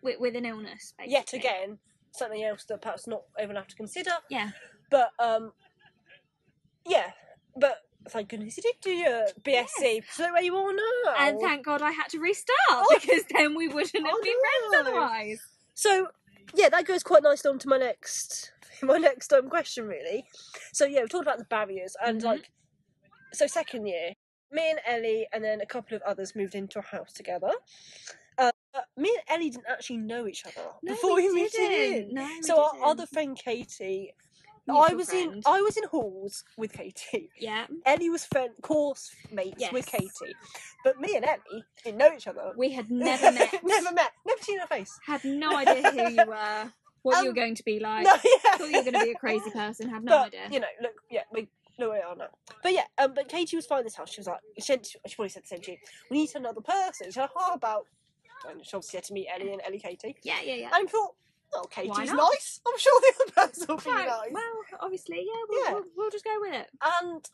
with, 0.03 0.19
with 0.19 0.35
an 0.35 0.45
illness. 0.45 0.93
Basically. 0.97 1.13
Yet 1.13 1.33
again, 1.33 1.79
something 2.11 2.43
else 2.43 2.65
that 2.65 2.81
perhaps 2.81 3.07
not 3.07 3.23
everyone 3.39 3.57
have 3.63 3.67
to 3.69 3.75
consider. 3.75 4.11
Yeah. 4.29 4.51
But 4.91 5.09
um, 5.19 5.53
yeah. 6.85 7.11
But 7.55 7.77
thank 8.09 8.29
goodness 8.29 8.57
you 8.57 8.63
did 8.63 8.75
do 8.81 8.91
your 8.91 9.27
BSc. 9.41 10.03
So 10.11 10.31
where 10.31 10.41
you 10.43 10.55
are 10.55 10.73
now. 10.73 11.13
And 11.19 11.39
thank 11.39 11.65
God 11.65 11.81
I 11.81 11.91
had 11.91 12.09
to 12.09 12.19
restart 12.19 12.57
Oh. 12.69 12.97
because 13.01 13.23
then 13.31 13.55
we 13.55 13.67
wouldn't 13.67 13.95
have 14.05 14.05
Oh, 14.15 14.21
been 14.23 14.33
no. 14.33 14.69
friends 14.71 14.87
otherwise. 14.87 15.39
So 15.73 16.07
yeah, 16.55 16.69
that 16.69 16.85
goes 16.85 17.03
quite 17.03 17.23
nicely 17.23 17.49
on 17.49 17.59
to 17.59 17.69
my 17.69 17.77
next 17.77 18.51
my 18.83 18.97
next 18.97 19.31
um 19.33 19.49
question 19.49 19.87
really. 19.87 20.25
So 20.73 20.85
yeah, 20.85 21.01
we 21.01 21.07
talked 21.07 21.23
about 21.23 21.37
the 21.37 21.45
barriers 21.45 21.95
and 22.05 22.21
Mhm. 22.21 22.25
like 22.25 22.49
so 23.31 23.47
second 23.47 23.85
year, 23.87 24.13
me 24.51 24.69
and 24.71 24.79
Ellie 24.85 25.27
and 25.33 25.43
then 25.43 25.61
a 25.61 25.65
couple 25.65 25.95
of 25.95 26.01
others 26.03 26.35
moved 26.35 26.53
into 26.55 26.79
a 26.79 26.83
house 26.83 27.13
together. 27.13 27.51
Uh, 28.75 28.79
but 28.95 29.01
me 29.03 29.09
and 29.29 29.37
Ellie 29.39 29.49
didn't 29.49 29.65
actually 29.69 29.97
know 29.97 30.27
each 30.27 30.45
other 30.45 30.67
No, 30.81 30.93
before 30.93 31.15
we 31.15 31.29
we, 31.31 31.41
moved 31.41 31.53
didn't. 31.53 32.09
in. 32.09 32.13
No, 32.15 32.27
so 32.41 32.63
our 32.63 32.71
didn't. 32.73 32.85
other 32.87 33.05
friend 33.05 33.37
Katie, 33.37 34.13
I 34.69 34.71
Mutual 34.93 34.97
was 34.97 35.09
in. 35.13 35.41
I 35.45 35.61
was 35.61 35.77
in 35.77 35.83
halls 35.85 36.43
with 36.57 36.73
Katie. 36.73 37.29
Yeah, 37.39 37.65
Ellie 37.85 38.09
was 38.09 38.25
friend 38.25 38.51
course 38.61 39.11
mates 39.31 39.63
with 39.71 39.85
Katie, 39.85 40.35
but 40.83 40.99
me 40.99 41.15
and 41.17 41.25
Ellie 41.25 41.63
didn't 41.83 41.97
know 41.97 42.11
each 42.15 42.27
other. 42.27 42.53
we 42.57 42.71
had 42.71 42.89
never 43.09 43.31
met. 43.31 43.53
never 43.63 43.91
met, 43.91 44.11
never 44.25 44.41
seen 44.41 44.59
her 44.59 44.67
face. 44.67 44.97
Had 45.05 45.23
no 45.25 45.55
idea 45.57 45.91
who 45.91 46.09
you 46.11 46.25
were, 46.27 46.71
what 47.01 47.17
you 47.17 47.23
were 47.25 47.29
Um, 47.29 47.35
going 47.35 47.55
to 47.55 47.63
be 47.63 47.79
like. 47.79 48.05
no, 48.05 48.13
yeah. 48.23 48.57
Thought 48.57 48.69
you 48.71 48.77
were 48.77 48.83
going 48.91 48.93
to 48.93 49.03
be 49.05 49.11
a 49.11 49.15
crazy 49.15 49.49
person. 49.53 49.89
Had 49.89 50.03
no 50.05 50.11
but, 50.17 50.27
idea. 50.27 50.47
You 50.49 50.59
know, 50.61 50.67
look, 50.81 50.93
yeah, 51.11 51.23
we 51.31 51.49
know 51.77 51.89
where 51.89 51.99
we 51.99 52.03
are 52.03 52.15
now. 52.15 52.27
But 52.63 52.71
yeah, 52.73 52.85
um, 52.97 53.13
but 53.13 53.27
Katie 53.27 53.55
was 53.57 53.65
finding 53.65 53.83
this 53.83 53.95
house. 53.95 54.11
She 54.11 54.21
was 54.21 54.27
like, 54.27 54.39
she, 54.55 54.61
said- 54.61 54.85
she 54.87 55.15
probably 55.15 55.29
said 55.29 55.43
the 55.43 55.47
same 55.47 55.61
thing. 55.61 55.77
We 56.09 56.19
need 56.19 56.29
another 56.35 56.61
person. 56.61 57.07
She 57.07 57.11
said, 57.11 57.29
how 57.37 57.53
about? 57.53 57.85
And 58.49 58.65
she 58.65 58.75
obviously 58.75 58.97
had 58.97 59.03
to 59.05 59.13
meet 59.13 59.27
Ellie 59.33 59.51
and 59.53 59.61
Ellie 59.65 59.79
Katie. 59.79 60.15
Yeah, 60.23 60.35
yeah, 60.43 60.55
yeah. 60.55 60.69
And 60.73 60.87
I 60.87 60.91
thought, 60.91 61.15
oh, 61.53 61.63
Katie's 61.69 62.11
not? 62.11 62.31
nice. 62.33 62.59
I'm 62.67 62.77
sure 62.77 63.01
the 63.01 63.13
other 63.23 63.31
person 63.49 63.65
will 63.69 63.77
be 63.77 63.89
Right, 63.89 64.07
nice. 64.07 64.31
Well, 64.31 64.79
obviously, 64.81 65.17
yeah 65.25 65.41
we'll, 65.49 65.63
Yeah. 65.65 65.73
We'll, 65.73 65.83
we'll 65.97 66.09
just 66.11 66.25
go 66.25 66.35
with 66.39 66.53
it. 66.53 66.67
And 66.81 67.29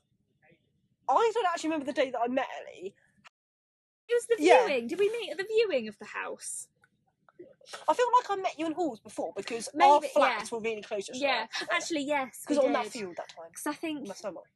I 1.10 1.32
don't 1.34 1.47
actually 1.47 1.70
remember 1.70 1.86
the 1.86 1.93
day 1.93 2.12
that 2.12 2.20
I 2.24 2.28
met 2.28 2.47
Ellie. 2.62 2.93
It 4.07 4.14
was 4.14 4.26
the 4.38 4.43
Yeah. 4.43 4.66
viewing. 4.68 4.88
Did 4.88 4.99
we 4.99 5.10
meet 5.10 5.32
at 5.32 5.38
the 5.38 5.45
viewing 5.45 5.88
of 5.88 5.97
the 5.99 6.05
house? 6.05 6.68
I 7.88 7.93
feel 7.93 8.05
like 8.18 8.30
I 8.30 8.41
met 8.41 8.57
you 8.57 8.66
in 8.66 8.72
halls 8.74 8.99
before 8.99 9.32
because 9.36 9.70
our 9.80 9.99
Maybe, 9.99 10.12
flats 10.14 10.51
were 10.51 10.60
really 10.60 10.82
close 10.82 11.07
Yeah, 11.14 11.45
actually, 11.72 12.03
yes. 12.03 12.43
Because 12.47 12.64
on 12.64 12.74
that 12.74 12.88
field 12.88 13.16
that 13.18 13.30
time. 13.30 13.49
Because 13.51 13.68
I 13.68 13.74
think, 13.74 14.10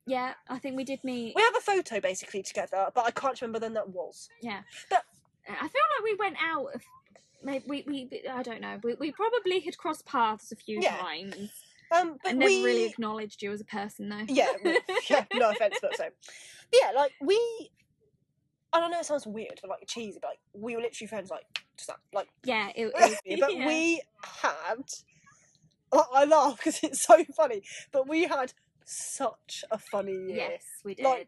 yeah, 0.07 0.33
I 0.49 0.57
think 0.57 0.75
we 0.75 0.83
did 0.83 1.03
meet. 1.03 1.35
We 1.35 1.41
have 1.43 1.55
a 1.55 1.61
photo 1.61 1.99
basically 1.99 2.41
together, 2.41 2.87
but 2.93 3.05
I 3.05 3.11
can't 3.11 3.39
remember 3.39 3.59
when 3.59 3.73
that 3.75 3.89
was. 3.89 4.29
Yeah, 4.41 4.61
But- 4.89 5.05
I 5.47 5.67
feel 5.67 5.81
like 5.97 6.03
we 6.03 6.15
went 6.15 6.37
out. 6.41 6.67
Of, 6.75 6.81
maybe 7.43 7.65
we, 7.67 7.83
we, 7.87 8.23
I 8.31 8.43
don't 8.43 8.61
know. 8.61 8.79
We, 8.83 8.95
we 8.95 9.11
probably 9.11 9.59
had 9.59 9.77
crossed 9.77 10.05
paths 10.05 10.51
a 10.51 10.55
few 10.55 10.79
Yeah. 10.81 10.97
times. 10.97 11.51
Um, 11.91 12.17
but 12.23 12.29
I 12.31 12.33
never 12.33 12.49
we 12.49 12.63
really 12.63 12.85
acknowledged 12.85 13.43
you 13.43 13.51
as 13.51 13.61
a 13.61 13.65
person, 13.65 14.09
though. 14.09 14.25
yeah, 14.27 14.51
yeah, 15.09 15.25
no 15.33 15.51
offense, 15.51 15.75
but 15.81 15.95
so. 15.95 16.05
But 16.05 16.79
yeah, 16.81 16.91
like 16.95 17.11
we. 17.21 17.35
And 18.73 18.79
I 18.79 18.79
don't 18.79 18.91
know. 18.91 18.99
It 18.99 19.05
sounds 19.05 19.27
weird, 19.27 19.59
but 19.61 19.69
like 19.69 19.85
cheesy. 19.87 20.17
But 20.19 20.29
like 20.29 20.39
we 20.53 20.75
were 20.75 20.81
literally 20.81 21.07
friends, 21.07 21.29
like 21.29 21.43
just 21.77 21.87
that, 21.89 21.97
like. 22.11 22.27
Yeah, 22.43 22.69
it, 22.75 22.87
it 22.95 23.29
was. 23.29 23.39
but 23.41 23.55
yeah. 23.55 23.67
we 23.67 24.01
had. 24.23 24.83
I 25.93 26.03
I 26.13 26.25
laugh 26.25 26.57
because 26.57 26.79
it's 26.81 27.03
so 27.03 27.23
funny, 27.35 27.61
but 27.91 28.07
we 28.07 28.23
had 28.23 28.53
such 28.85 29.63
a 29.69 29.77
funny 29.77 30.13
year. 30.13 30.49
Yes, 30.51 30.63
we 30.83 30.95
did. 30.95 31.05
Like, 31.05 31.27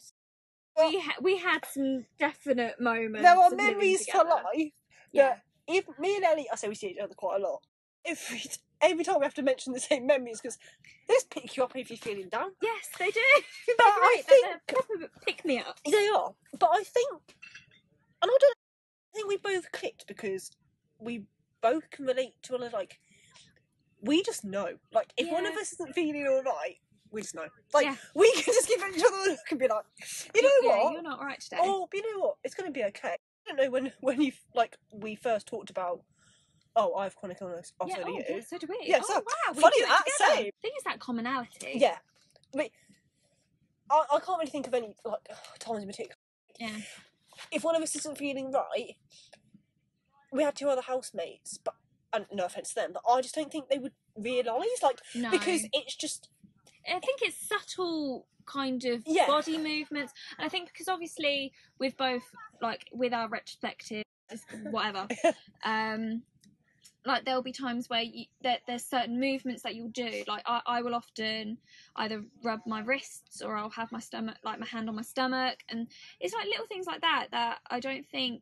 we 0.78 1.00
ha- 1.00 1.20
we 1.22 1.38
had 1.38 1.60
some 1.66 2.06
definite 2.20 2.80
moments. 2.80 3.22
there 3.22 3.38
are 3.38 3.50
memories 3.52 4.06
for 4.08 4.24
life. 4.24 4.72
Yeah. 5.12 5.36
If 5.68 5.86
me 6.00 6.16
and 6.18 6.26
Ellie, 6.26 6.48
I 6.52 6.56
say 6.56 6.68
we 6.68 6.76
see 6.76 6.90
each 6.90 7.00
other 7.00 7.16
quite 7.16 7.40
a 7.42 7.44
lot. 7.44 7.62
Every 8.06 8.44
every 8.82 9.04
time 9.04 9.20
we 9.20 9.26
have 9.26 9.34
to 9.36 9.42
mention 9.42 9.74
the 9.74 9.80
same 9.80 10.06
memories 10.06 10.40
because 10.40 10.58
they 11.08 11.14
just 11.16 11.30
pick 11.32 11.58
you 11.58 11.64
up 11.64 11.76
if 11.76 11.90
you're 11.90 11.98
feeling 11.98 12.30
down. 12.30 12.52
Yes, 12.62 12.90
they 13.00 13.10
do. 13.10 13.22
But 13.78 13.78
They're 13.78 13.88
I. 13.88 14.22
Think 14.26 14.46
they're 14.46 14.62
proper 14.68 15.12
pick 15.26 15.44
me 15.46 15.60
up. 15.60 15.80
They 15.86 16.08
are, 16.10 16.34
but 16.60 16.70
I 16.72 16.84
think, 16.84 17.22
and 18.22 18.32
I 18.32 18.38
don't 18.40 18.56
I 19.16 19.16
think 19.16 19.28
we 19.30 19.38
both 19.38 19.72
clicked 19.72 20.08
because 20.08 20.52
we 21.00 21.24
both 21.62 21.90
can 21.90 22.06
relate 22.06 22.34
to 22.44 22.54
one 22.54 22.62
another. 22.62 22.78
Like, 22.78 23.00
we 24.02 24.22
just 24.24 24.44
know. 24.44 24.76
Like, 24.94 25.14
if 25.18 25.32
one 25.32 25.46
of 25.46 25.54
us 25.54 25.74
isn't 25.74 25.94
feeling 25.96 26.28
all 26.28 26.44
right, 26.44 26.76
we 27.16 27.22
just 27.22 27.34
know. 27.34 27.48
Like, 27.74 27.86
Yeah. 27.86 27.96
we 28.14 28.32
can 28.36 28.54
just 28.54 28.68
give 28.68 28.80
each 28.94 29.04
other 29.04 29.16
a 29.16 29.30
look 29.30 29.40
and 29.50 29.60
be 29.60 29.68
like, 29.68 29.86
you 30.36 30.42
know 30.44 30.50
yeah, 30.62 30.84
what? 30.84 30.94
You're 30.94 31.02
not 31.02 31.22
right 31.22 31.40
today. 31.40 31.58
Oh, 31.62 31.88
but 31.90 31.98
you 31.98 32.14
know 32.14 32.20
what? 32.20 32.36
It's 32.44 32.54
going 32.54 32.72
to 32.72 32.78
be 32.78 32.84
okay. 32.86 33.16
I 33.48 33.48
don't 33.48 33.58
know 33.58 33.72
when 33.72 33.92
when 34.02 34.22
you 34.22 34.34
like 34.54 34.78
we 34.92 35.16
first 35.16 35.48
talked 35.48 35.70
about. 35.70 36.02
Oh, 36.76 36.94
I 36.96 37.06
have 37.06 37.16
chronic 37.16 37.38
illness. 37.40 37.72
Oh, 37.80 37.88
yeah, 37.88 37.96
so 37.96 38.04
do 38.04 38.10
oh, 38.10 38.18
you. 38.18 38.24
yeah, 38.30 38.42
so 38.46 38.58
do 38.58 38.68
we. 38.68 38.78
Yeah, 38.84 39.00
oh, 39.02 39.08
so 39.08 39.14
wow. 39.16 39.54
Funny 39.62 39.82
that, 39.82 40.04
together. 40.06 40.36
same. 40.36 40.48
I 40.48 40.62
think 40.62 40.74
it's 40.76 40.84
that 40.84 41.00
commonality. 41.00 41.72
Yeah, 41.76 41.96
I 42.54 42.58
mean, 42.58 42.70
I, 43.90 44.04
I 44.14 44.20
can't 44.20 44.38
really 44.40 44.52
think 44.52 44.68
of 44.68 44.74
any 44.74 44.94
like 45.06 45.22
times 45.60 45.82
in 45.84 45.88
particular. 45.88 46.16
Yeah. 46.60 46.78
if 47.52 47.64
one 47.64 47.76
of 47.76 47.82
us 47.82 47.96
isn't 47.96 48.18
feeling 48.18 48.52
right, 48.52 48.96
we 50.34 50.44
had 50.44 50.56
two 50.56 50.68
other 50.70 50.82
housemates, 50.82 51.58
but 51.58 51.76
and 52.14 52.26
no 52.32 52.46
offense 52.46 52.70
to 52.70 52.76
them, 52.76 52.92
but 52.94 53.04
I 53.10 53.22
just 53.22 53.36
don't 53.36 53.52
think 53.52 53.70
they 53.70 53.78
would 53.78 53.94
realise 54.18 54.82
like 54.82 55.00
No. 55.14 55.32
because 55.32 55.66
it's 55.74 55.96
just 55.96 56.30
I 56.88 57.00
think 57.00 57.22
it's 57.22 57.38
subtle 57.48 58.28
kind 58.46 58.84
of 58.86 59.04
Yeah. 59.06 59.28
body 59.28 59.58
movements. 59.58 60.14
And 60.38 60.46
I 60.46 60.50
think 60.50 60.68
because 60.72 60.88
obviously 60.88 61.52
with 61.80 61.98
both 61.98 62.24
like 62.62 62.88
with 62.92 63.14
our 63.14 63.28
retrospective 63.28 64.04
whatever, 64.70 65.08
um 65.66 66.24
like 67.06 67.24
there'll 67.24 67.44
be 67.44 67.52
times 67.52 67.88
where 67.88 68.02
you, 68.02 68.26
there, 68.42 68.58
there's 68.66 68.84
certain 68.84 69.20
movements 69.20 69.62
that 69.62 69.76
you'll 69.76 69.90
do. 69.90 70.24
Like 70.28 70.42
I, 70.48 70.62
I 70.66 70.82
will 70.82 70.96
often 70.96 71.58
either 71.98 72.24
rub 72.44 72.62
my 72.66 72.82
wrists 72.82 73.44
or 73.44 73.56
I'll 73.56 73.70
have 73.70 73.92
my 73.92 74.00
stomach, 74.00 74.38
like 74.44 74.60
my 74.60 74.66
hand 74.66 74.90
on 74.90 74.96
my 74.96 75.04
stomach, 75.04 75.60
and 75.70 75.88
it's 76.20 76.34
like 76.34 76.46
little 76.46 76.66
things 76.66 76.88
like 76.88 77.02
that 77.02 77.28
that 77.32 77.60
I 77.70 77.80
don't 77.80 78.08
think 78.10 78.42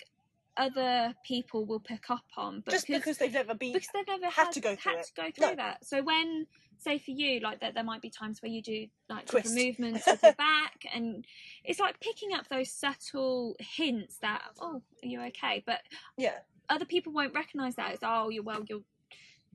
other 0.56 1.14
people 1.26 1.66
will 1.66 1.82
pick 1.82 2.10
up 2.10 2.24
on. 2.38 2.62
But 2.66 2.72
just 2.72 2.88
because 2.88 3.18
they've 3.18 3.34
never 3.34 3.54
been. 3.54 3.74
because 3.74 3.90
they've 3.94 4.08
never 4.08 4.26
had 4.28 4.46
had, 4.46 4.52
to 4.54 4.60
go 4.62 4.76
through 4.78 4.92
had 4.94 5.00
it. 5.00 5.06
to 5.08 5.22
go 5.22 5.32
through 5.32 5.56
No. 5.58 5.64
that. 5.64 5.86
So 5.86 6.02
when, 6.02 6.48
say 6.84 6.98
for 7.00 7.12
you, 7.12 7.40
like 7.40 7.60
that, 7.62 7.74
there 7.74 7.84
might 7.84 8.02
be 8.02 8.10
times 8.10 8.42
where 8.42 8.52
you 8.52 8.62
do 8.62 8.88
like 9.10 9.26
Twist. 9.26 9.48
different 9.48 9.80
movements 9.80 10.06
with 10.08 10.22
your 10.24 10.34
back, 10.34 10.86
and 10.94 11.26
it's 11.64 11.80
like 11.80 12.00
picking 12.00 12.34
up 12.34 12.48
those 12.50 12.72
subtle 12.72 13.56
hints 13.60 14.18
that 14.20 14.44
oh, 14.60 14.82
are 15.04 15.08
you 15.08 15.22
okay? 15.22 15.64
But 15.66 15.82
yeah, 16.18 16.36
other 16.70 16.86
people 16.86 17.14
won't 17.14 17.34
recognise 17.34 17.76
that 17.76 17.94
as 17.94 18.00
oh, 18.04 18.30
you're 18.30 18.44
well, 18.44 18.64
you're 18.68 18.82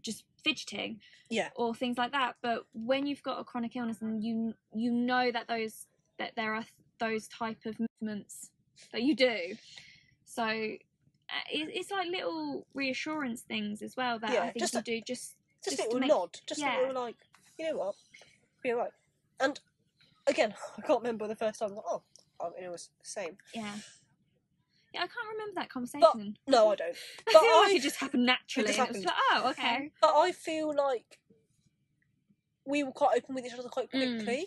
just 0.02 0.24
fidgeting, 0.42 1.00
Yeah. 1.30 1.48
or 1.56 1.74
things 1.74 1.98
like 1.98 2.12
that. 2.12 2.36
But 2.42 2.66
when 2.72 3.06
you've 3.06 3.22
got 3.22 3.40
a 3.40 3.44
chronic 3.44 3.76
illness 3.76 4.00
and 4.00 4.22
you 4.22 4.54
you 4.74 4.90
know 4.90 5.30
that 5.30 5.48
those 5.48 5.86
that 6.18 6.32
there 6.36 6.54
are 6.54 6.64
those 6.98 7.28
type 7.28 7.64
of 7.66 7.76
movements 7.78 8.50
that 8.92 9.02
you 9.02 9.14
do, 9.14 9.56
so 10.24 10.44
uh, 10.44 11.44
it's 11.50 11.90
like 11.90 12.08
little 12.08 12.66
reassurance 12.74 13.42
things 13.42 13.82
as 13.82 13.96
well 13.96 14.18
that 14.18 14.32
Yeah, 14.32 14.42
I 14.44 14.50
think 14.50 14.72
you 14.72 14.82
do 14.82 15.00
just 15.06 15.34
just, 15.70 15.76
Just 15.78 15.88
a 15.90 15.94
little 15.94 16.00
make- 16.00 16.08
nod, 16.10 16.38
just 16.46 16.60
yeah. 16.60 16.78
a 16.78 16.86
little 16.86 17.02
like, 17.02 17.16
you 17.58 17.70
know 17.70 17.76
what, 17.78 17.94
be 18.62 18.72
alright. 18.72 18.90
And 19.40 19.58
again, 20.26 20.54
I 20.78 20.82
can't 20.82 21.00
remember 21.00 21.26
the 21.28 21.36
first 21.36 21.58
time. 21.60 21.70
I 21.70 21.72
was 21.72 21.76
like, 21.76 21.84
oh, 21.88 22.02
oh, 22.40 22.52
it 22.60 22.68
was 22.70 22.90
the 23.02 23.08
same. 23.08 23.36
yeah. 23.54 23.74
Yeah, 24.94 25.00
I 25.00 25.06
can't 25.06 25.28
remember 25.32 25.52
that 25.60 25.68
conversation. 25.68 26.38
No, 26.46 26.70
I 26.72 26.76
don't. 26.76 26.96
I 27.28 27.32
but 27.32 27.40
feel 27.42 27.56
like 27.60 27.68
I- 27.68 27.74
it 27.76 27.82
just 27.82 27.96
happened 27.96 28.24
naturally. 28.24 28.68
just 28.68 28.78
and 28.78 28.88
it 28.88 28.94
was 28.96 29.04
happened. 29.04 29.20
like, 29.34 29.44
oh, 29.44 29.50
okay. 29.50 29.90
But 30.00 30.14
I 30.14 30.32
feel 30.32 30.74
like 30.74 31.18
we 32.64 32.82
were 32.84 32.92
quite 32.92 33.18
open 33.18 33.34
with 33.34 33.44
each 33.44 33.52
other 33.52 33.68
quite 33.68 33.90
Mm. 33.92 34.16
quickly. 34.16 34.46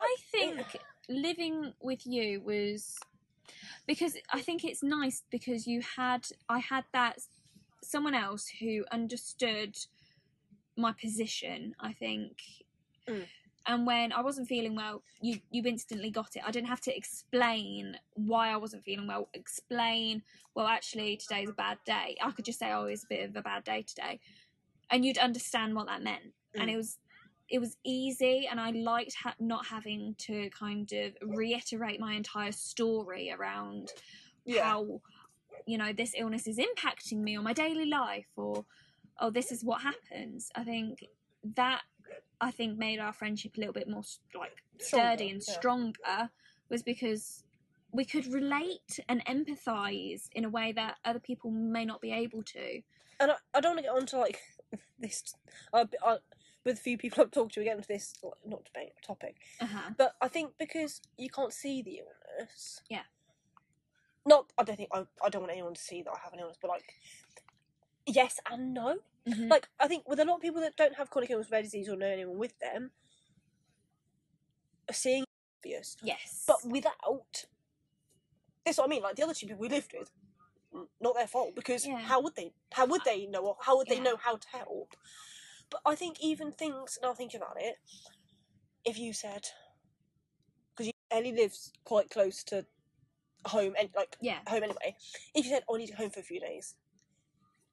I 0.00 0.16
think 0.30 0.76
living 1.08 1.72
with 1.82 2.06
you 2.06 2.40
was 2.42 2.98
because 3.86 4.16
I 4.32 4.40
think 4.40 4.64
it's 4.64 4.82
nice 4.82 5.22
because 5.30 5.66
you 5.66 5.80
had 5.96 6.26
I 6.48 6.58
had 6.58 6.84
that 6.92 7.18
someone 7.84 8.14
else 8.14 8.48
who 8.60 8.84
understood 8.92 9.76
my 10.76 10.92
position. 10.92 11.74
I 11.80 11.92
think, 11.92 12.42
Mm. 13.08 13.26
and 13.66 13.86
when 13.86 14.12
I 14.12 14.20
wasn't 14.22 14.48
feeling 14.48 14.74
well, 14.74 15.02
you 15.20 15.40
you 15.50 15.62
instantly 15.66 16.10
got 16.10 16.36
it. 16.36 16.42
I 16.46 16.50
didn't 16.50 16.68
have 16.68 16.80
to 16.82 16.96
explain 16.96 17.98
why 18.14 18.48
I 18.50 18.56
wasn't 18.56 18.84
feeling 18.84 19.06
well. 19.06 19.28
Explain, 19.34 20.22
well, 20.54 20.66
actually 20.66 21.16
today's 21.16 21.48
a 21.50 21.52
bad 21.52 21.78
day. 21.84 22.16
I 22.22 22.30
could 22.30 22.44
just 22.44 22.58
say, 22.58 22.72
oh, 22.72 22.84
it's 22.84 23.04
a 23.04 23.08
bit 23.08 23.28
of 23.28 23.36
a 23.36 23.42
bad 23.42 23.64
day 23.64 23.82
today, 23.82 24.20
and 24.90 25.04
you'd 25.04 25.18
understand 25.18 25.74
what 25.74 25.86
that 25.86 26.02
meant. 26.02 26.32
And 26.54 26.68
Mm. 26.70 26.74
it 26.74 26.76
was 26.76 26.98
it 27.50 27.58
was 27.58 27.76
easy 27.84 28.46
and 28.50 28.58
i 28.58 28.70
liked 28.70 29.14
ha- 29.16 29.34
not 29.38 29.66
having 29.66 30.14
to 30.14 30.48
kind 30.48 30.90
of 30.94 31.14
reiterate 31.20 32.00
my 32.00 32.14
entire 32.14 32.50
story 32.50 33.30
around 33.30 33.92
Yeah. 34.46 34.64
how 34.64 35.02
you 35.66 35.78
know 35.78 35.92
this 35.92 36.12
illness 36.16 36.46
is 36.46 36.58
impacting 36.58 37.18
me 37.18 37.36
on 37.36 37.44
my 37.44 37.52
daily 37.52 37.86
life 37.86 38.26
or 38.36 38.64
oh 39.20 39.30
this 39.30 39.50
is 39.50 39.64
what 39.64 39.82
happens 39.82 40.50
i 40.54 40.64
think 40.64 41.04
that 41.56 41.82
i 42.40 42.50
think 42.50 42.78
made 42.78 42.98
our 42.98 43.12
friendship 43.12 43.56
a 43.56 43.60
little 43.60 43.72
bit 43.72 43.88
more 43.88 44.02
like 44.38 44.62
sturdy 44.78 44.88
Stronger, 44.88 45.22
and 45.22 45.42
yeah. 45.46 45.54
stronger 45.54 46.30
was 46.70 46.82
because 46.82 47.44
we 47.92 48.04
could 48.04 48.26
relate 48.26 48.98
and 49.08 49.24
empathize 49.26 50.28
in 50.32 50.44
a 50.44 50.48
way 50.48 50.72
that 50.72 50.96
other 51.04 51.20
people 51.20 51.50
may 51.50 51.84
not 51.84 52.00
be 52.00 52.12
able 52.12 52.42
to 52.42 52.82
and 53.20 53.30
I, 53.30 53.34
I 53.54 53.60
don't 53.60 53.76
want 53.76 53.78
to 53.78 53.82
get 53.84 53.96
onto 53.96 54.16
like 54.16 54.40
this. 54.98 55.34
I, 55.72 55.86
I, 56.04 56.16
with 56.64 56.78
a 56.78 56.80
few 56.80 56.96
people 56.96 57.22
I've 57.22 57.30
talked 57.30 57.54
to 57.54 57.60
we 57.60 57.64
get 57.64 57.76
into 57.76 57.88
this 57.88 58.14
like, 58.22 58.32
not 58.46 58.64
debate 58.64 58.92
topic, 59.06 59.36
uh-huh 59.60 59.90
but 59.96 60.14
I 60.20 60.28
think 60.28 60.52
because 60.58 61.00
you 61.16 61.28
can't 61.28 61.52
see 61.52 61.82
the 61.82 62.00
illness. 62.00 62.80
Yeah. 62.88 63.02
Not, 64.26 64.52
I 64.56 64.62
don't 64.64 64.76
think 64.76 64.88
I, 64.92 65.04
I 65.22 65.28
don't 65.28 65.42
want 65.42 65.52
anyone 65.52 65.74
to 65.74 65.80
see 65.80 66.02
that 66.02 66.10
I 66.10 66.18
have 66.24 66.32
an 66.32 66.40
illness, 66.40 66.56
but 66.60 66.68
like, 66.68 66.94
yes 68.06 68.40
and 68.50 68.74
no. 68.74 68.98
Mhm. 69.28 69.50
Like, 69.50 69.68
I 69.80 69.88
think 69.88 70.08
with 70.08 70.20
a 70.20 70.24
lot 70.24 70.36
of 70.36 70.42
people 70.42 70.60
that 70.60 70.76
don't 70.76 70.96
have 70.96 71.10
chronic 71.10 71.30
illness, 71.30 71.50
rare 71.50 71.62
disease, 71.62 71.88
or 71.88 71.96
know 71.96 72.06
anyone 72.06 72.38
with 72.38 72.58
them, 72.58 72.90
seeing 74.92 75.24
obvious, 75.60 75.96
yes 76.02 76.44
but 76.46 76.58
without. 76.64 77.46
This 78.64 78.76
is 78.76 78.78
what 78.78 78.86
I 78.86 78.90
mean. 78.90 79.02
Like 79.02 79.16
the 79.16 79.22
other 79.24 79.34
two 79.34 79.46
people 79.46 79.60
we 79.60 79.68
lived 79.68 79.94
with, 79.98 80.10
not 81.00 81.14
their 81.14 81.26
fault 81.26 81.54
because 81.54 81.86
Yeah. 81.86 81.98
how 81.98 82.20
would 82.22 82.34
they? 82.34 82.52
How 82.72 82.86
would 82.86 83.02
they 83.04 83.26
know? 83.26 83.56
How 83.60 83.76
would 83.76 83.88
they 83.88 83.96
Yeah. 83.96 84.02
know 84.02 84.16
how 84.16 84.36
to 84.36 84.48
help? 84.48 84.96
But 85.70 85.80
I 85.86 85.94
think 85.94 86.20
even 86.20 86.52
things. 86.52 86.98
Now 87.02 87.14
thinking 87.14 87.40
about 87.40 87.60
it, 87.60 87.78
if 88.84 88.98
you 88.98 89.12
said, 89.12 89.48
because 90.76 90.92
Ellie 91.10 91.32
lives 91.32 91.72
quite 91.84 92.10
close 92.10 92.42
to 92.44 92.66
home 93.46 93.74
and 93.78 93.88
like 93.96 94.16
yeah 94.20 94.38
home 94.48 94.62
anyway. 94.62 94.96
If 95.34 95.44
you 95.44 95.50
said, 95.50 95.64
"Oh, 95.68 95.76
I 95.76 95.78
need 95.78 95.86
to 95.88 95.92
go 95.92 95.98
home 96.04 96.10
for 96.10 96.20
a 96.20 96.24
few 96.24 96.40
days," 96.40 96.74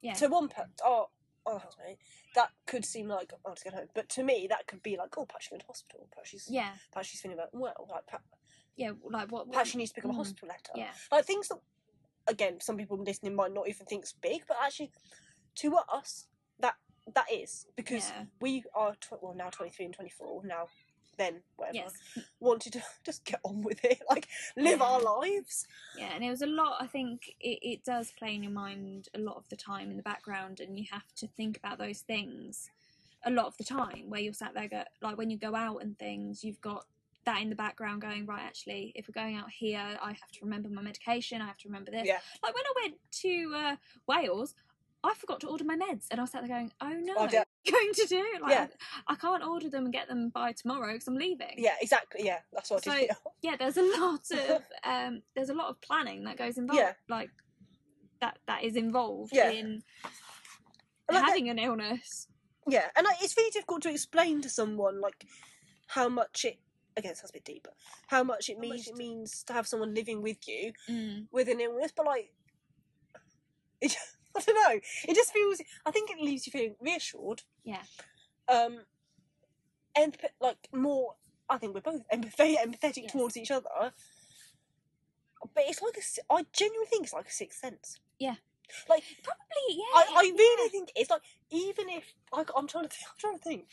yeah 0.01 0.13
to 0.15 0.27
one 0.27 0.47
person, 0.49 0.71
oh, 0.83 1.09
oh, 1.45 1.57
housemate, 1.59 1.97
that 2.35 2.49
could 2.65 2.85
seem 2.85 3.07
like 3.07 3.33
oh, 3.45 3.53
to 3.53 3.63
get 3.63 3.73
home. 3.73 3.87
But 3.95 4.09
to 4.09 4.23
me, 4.23 4.47
that 4.49 4.67
could 4.67 4.81
be 4.83 4.97
like, 4.97 5.17
oh, 5.17 5.25
perhaps 5.25 5.45
she's 5.45 5.49
going 5.51 5.61
to 5.61 5.67
hospital. 5.67 6.07
Perhaps 6.11 6.29
she's, 6.29 6.47
yeah 6.49 6.69
perhaps 6.91 7.09
she's 7.09 7.21
feeling 7.21 7.37
about 7.37 7.49
well. 7.53 7.87
Like, 7.89 8.05
perhaps, 8.07 8.25
yeah 8.75 8.91
like 9.09 9.31
what, 9.31 9.47
what 9.47 9.51
perhaps 9.51 9.69
she 9.71 9.77
needs 9.77 9.91
to 9.91 9.95
pick 9.95 10.05
up 10.05 10.11
a 10.11 10.13
Mm. 10.13 10.17
hospital 10.17 10.47
letter. 10.47 10.71
yeah 10.75 10.91
Like 11.11 11.25
things 11.25 11.47
that, 11.49 11.59
again, 12.27 12.59
some 12.61 12.77
people 12.77 12.97
listening 12.97 13.35
might 13.35 13.53
not 13.53 13.67
even 13.67 13.85
think's 13.85 14.13
big, 14.13 14.43
but 14.47 14.57
actually, 14.63 14.91
to 15.55 15.75
us, 15.91 16.27
that 16.59 16.75
that 17.15 17.25
is 17.33 17.65
because 17.75 18.09
yeah 18.11 18.25
we 18.39 18.63
are 18.75 18.93
tw- 18.95 19.21
well 19.21 19.33
now 19.33 19.49
twenty 19.49 19.71
three 19.71 19.85
and 19.85 19.93
twenty 19.93 20.11
four 20.11 20.43
now. 20.45 20.67
Then 21.21 21.41
whatever 21.57 21.75
yes 21.77 21.93
wanted 22.39 22.73
to 22.73 22.81
just 23.05 23.23
get 23.25 23.39
on 23.43 23.61
with 23.61 23.83
it, 23.85 24.01
like 24.09 24.27
live 24.57 24.81
our 24.81 24.99
lives. 25.01 25.67
yeah 25.95 26.11
and 26.15 26.23
it 26.23 26.29
was 26.29 26.41
a 26.41 26.47
lot 26.47 26.77
i 26.79 26.87
think 26.87 27.35
it, 27.39 27.59
it 27.61 27.83
does 27.83 28.11
play 28.17 28.33
in 28.35 28.43
your 28.43 28.51
mind 28.51 29.07
a 29.13 29.19
lot 29.19 29.37
of 29.37 29.47
the 29.49 29.55
time 29.55 29.91
in 29.91 29.97
the 29.97 30.03
background 30.03 30.59
and 30.59 30.77
you 30.79 30.85
have 30.91 31.13
to 31.15 31.27
think 31.27 31.57
about 31.57 31.77
those 31.77 31.99
things 31.99 32.69
a 33.25 33.31
lot 33.31 33.45
of 33.45 33.55
the 33.57 33.63
time 33.63 34.09
where 34.09 34.19
you're 34.19 34.33
sat 34.33 34.53
there 34.55 34.67
go, 34.67 34.83
like 35.01 35.17
when 35.17 35.29
you 35.29 35.37
go 35.37 35.53
out 35.55 35.77
and 35.83 35.97
things 35.99 36.43
you've 36.43 36.61
got 36.61 36.85
that 37.25 37.39
in 37.41 37.49
the 37.49 37.55
background 37.55 38.01
going 38.01 38.25
right 38.25 38.41
actually 38.41 38.91
if 38.95 39.07
we're 39.07 39.21
going 39.23 39.35
out 39.37 39.49
here 39.51 39.85
i 40.01 40.09
have 40.09 40.31
to 40.33 40.39
remember 40.43 40.69
my 40.69 40.81
medication 40.81 41.39
i 41.41 41.45
have 41.45 41.57
to 41.57 41.67
remember 41.67 41.91
this 41.91 42.07
Yeah. 42.07 42.19
like 42.43 42.55
when 42.55 42.63
i 42.65 42.73
went 42.83 42.95
to 43.23 43.53
uh, 43.55 43.75
wales 44.07 44.55
I 45.03 45.15
forgot 45.15 45.39
to 45.39 45.47
order 45.47 45.63
my 45.63 45.75
meds, 45.75 46.05
and 46.11 46.19
I 46.19 46.23
was 46.23 46.29
sat 46.29 46.41
there 46.45 46.55
going, 46.55 46.71
"Oh 46.79 46.89
no, 46.93 47.15
Oh, 47.17 47.27
yeah. 47.31 47.43
going 47.71 47.93
to 47.93 48.05
do? 48.07 48.25
Like, 48.41 48.51
Yeah. 48.51 48.67
I, 49.07 49.13
I 49.13 49.15
can't 49.15 49.43
order 49.43 49.69
them 49.69 49.85
and 49.85 49.93
get 49.93 50.07
them 50.07 50.29
by 50.29 50.51
tomorrow 50.53 50.93
because 50.93 51.07
I'm 51.07 51.15
leaving." 51.15 51.55
Yeah, 51.57 51.75
exactly. 51.81 52.21
Yeah, 52.25 52.39
that's 52.53 52.69
what. 52.69 52.83
So- 52.83 53.07
yeah 53.41 53.55
there's 53.57 53.77
a 53.77 53.81
lot 53.99 54.25
of 54.31 54.61
um 54.83 55.21
there's 55.35 55.49
a 55.49 55.53
lot 55.53 55.69
of 55.69 55.81
planning 55.81 56.23
that 56.25 56.37
goes 56.37 56.57
involved 56.57 56.79
Yeah. 56.79 56.93
like 57.09 57.31
that 58.19 58.37
that 58.47 58.63
is 58.63 58.75
involved 58.75 59.31
Yeah. 59.33 59.49
in 59.49 59.81
like, 61.11 61.25
having 61.25 61.49
an 61.49 61.59
illness 61.59 62.27
Yeah, 62.67 62.85
and 62.95 63.05
like, 63.05 63.17
it's 63.21 63.35
really 63.35 63.51
difficult 63.51 63.81
to 63.83 63.89
explain 63.89 64.41
to 64.41 64.49
someone 64.49 65.01
like 65.01 65.25
how 65.87 66.07
much 66.09 66.45
it. 66.45 66.59
Again, 66.97 67.11
it 67.11 67.17
sounds 67.17 67.31
a 67.31 67.33
bit 67.33 67.45
deep, 67.45 67.63
but 67.63 67.73
how 68.07 68.23
much 68.23 68.49
it 68.49 68.59
means 68.59 68.87
it 68.87 68.95
means 68.95 69.43
to 69.43 69.53
have 69.53 69.65
someone 69.65 69.93
living 69.95 70.21
with 70.21 70.45
you 70.47 70.73
mm. 70.89 71.25
with 71.31 71.47
an 71.47 71.59
illness. 71.61 71.91
But 71.95 72.05
like, 72.05 72.31
it, 73.81 73.95
I 74.37 74.41
don't 74.41 74.55
know. 74.55 74.79
It 75.07 75.15
just 75.15 75.33
feels. 75.33 75.61
I 75.85 75.91
think 75.91 76.09
it 76.09 76.19
leaves 76.19 76.45
you 76.47 76.51
feeling 76.51 76.75
reassured. 76.81 77.43
Yeah. 77.63 77.81
Um, 78.47 78.81
and 79.95 80.17
like 80.39 80.67
more. 80.73 81.15
I 81.49 81.57
think 81.57 81.73
we're 81.73 81.81
both 81.81 82.01
em- 82.09 82.23
very 82.37 82.55
empathetic 82.55 83.03
Yes. 83.03 83.11
towards 83.11 83.37
each 83.37 83.51
other. 83.51 83.69
But 85.53 85.63
it's 85.67 85.81
like 85.81 85.97
a. 85.97 86.33
I 86.33 86.45
genuinely 86.53 86.87
think 86.87 87.03
it's 87.05 87.13
like 87.13 87.27
a 87.27 87.31
sixth 87.31 87.59
sense. 87.59 87.99
Yeah. 88.19 88.35
Like 88.87 89.03
probably 89.21 89.67
yeah 89.69 89.83
I, 89.95 90.05
I 90.15 90.21
really 90.37 90.63
yeah. 90.65 90.69
think 90.71 90.91
it's 90.95 91.09
like 91.09 91.23
even 91.49 91.89
if 91.89 92.13
like 92.31 92.49
I'm 92.55 92.67
trying 92.67 92.85
to 92.85 92.89
think, 92.89 93.05
I'm 93.11 93.17
trying 93.19 93.37
to 93.37 93.43
think. 93.43 93.65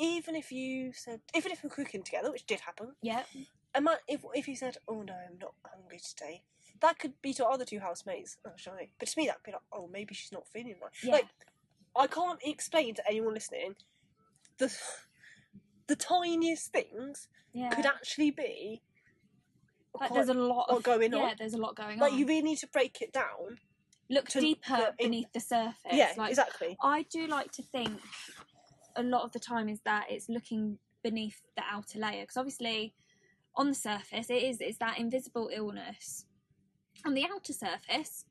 Even 0.00 0.36
if 0.36 0.52
you 0.52 0.92
said, 0.92 1.20
even 1.34 1.50
if 1.50 1.64
we're 1.64 1.70
cooking 1.70 2.04
together, 2.04 2.30
which 2.30 2.46
did 2.46 2.60
happen, 2.60 2.92
yeah 3.02 3.22
and 3.74 3.84
my, 3.84 3.96
if 4.06 4.24
if 4.34 4.48
you 4.48 4.56
said, 4.56 4.76
"Oh 4.86 5.02
no, 5.02 5.12
I'm 5.12 5.38
not 5.40 5.54
hungry 5.64 5.98
today," 5.98 6.42
that 6.80 6.98
could 6.98 7.14
be 7.22 7.32
to 7.34 7.44
our 7.46 7.52
other 7.52 7.64
two 7.64 7.80
housemates. 7.80 8.36
Oh, 8.46 8.50
shy. 8.56 8.88
But 8.98 9.08
to 9.08 9.18
me, 9.18 9.26
that'd 9.26 9.42
be 9.42 9.52
like, 9.52 9.60
"Oh, 9.72 9.88
maybe 9.92 10.14
she's 10.14 10.32
not 10.32 10.46
feeling 10.48 10.76
right." 10.82 10.92
Yeah. 11.02 11.12
Like, 11.12 11.26
I 11.96 12.06
can't 12.06 12.38
explain 12.44 12.94
to 12.94 13.02
anyone 13.08 13.34
listening 13.34 13.74
the 14.58 14.72
the 15.86 15.96
tiniest 15.96 16.70
things 16.72 17.28
yeah 17.52 17.70
could 17.70 17.86
actually 17.86 18.30
be. 18.30 18.82
like 19.98 20.12
there's 20.12 20.28
a 20.28 20.34
lot 20.34 20.66
of 20.68 20.82
going 20.82 21.14
on. 21.14 21.20
yeah 21.28 21.34
there's 21.38 21.54
a 21.54 21.58
lot 21.58 21.74
going 21.76 21.98
like 21.98 22.08
on 22.08 22.10
Like, 22.10 22.18
you 22.20 22.26
really 22.26 22.42
need 22.42 22.58
to 22.58 22.66
break 22.68 23.00
it 23.00 23.12
down 23.12 23.58
look 24.10 24.28
deeper 24.28 24.76
the- 24.76 24.88
in- 24.98 25.10
beneath 25.10 25.32
the 25.32 25.40
surface. 25.40 25.74
yeah, 25.92 26.12
like, 26.16 26.30
exactly. 26.30 26.76
I 26.82 27.02
do 27.10 27.26
like 27.26 27.52
to 27.52 27.62
think 27.62 28.00
a 28.96 29.02
lot 29.02 29.22
of 29.22 29.32
the 29.32 29.38
time 29.40 29.68
is 29.68 29.80
that 29.84 30.06
it's 30.10 30.28
looking 30.28 30.78
beneath 31.02 31.40
the 31.56 31.62
outer 31.70 31.98
layer 31.98 32.22
because 32.22 32.36
obviously 32.36 32.94
on 33.56 33.68
the 33.68 33.74
surface 33.74 34.28
it 34.30 34.42
is 34.42 34.60
it's 34.60 34.78
that 34.78 34.98
invisible 34.98 35.50
illness. 35.52 36.26
On 37.04 37.14
the 37.14 37.24
outer 37.32 37.52
surface, 37.52 38.24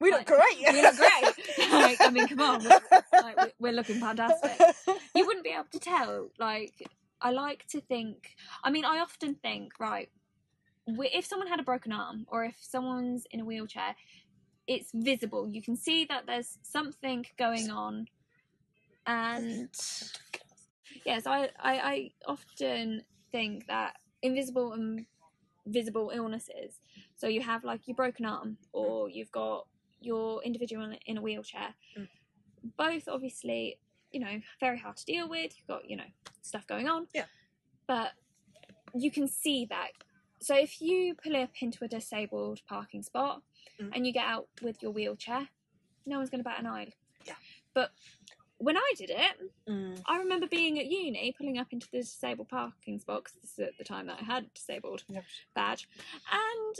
We 0.00 0.10
like, 0.12 0.28
look 0.28 0.38
great. 0.38 0.72
we 0.74 0.82
look 0.82 0.96
great. 0.96 1.72
like, 1.72 2.00
I 2.00 2.10
mean, 2.10 2.28
come 2.28 2.40
on, 2.40 2.62
we're, 2.64 2.80
like, 3.12 3.36
we- 3.42 3.52
we're 3.58 3.72
looking 3.72 4.00
fantastic. 4.00 4.76
You 5.14 5.26
wouldn't 5.26 5.44
be 5.44 5.50
able 5.50 5.64
to 5.72 5.78
tell. 5.80 6.30
Like, 6.38 6.74
I 7.20 7.30
like 7.30 7.66
to 7.68 7.80
think. 7.80 8.36
I 8.62 8.70
mean, 8.70 8.84
I 8.84 8.98
often 8.98 9.34
think, 9.34 9.72
right, 9.80 10.10
if 10.86 11.24
someone 11.24 11.48
had 11.48 11.58
a 11.60 11.62
broken 11.62 11.92
arm 11.92 12.26
or 12.28 12.44
if 12.44 12.56
someone's 12.60 13.24
in 13.30 13.40
a 13.40 13.44
wheelchair, 13.44 13.96
it's 14.66 14.90
visible. 14.92 15.48
You 15.48 15.62
can 15.62 15.76
see 15.76 16.04
that 16.06 16.26
there's 16.26 16.58
something 16.62 17.24
going 17.38 17.70
on, 17.70 18.06
and 19.06 19.68
yes, 21.04 21.26
I, 21.26 21.50
I, 21.58 21.74
I 21.78 22.10
often 22.26 23.02
think 23.32 23.66
that 23.68 23.96
invisible 24.22 24.72
and 24.72 25.06
visible 25.66 26.10
illnesses. 26.14 26.74
So 27.16 27.26
you 27.28 27.40
have 27.42 27.64
like 27.64 27.86
your 27.86 27.94
broken 27.94 28.24
arm, 28.26 28.58
or 28.72 29.08
you've 29.08 29.30
got 29.32 29.66
your 30.00 30.42
individual 30.42 30.94
in- 31.06 31.16
a 31.18 31.22
wheelchair. 31.22 31.74
Mm. 31.96 32.08
Both 32.76 33.08
obviously, 33.08 33.78
you 34.12 34.20
know, 34.20 34.40
very 34.60 34.78
hard 34.78 34.96
to 34.98 35.04
deal 35.04 35.28
with. 35.28 35.56
You've 35.56 35.66
got 35.66 35.88
you 35.88 35.96
know 35.96 36.10
stuff 36.42 36.66
going 36.66 36.88
on. 36.88 37.06
Yeah. 37.14 37.26
But 37.86 38.12
you 38.94 39.10
can 39.10 39.28
see 39.28 39.66
that. 39.66 39.90
So 40.40 40.54
if 40.56 40.80
you 40.80 41.14
pull 41.14 41.36
up 41.36 41.50
into 41.62 41.84
a 41.84 41.88
disabled 41.88 42.60
parking 42.68 43.02
spot 43.02 43.42
Mm. 43.80 43.90
and 43.94 44.06
you 44.06 44.12
get 44.12 44.26
out 44.26 44.46
with 44.62 44.80
your 44.82 44.92
wheelchair, 44.92 45.48
no 46.06 46.18
one's 46.18 46.30
going 46.30 46.38
to 46.40 46.44
bat 46.48 46.60
an 46.60 46.66
eye. 46.66 46.92
Yeah. 47.26 47.34
But 47.72 47.90
when 48.58 48.76
I 48.76 48.92
did 48.96 49.10
it, 49.10 49.50
Mm. 49.66 50.00
I 50.06 50.18
remember 50.18 50.46
being 50.46 50.78
at 50.78 50.86
uni, 50.86 51.32
pulling 51.32 51.58
up 51.58 51.72
into 51.72 51.88
the 51.90 51.98
disabled 51.98 52.50
parking 52.50 53.00
spot 53.00 53.24
'cause 53.24 53.34
this 53.40 53.52
is 53.54 53.58
at 53.58 53.78
the 53.78 53.84
time 53.84 54.06
that 54.06 54.20
I 54.20 54.24
had 54.24 54.44
a 54.44 54.48
disabled 54.48 55.02
Yes. 55.08 55.24
badge. 55.54 55.88
And 56.30 56.76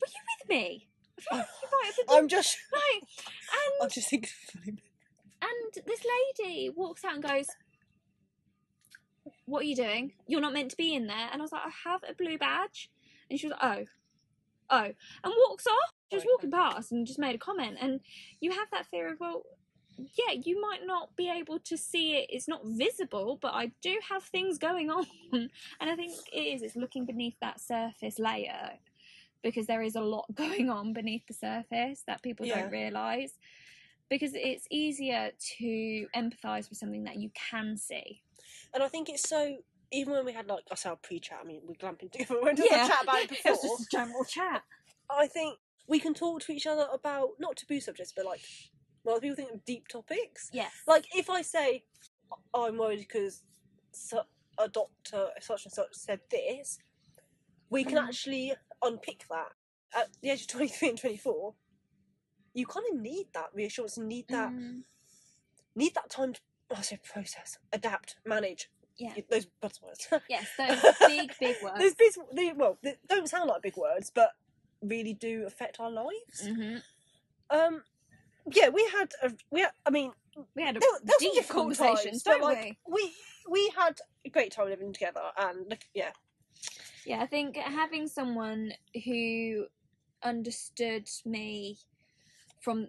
were 0.00 0.08
you 0.08 0.22
with 0.40 0.48
me? 0.48 0.88
I 1.18 1.22
feel 1.22 1.38
like 1.38 1.48
you 1.62 1.68
might 1.70 1.86
have 1.86 2.06
been. 2.06 2.16
I'm 2.18 2.28
just, 2.28 2.58
Right. 2.72 3.00
I'm 3.52 3.82
And 3.82 3.92
just 3.92 4.08
thinking. 4.10 4.30
funny 4.52 4.82
and 5.42 5.84
this 5.86 6.00
lady 6.38 6.70
walks 6.70 7.04
out 7.04 7.14
and 7.14 7.22
goes, 7.22 7.46
"What 9.46 9.60
are 9.62 9.66
you 9.66 9.76
doing? 9.76 10.12
You're 10.26 10.40
not 10.40 10.52
meant 10.52 10.70
to 10.70 10.76
be 10.76 10.94
in 10.94 11.06
there." 11.06 11.28
And 11.32 11.40
I 11.40 11.44
was 11.44 11.52
like, 11.52 11.62
"I 11.66 11.90
have 11.90 12.02
a 12.08 12.14
blue 12.14 12.38
badge," 12.38 12.90
and 13.30 13.38
she 13.38 13.46
was 13.46 13.56
like, 13.60 13.62
"Oh, 13.80 13.84
oh," 14.70 14.92
and 15.24 15.34
walks 15.48 15.66
off. 15.66 15.90
She 16.10 16.16
was 16.16 16.26
walking 16.28 16.50
past 16.50 16.92
and 16.92 17.06
just 17.06 17.18
made 17.18 17.34
a 17.34 17.38
comment, 17.38 17.78
and 17.80 18.00
you 18.40 18.52
have 18.52 18.70
that 18.70 18.86
fear 18.86 19.12
of 19.12 19.20
well. 19.20 19.42
Yeah, 20.18 20.34
you 20.42 20.60
might 20.60 20.86
not 20.86 21.14
be 21.16 21.28
able 21.30 21.58
to 21.60 21.76
see 21.76 22.14
it. 22.16 22.26
It's 22.30 22.48
not 22.48 22.62
visible, 22.64 23.38
but 23.40 23.52
I 23.54 23.72
do 23.82 23.98
have 24.10 24.22
things 24.24 24.58
going 24.58 24.90
on, 24.90 25.06
and 25.32 25.50
I 25.80 25.96
think 25.96 26.12
it 26.32 26.40
is. 26.40 26.62
It's 26.62 26.76
looking 26.76 27.04
beneath 27.04 27.36
that 27.40 27.60
surface 27.60 28.18
layer 28.18 28.78
because 29.42 29.66
there 29.66 29.82
is 29.82 29.96
a 29.96 30.00
lot 30.00 30.26
going 30.34 30.70
on 30.70 30.92
beneath 30.92 31.26
the 31.26 31.34
surface 31.34 32.02
that 32.06 32.22
people 32.22 32.46
Yeah. 32.46 32.58
don't 32.62 32.70
realise. 32.70 33.32
Because 34.10 34.32
it's 34.34 34.66
easier 34.70 35.30
to 35.58 36.06
empathise 36.14 36.68
with 36.70 36.78
something 36.78 37.04
that 37.04 37.16
you 37.16 37.30
can 37.50 37.76
see. 37.76 38.22
And 38.74 38.82
I 38.82 38.88
think 38.88 39.08
it's 39.08 39.28
so. 39.28 39.58
Even 39.92 40.14
when 40.14 40.24
we 40.24 40.32
had 40.32 40.48
like 40.48 40.64
us 40.70 40.86
our 40.86 40.96
pre-chat, 40.96 41.40
I 41.42 41.46
mean, 41.46 41.62
we 41.66 41.74
glamping 41.76 42.10
together. 42.12 42.34
We 42.40 42.42
went 42.44 42.58
to 42.58 42.64
Yeah. 42.64 42.86
chat 42.86 43.04
about 43.04 43.22
it 43.22 43.28
before 43.30 43.52
It 43.56 43.62
was 43.62 43.78
just 43.80 43.94
a 43.94 43.96
general 43.98 44.24
chat. 44.24 44.62
I 45.10 45.26
think 45.26 45.58
we 45.88 46.00
can 46.00 46.14
talk 46.14 46.42
to 46.42 46.52
each 46.52 46.66
other 46.66 46.86
about 46.92 47.30
not 47.38 47.56
taboo 47.56 47.80
subjects, 47.80 48.12
but 48.16 48.24
like, 48.26 48.42
well, 49.04 49.20
people 49.20 49.36
think 49.36 49.52
of 49.52 49.64
deep 49.64 49.88
topics. 49.88 50.50
yeah 50.52 50.68
Like 50.86 51.06
if 51.14 51.30
I 51.30 51.42
say 51.42 51.84
I'm 52.54 52.78
worried 52.78 52.98
because 53.00 53.42
so, 53.92 54.22
a 54.58 54.68
doctor 54.68 55.28
such 55.40 55.64
and 55.66 55.72
such 55.72 55.88
said 55.94 56.20
this, 56.30 56.78
we 57.70 57.84
can 57.84 57.98
Mhm. 57.98 58.04
actually 58.08 58.54
unpick 58.82 59.24
that 59.30 59.52
at 59.94 60.08
the 60.22 60.30
age 60.30 60.42
of 60.42 60.48
23 60.48 60.88
and 60.90 60.98
24. 60.98 61.54
You 62.54 62.66
kind 62.66 62.86
of 62.92 63.00
need 63.00 63.28
that 63.34 63.50
reassurance 63.54 63.96
and 63.96 64.08
need 64.08 64.26
that 64.28 64.50
Mm, 64.52 64.82
need 65.74 65.94
that 65.94 66.10
time 66.10 66.34
to 66.34 66.40
I 66.74 66.80
say 66.82 66.98
process, 67.02 67.58
adapt, 67.72 68.16
manage. 68.24 68.70
yeah. 68.96 69.14
Those 69.30 69.46
buzzwords. 69.62 70.06
Yes, 70.28 70.46
those 70.56 70.78
big, 71.06 71.32
big 71.38 71.56
words. 71.62 71.78
Those 71.78 71.94
big, 71.94 72.12
they, 72.34 72.52
well, 72.52 72.78
they 72.82 72.96
don't 73.08 73.28
sound 73.28 73.48
like 73.48 73.60
big 73.62 73.76
words, 73.76 74.10
but 74.14 74.30
really 74.80 75.12
do 75.14 75.44
affect 75.46 75.80
our 75.80 75.90
lives. 75.90 76.46
hmm 76.46 76.76
Um, 77.50 77.82
yeah, 78.50 78.70
we 78.70 78.88
had, 78.92 79.12
a, 79.22 79.30
we 79.50 79.60
had, 79.60 79.72
I 79.86 79.90
mean, 79.90 80.12
We 80.56 80.62
had 80.62 80.76
a 80.76 80.80
there, 80.80 80.88
there 81.04 81.16
deep 81.18 81.48
conversations, 81.48 82.04
times, 82.04 82.22
but 82.24 82.30
don't 82.38 82.42
like 82.42 82.78
we 82.88 83.12
we 83.50 83.70
had 83.76 83.98
a 84.24 84.30
great 84.30 84.52
time 84.52 84.68
living 84.70 84.92
together, 84.92 85.20
and 85.36 85.76
yeah, 85.94 86.10
we? 86.12 86.31
Yeah, 87.06 87.20
I 87.22 87.26
think 87.26 87.56
having 87.56 88.06
someone 88.08 88.72
who 89.04 89.66
understood 90.22 91.08
me 91.24 91.78
from 92.60 92.88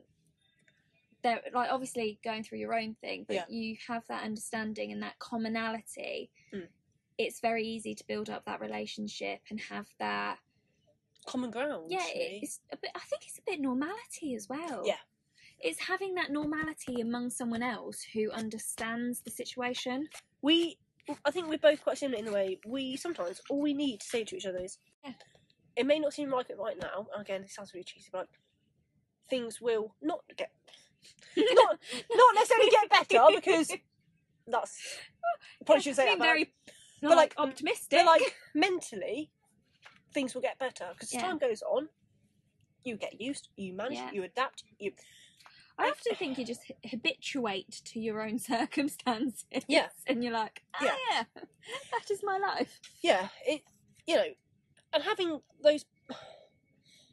there, 1.24 1.41
like 1.53 1.72
obviously 1.72 2.20
going 2.24 2.43
through 2.43 2.59
your 2.59 2.74
own 2.74 2.95
thing, 2.95 3.24
but 3.28 3.36
Yeah. 3.36 3.45
you 3.49 3.78
have 3.88 4.05
that 4.07 4.24
understanding 4.24 4.91
and 4.91 5.01
that 5.03 5.18
commonality. 5.20 6.30
Mm. 6.53 6.68
It's 7.18 7.39
very 7.39 7.66
easy 7.66 7.95
to 7.95 8.03
build 8.07 8.30
up 8.30 8.45
that 8.45 8.59
relationship 8.59 9.41
and 9.49 9.59
have 9.61 9.88
that. 9.99 10.39
common 11.26 11.49
ground. 11.51 11.89
Yeah, 11.89 12.03
really. 12.05 12.39
it's 12.43 12.59
a 12.72 12.78
bit. 12.78 12.91
I 12.95 12.99
think 12.99 13.26
it's 13.26 13.39
a 13.39 13.43
bit 13.43 13.61
normality 13.61 14.36
as 14.36 14.49
well. 14.49 14.84
Yeah. 14.86 14.97
It's 15.61 15.80
having 15.80 16.16
that 16.16 16.32
normality 16.32 16.99
among 16.99 17.30
someone 17.30 17.64
else 17.64 18.03
who 18.14 18.30
understands 18.32 19.22
the 19.22 19.32
situation. 19.32 20.09
we. 20.41 20.78
I 21.26 21.32
think 21.32 21.47
we're 21.49 21.58
both 21.58 21.84
quite 21.84 21.97
similar 21.97 22.20
in 22.20 22.26
the 22.26 22.32
way 22.32 22.60
we 22.66 22.95
sometimes 22.95 23.41
all 23.49 23.62
we 23.62 23.74
need 23.74 23.99
to 24.01 24.08
say 24.08 24.24
to 24.24 24.38
each 24.38 24.45
other 24.45 24.60
is, 24.60 24.78
Yeah. 25.04 25.14
it 25.76 25.86
may 25.86 25.99
not 25.99 26.14
seem 26.14 26.30
like 26.32 26.49
it 26.49 26.58
right 26.58 26.78
now. 26.80 27.08
Again, 27.18 27.43
it 27.43 27.49
sounds 27.51 27.74
really 27.74 27.84
cheesy, 27.84 28.10
but 28.12 28.28
things 29.30 29.60
will 29.62 29.95
not 30.01 30.22
get 30.38 30.51
not 31.38 31.80
not 32.14 32.36
necessarily 32.36 32.70
get 32.70 32.89
better 32.89 33.26
because 33.36 33.72
that's 34.47 34.80
probably 35.66 35.82
should 35.82 35.95
say 35.95 36.06
that. 36.06 36.20
very 36.20 36.54
but 37.01 37.10
like, 37.12 37.18
like- 37.18 37.34
optimistic. 37.38 37.89
but 37.91 38.06
like 38.06 38.36
mentally, 38.56 39.32
things 40.14 40.34
will 40.34 40.41
get 40.41 40.58
better 40.60 40.89
because 40.93 41.10
as 41.10 41.16
Yeah. 41.16 41.22
time 41.24 41.38
goes 41.38 41.62
on, 41.64 41.89
you 42.86 42.95
get 42.95 43.20
used, 43.20 43.49
you 43.58 43.74
manage, 43.74 43.97
Yeah. 43.97 44.12
you 44.14 44.24
adapt, 44.24 44.64
you 44.80 44.93
I 45.78 45.89
often 45.89 46.15
think 46.15 46.38
you 46.38 46.45
just 46.45 46.71
habituate 46.86 47.82
to 47.86 47.99
your 47.99 48.21
own 48.21 48.38
circumstances. 48.53 49.63
Yeah. 49.67 49.88
and 50.07 50.24
you're 50.24 50.34
like, 50.34 50.63
oh, 50.80 50.86
Yeah. 50.86 50.95
yeah, 51.11 51.24
that 51.91 52.11
is 52.11 52.21
my 52.24 52.38
life. 52.38 52.80
yeah, 53.01 53.30
it 53.45 53.63
you 54.05 54.15
know, 54.15 54.26
and 54.93 55.03
having 55.03 55.39
those 55.63 55.86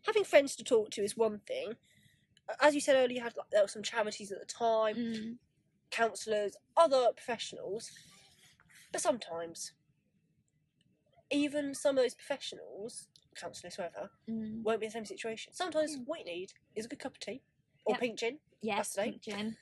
having 0.06 0.24
friends 0.24 0.56
to 0.56 0.64
talk 0.64 0.90
to 0.90 1.02
is 1.02 1.16
one 1.16 1.40
thing. 1.46 1.74
As 2.61 2.74
you 2.74 2.80
said 2.80 2.96
earlier, 2.96 3.16
you 3.18 3.22
had 3.22 3.36
like, 3.36 3.50
there 3.50 3.62
were 3.62 3.68
some 3.68 3.82
charities 3.82 4.32
at 4.32 4.40
the 4.40 4.46
time, 4.46 4.96
Mm. 4.96 5.36
counsellors, 5.90 6.56
other 6.76 7.12
professionals, 7.16 7.90
but 8.92 9.00
sometimes 9.00 9.72
even 11.30 11.74
some 11.74 11.96
of 11.96 12.02
those 12.02 12.14
professionals, 12.14 13.06
counsellors, 13.36 13.76
whoever, 13.76 14.11
Mm. 14.28 14.62
won't 14.64 14.80
be 14.80 14.86
in 14.86 14.90
the 14.90 14.94
same 14.94 15.04
situation. 15.04 15.52
Sometimes 15.52 15.96
Mm. 15.96 16.06
what 16.06 16.18
you 16.20 16.24
need 16.24 16.52
is 16.74 16.86
a 16.86 16.88
good 16.88 16.98
cup 16.98 17.12
of 17.12 17.20
tea 17.20 17.42
or 17.84 17.92
Yep. 17.94 18.00
pink 18.00 18.18
gin 18.18 18.40
Yes, 18.62 18.94
pink 18.96 19.22
gin. 19.22 19.56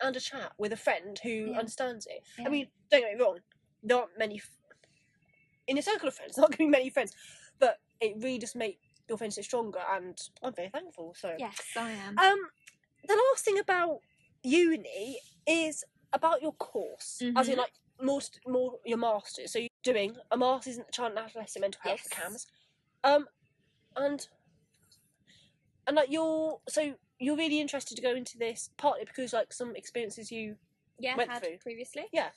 and 0.00 0.16
a 0.16 0.20
chat 0.20 0.52
with 0.58 0.72
a 0.72 0.76
friend 0.76 1.18
who 1.22 1.50
Yeah. 1.52 1.58
understands 1.58 2.06
it. 2.06 2.22
Yeah. 2.38 2.46
I 2.46 2.48
mean, 2.48 2.70
don't 2.90 3.02
get 3.02 3.14
me 3.16 3.22
wrong, 3.22 3.38
there 3.82 3.98
aren't 3.98 4.18
many 4.18 4.36
f- 4.36 4.56
in 5.66 5.78
a 5.78 5.82
circle 5.82 6.08
of 6.08 6.14
friends. 6.14 6.32
There 6.36 6.44
aren't 6.44 6.56
going 6.58 6.68
to 6.70 6.76
be 6.76 6.78
many 6.78 6.90
friends, 6.90 7.12
but 7.58 7.78
it 8.00 8.14
really 8.16 8.38
does 8.38 8.54
make 8.54 8.80
your 9.08 9.18
friendship 9.18 9.44
stronger, 9.44 9.80
and 9.90 10.18
I'm 10.42 10.54
very 10.54 10.68
thankful. 10.70 11.14
So, 11.14 11.34
Yes, 11.38 11.60
I 11.76 11.90
am. 11.90 12.18
um, 12.18 12.38
the 13.06 13.14
last 13.30 13.44
thing 13.44 13.58
about 13.58 14.00
uni 14.42 15.20
is 15.46 15.84
about 16.12 16.42
your 16.42 16.52
course, 16.54 17.20
as 17.36 17.48
in 17.48 17.54
Mhm. 17.54 17.58
like 17.58 17.72
more 18.02 18.20
st- 18.22 18.46
more 18.48 18.80
your 18.84 18.98
masters. 18.98 19.52
So 19.52 19.58
you're 19.58 19.68
doing 19.82 20.16
a 20.30 20.36
masters 20.36 20.78
in 20.78 20.84
the 20.86 20.92
child 20.92 21.10
and 21.10 21.18
adolescent 21.18 21.60
mental 21.60 21.80
health, 21.82 22.00
Yes. 22.10 22.18
CAMHS, 22.18 22.46
um, 23.04 23.28
and 23.96 24.26
and 25.86 25.96
like 25.96 26.10
you're 26.10 26.60
so 26.68 26.96
you're 27.20 27.36
really 27.36 27.60
interested 27.60 27.94
to 27.96 28.02
go 28.02 28.14
into 28.14 28.38
this 28.38 28.70
partly 28.78 29.04
because 29.04 29.32
like 29.32 29.52
some 29.52 29.76
experiences 29.76 30.32
you 30.32 30.56
yeah, 30.98 31.16
went 31.16 31.30
had 31.30 31.42
through. 31.42 31.58
previously. 31.58 32.06
Yeah. 32.12 32.28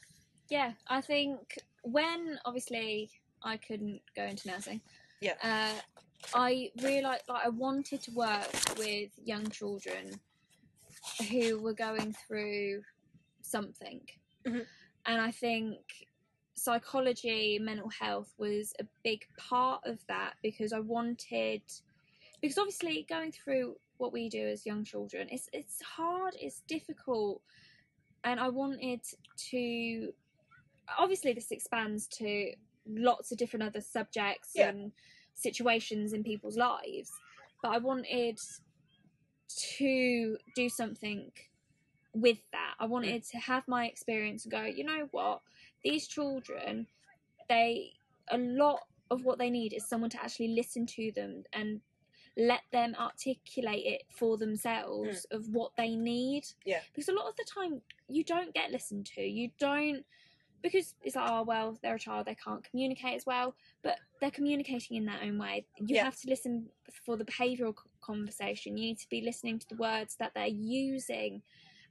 Yeah, 0.50 0.74
I 0.88 1.02
think 1.02 1.58
when 1.84 2.38
obviously 2.46 3.10
I 3.42 3.58
couldn't 3.58 4.02
go 4.16 4.24
into 4.24 4.50
nursing. 4.50 4.82
Yeah. 5.22 5.36
Uh, 5.42 5.80
I 6.36 6.70
realised 6.82 7.24
like 7.30 7.46
I 7.46 7.50
wanted 7.50 8.02
to 8.04 8.12
work 8.12 8.48
with 8.78 9.10
young 9.24 9.50
children 9.50 10.20
who 11.30 11.60
were 11.62 11.74
going 11.74 12.14
through 12.28 12.84
something, 13.42 14.02
Mhm. 14.46 14.66
and 15.06 15.22
I 15.22 15.32
think 15.32 15.80
psychology, 16.56 17.58
mental 17.60 17.90
health 17.90 18.34
was 18.38 18.74
a 18.80 18.86
big 19.04 19.26
part 19.38 19.82
of 19.86 20.06
that 20.08 20.36
because 20.42 20.72
I 20.74 20.80
wanted 20.80 21.62
because 22.42 22.58
obviously 22.58 23.04
going 23.10 23.32
through 23.32 23.78
what 23.98 24.14
we 24.14 24.30
do 24.30 24.48
as 24.48 24.66
young 24.66 24.84
children, 24.84 25.28
it's 25.32 25.50
it's 25.54 25.82
hard, 25.82 26.36
it's 26.40 26.62
difficult, 26.68 27.42
and 28.24 28.40
I 28.40 28.50
wanted 28.50 29.02
to. 29.52 30.14
Obviously, 31.00 31.34
this 31.34 31.52
expands 31.52 32.08
to 32.08 32.52
lots 32.86 33.32
of 33.32 33.38
different 33.38 33.64
other 33.64 33.80
subjects 33.82 34.52
Yeah. 34.56 34.70
and 34.70 34.92
situations 35.34 36.14
in 36.14 36.24
people's 36.24 36.58
lives, 36.58 37.12
but 37.62 37.72
I 37.72 37.78
wanted 37.78 38.40
to 39.78 40.38
do 40.56 40.70
something 40.70 41.32
with 42.14 42.40
that. 42.52 42.76
I 42.80 42.86
wanted 42.86 43.24
mm. 43.24 43.32
to 43.32 43.38
have 43.38 43.68
my 43.68 43.86
experience 43.86 44.46
and 44.46 44.52
go, 44.52 44.64
you 44.64 44.84
know 44.84 45.08
what, 45.12 45.42
these 45.84 46.08
children, 46.08 46.88
they 47.50 47.94
a 48.32 48.38
lot 48.38 48.80
of 49.12 49.26
what 49.26 49.38
they 49.38 49.50
need 49.50 49.74
is 49.74 49.88
someone 49.88 50.10
to 50.10 50.24
actually 50.24 50.50
listen 50.50 50.86
to 50.86 51.12
them 51.16 51.44
and 51.54 51.82
let 52.38 52.62
them 52.72 52.96
articulate 53.00 53.86
it 53.86 54.04
for 54.10 54.38
themselves 54.38 55.26
mm. 55.32 55.36
of 55.36 55.48
what 55.50 55.72
they 55.78 55.96
need. 55.96 56.46
Yeah. 56.66 56.80
Because 56.94 57.10
a 57.10 57.14
lot 57.14 57.30
of 57.30 57.36
the 57.36 57.46
time 57.46 57.82
you 58.08 58.24
don't 58.24 58.54
get 58.54 58.72
listened 58.72 59.06
to. 59.16 59.22
You 59.22 59.52
don't 59.60 60.04
because 60.64 60.96
it's 61.04 61.18
like, 61.18 61.30
oh 61.30 61.44
well, 61.44 61.78
they're 61.84 61.96
a 61.96 62.00
child, 62.00 62.26
they 62.26 62.36
can't 62.36 62.64
communicate 62.64 63.16
as 63.16 63.26
well, 63.26 63.54
but 63.84 63.98
they're 64.22 64.32
communicating 64.32 64.96
in 64.96 65.06
their 65.06 65.20
own 65.22 65.38
way. 65.38 65.66
You 65.78 65.98
Yeah. 65.98 66.06
have 66.06 66.20
to 66.22 66.30
listen 66.30 66.70
for 66.90 67.18
the 67.18 67.26
behavioural 67.26 67.76
conversation. 68.02 68.78
You 68.78 68.86
need 68.86 69.00
to 69.00 69.10
be 69.10 69.22
listening 69.22 69.60
to 69.60 69.68
the 69.68 69.76
words 69.76 70.16
that 70.16 70.34
they're 70.34 70.48
using, 70.48 71.44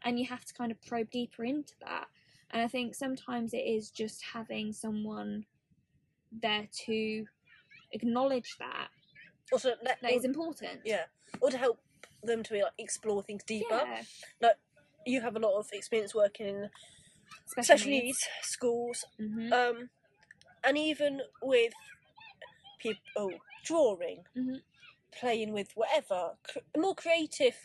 and 0.03 0.19
you 0.19 0.25
have 0.27 0.47
to 0.47 0.55
kind 0.55 0.73
of 0.73 0.81
probe 0.83 1.11
deeper 1.11 1.45
into 1.45 1.75
that. 1.81 2.09
And 2.51 2.63
I 2.63 2.69
think 2.69 2.95
sometimes 2.95 3.53
it 3.53 3.59
is 3.59 3.91
just 3.91 4.23
having 4.23 4.73
someone 4.73 5.45
there 6.31 6.67
to 6.87 7.27
acknowledge 7.93 8.57
that 8.59 8.89
Also, 9.53 9.75
let, 9.85 10.01
that 10.03 10.13
is 10.13 10.25
important. 10.25 10.81
yeah, 10.85 11.05
or 11.41 11.51
to 11.51 11.59
help 11.59 11.79
them 12.23 12.43
to 12.45 12.55
like, 12.55 12.73
explore 12.79 13.23
things 13.23 13.43
deeper. 13.45 13.83
Yeah. 13.85 14.03
Like 14.41 14.57
You 15.07 15.21
have 15.21 15.37
a 15.37 15.39
lot 15.39 15.59
of 15.59 15.67
experience 15.73 16.15
working 16.15 16.47
in 16.47 16.71
Special, 17.47 17.65
special 17.77 17.91
needs 17.91 18.27
schools, 18.43 19.05
hmm 19.19 19.53
um, 19.53 19.91
and 20.65 20.79
even 20.79 21.21
with 21.43 21.73
people 22.79 23.31
drawing, 23.65 24.25
Mhm. 24.37 24.63
playing 25.13 25.53
with 25.53 25.73
whatever, 25.77 26.37
cr- 26.43 26.59
more 26.77 26.95
creative. 26.95 27.57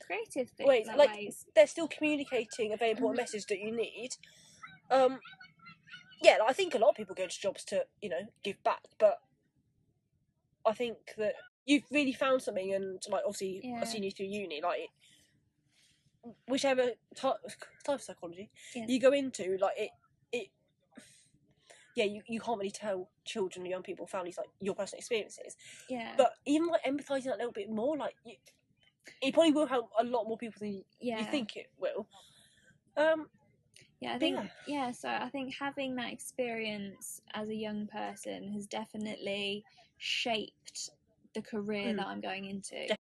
Creative 0.00 0.48
things, 0.50 0.66
Wait, 0.68 0.86
like, 0.96 1.14
ways. 1.14 1.46
They're 1.54 1.66
still 1.66 1.88
communicating 1.88 2.72
a 2.72 2.76
very 2.76 2.92
important 2.92 3.18
Mhm. 3.20 3.22
message 3.22 3.46
that 3.46 3.58
you 3.60 3.70
need. 3.70 4.16
Um, 4.90 5.20
yeah, 6.20 6.38
I 6.46 6.52
think 6.52 6.74
a 6.74 6.78
lot 6.78 6.90
of 6.90 6.96
people 6.96 7.14
go 7.14 7.26
to 7.26 7.40
jobs 7.40 7.64
to 7.66 7.86
you 8.02 8.08
know 8.08 8.26
give 8.42 8.62
back, 8.64 8.82
but 8.98 9.20
I 10.68 10.74
think 10.74 10.98
that 11.16 11.34
you've 11.66 11.84
really 11.90 12.12
found 12.12 12.42
something, 12.42 12.74
and 12.74 13.02
like 13.08 13.22
obviously 13.24 13.60
Yeah. 13.64 13.80
I've 13.80 13.88
seen 13.88 14.02
you 14.02 14.10
through 14.10 14.26
uni, 14.26 14.60
like 14.62 14.90
whichever 16.46 16.90
type, 17.14 17.36
type 17.84 17.94
of 17.96 18.02
psychology 18.02 18.50
Yeah. 18.74 18.84
you 18.88 19.00
go 19.00 19.12
into, 19.12 19.56
like 19.60 19.78
it, 19.78 19.90
it, 20.32 20.48
yeah, 21.94 22.04
you, 22.04 22.22
you 22.28 22.40
can't 22.40 22.58
really 22.58 22.70
tell 22.70 23.08
children, 23.24 23.64
young 23.66 23.82
people, 23.82 24.06
families 24.06 24.36
like 24.36 24.48
your 24.60 24.74
personal 24.74 24.98
experiences, 24.98 25.56
Yeah. 25.88 26.14
but 26.16 26.32
even 26.44 26.68
like 26.68 26.84
empathizing 26.84 27.24
that 27.24 27.38
little 27.38 27.52
bit 27.52 27.70
more, 27.70 27.96
like 27.96 28.14
you, 28.24 28.34
it 29.22 29.32
probably 29.32 29.52
will 29.52 29.66
help 29.66 29.90
a 29.98 30.04
lot 30.04 30.24
more 30.24 30.36
people 30.36 30.58
than 30.60 30.84
yeah. 31.00 31.18
you 31.18 31.24
think 31.30 31.56
it 31.56 31.70
will. 31.78 32.06
Um, 32.96 33.28
Yeah, 34.00 34.14
I 34.14 34.18
think 34.18 34.36
yeah. 34.36 34.46
yeah. 34.66 34.90
so 34.92 35.08
I 35.08 35.28
think 35.28 35.54
having 35.58 35.96
that 35.96 36.12
experience 36.12 37.20
as 37.34 37.48
a 37.48 37.54
young 37.54 37.86
person 37.88 38.52
has 38.52 38.66
definitely 38.66 39.64
shaped 39.98 40.90
the 41.34 41.42
career 41.42 41.92
Mm. 41.92 41.96
that 41.96 42.06
I'm 42.06 42.20
going 42.20 42.44
into. 42.46 42.96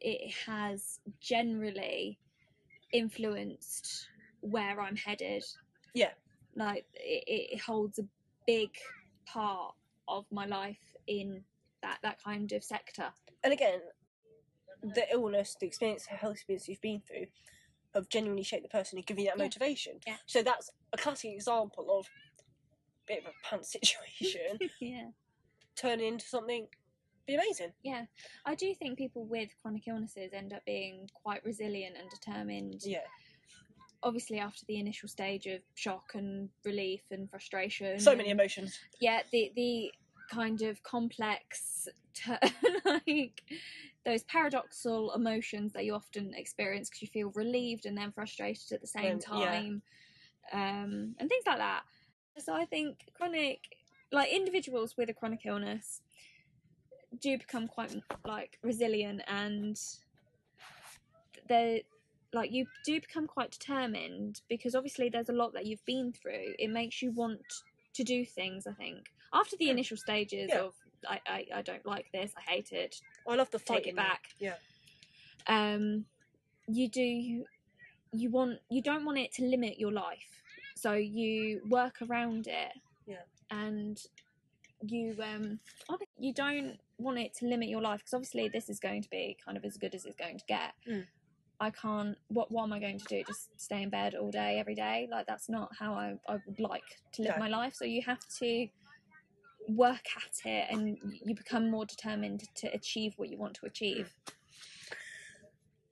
It 0.00 0.32
has 0.46 1.00
generally 1.20 2.18
influenced 2.92 4.08
where 4.40 4.80
I'm 4.80 4.96
headed. 4.96 5.44
Yeah. 5.94 6.12
Like 6.54 6.86
it, 6.94 7.52
it 7.54 7.60
holds 7.60 7.98
a 7.98 8.04
big 8.46 8.70
part 9.26 9.74
of 10.06 10.24
my 10.32 10.46
life 10.46 10.96
in 11.06 11.44
that 11.82 11.98
that 12.02 12.22
kind 12.22 12.50
of 12.52 12.64
sector. 12.64 13.12
and 13.44 13.52
again, 13.52 13.80
the 14.82 15.04
illness, 15.12 15.56
the 15.60 15.66
experience, 15.66 16.06
the 16.06 16.14
health 16.14 16.34
experience 16.34 16.68
you've 16.68 16.80
been 16.80 17.00
through, 17.06 17.26
have 17.94 18.08
genuinely 18.08 18.42
shape 18.42 18.62
the 18.62 18.68
person 18.68 18.98
and 18.98 19.06
given 19.06 19.24
you 19.24 19.30
that 19.30 19.38
Yeah. 19.38 19.44
motivation. 19.44 20.00
Yeah. 20.06 20.16
So 20.26 20.42
that's 20.42 20.70
a 20.92 20.96
classic 20.96 21.32
example 21.32 21.98
of 21.98 22.06
a 22.06 23.06
bit 23.06 23.18
of 23.20 23.26
a 23.26 23.46
pants 23.48 23.72
situation 23.80 24.58
yeah. 24.80 25.08
turning 25.76 26.06
into 26.14 26.26
something 26.26 26.66
be 27.26 27.34
amazing. 27.34 27.72
Yeah, 27.84 28.06
I 28.46 28.54
do 28.54 28.74
think 28.74 28.96
people 28.96 29.26
with 29.26 29.50
chronic 29.60 29.86
illnesses 29.86 30.30
end 30.32 30.54
up 30.54 30.64
being 30.64 31.10
quite 31.22 31.44
resilient 31.44 31.94
and 32.00 32.08
determined. 32.10 32.80
Yeah. 32.84 33.00
Obviously, 34.02 34.38
after 34.38 34.64
the 34.66 34.78
initial 34.78 35.08
stage 35.10 35.44
of 35.46 35.60
shock 35.74 36.12
and 36.14 36.48
relief 36.64 37.02
and 37.10 37.28
frustration. 37.28 37.98
So 38.00 38.12
many 38.16 38.30
and- 38.30 38.40
emotions. 38.40 38.78
Yeah, 39.00 39.20
the 39.30 39.52
the 39.56 39.92
kind 40.30 40.62
of 40.62 40.82
complex, 40.84 41.86
ter- 42.14 42.38
like 42.86 43.42
those 44.08 44.24
paradoxal 44.24 45.14
emotions 45.14 45.74
that 45.74 45.84
you 45.84 45.94
often 45.94 46.32
experience 46.32 46.88
because 46.88 47.02
you 47.02 47.08
feel 47.08 47.30
relieved 47.34 47.84
and 47.84 47.96
then 47.96 48.10
frustrated 48.10 48.72
at 48.72 48.80
the 48.80 48.86
same 48.86 49.18
Then- 49.18 49.40
yeah. 49.40 49.50
time, 49.60 49.82
um, 50.52 51.14
and 51.18 51.28
things 51.28 51.44
like 51.46 51.58
that. 51.58 51.82
So 52.38 52.54
I 52.54 52.64
think 52.64 53.00
chronic, 53.12 53.60
like 54.10 54.32
individuals 54.32 54.96
with 54.96 55.10
a 55.10 55.12
chronic 55.12 55.40
illness, 55.44 56.00
do 57.20 57.36
become 57.36 57.68
quite 57.68 57.94
like 58.24 58.58
resilient 58.62 59.20
and 59.26 59.78
they're 61.48 61.80
like 62.32 62.52
you 62.52 62.66
do 62.84 63.00
become 63.00 63.26
quite 63.26 63.50
determined 63.50 64.40
because 64.48 64.74
obviously 64.74 65.08
there's 65.08 65.30
a 65.30 65.32
lot 65.32 65.52
that 65.54 65.64
you've 65.66 65.84
been 65.86 66.12
through 66.12 66.54
it 66.58 66.68
makes 66.70 67.00
you 67.00 67.10
want 67.12 67.40
to 67.94 68.04
do 68.04 68.24
things 68.26 68.66
i 68.66 68.72
think 68.72 69.06
after 69.32 69.56
the 69.56 69.64
Yeah. 69.66 69.72
initial 69.72 69.96
stages 69.96 70.50
Yeah. 70.50 70.60
of 70.64 70.74
I, 71.08 71.20
I 71.26 71.46
i 71.56 71.62
don't 71.62 71.86
like 71.86 72.12
this 72.12 72.32
i 72.36 72.42
hate 72.50 72.72
it 72.72 73.00
I 73.28 73.34
love 73.36 73.50
the 73.50 73.58
fight. 73.58 73.78
take 73.84 73.86
it 73.88 73.96
back 73.96 74.22
Yeah. 74.40 74.54
um 75.46 76.04
you 76.66 76.88
do 76.88 77.02
you 77.02 78.30
want 78.30 78.58
you 78.70 78.82
don't 78.82 79.04
want 79.04 79.18
it 79.18 79.32
to 79.34 79.42
limit 79.44 79.78
your 79.78 79.92
life 79.92 80.42
so 80.76 80.92
you 80.94 81.60
work 81.68 81.96
around 82.02 82.46
it 82.46 82.72
Yeah. 83.06 83.22
and 83.50 84.00
you 84.82 85.16
um 85.22 85.58
you 86.18 86.32
don't 86.32 86.78
want 86.98 87.18
it 87.18 87.34
to 87.34 87.46
limit 87.46 87.68
your 87.68 87.80
life 87.82 87.98
because 88.00 88.14
obviously 88.14 88.48
this 88.48 88.68
is 88.68 88.78
going 88.80 89.02
to 89.02 89.10
be 89.10 89.36
kind 89.44 89.56
of 89.56 89.64
as 89.64 89.76
good 89.76 89.94
as 89.94 90.04
it's 90.04 90.16
going 90.16 90.38
to 90.38 90.44
get 90.46 90.72
Mm. 90.88 91.04
i 91.60 91.70
can't 91.70 92.16
what 92.28 92.50
what 92.52 92.62
am 92.64 92.72
i 92.72 92.78
going 92.78 92.98
to 92.98 93.04
do 93.06 93.22
just 93.26 93.48
stay 93.60 93.82
in 93.82 93.90
bed 93.90 94.14
all 94.14 94.30
day 94.30 94.58
every 94.58 94.74
day 94.74 95.08
like 95.10 95.26
that's 95.26 95.48
not 95.48 95.68
how 95.78 95.94
i, 95.94 96.14
I 96.28 96.38
would 96.46 96.60
like 96.60 96.84
to 97.14 97.22
live 97.22 97.34
No. 97.36 97.38
my 97.40 97.48
life 97.48 97.74
so 97.74 97.84
you 97.84 98.02
have 98.02 98.20
to 98.40 98.68
work 99.68 100.06
at 100.16 100.46
it 100.50 100.66
and 100.70 100.98
you 101.24 101.34
become 101.34 101.70
more 101.70 101.84
determined 101.84 102.44
to 102.54 102.66
achieve 102.72 103.14
what 103.16 103.28
you 103.28 103.38
want 103.38 103.54
to 103.54 103.66
achieve 103.66 104.14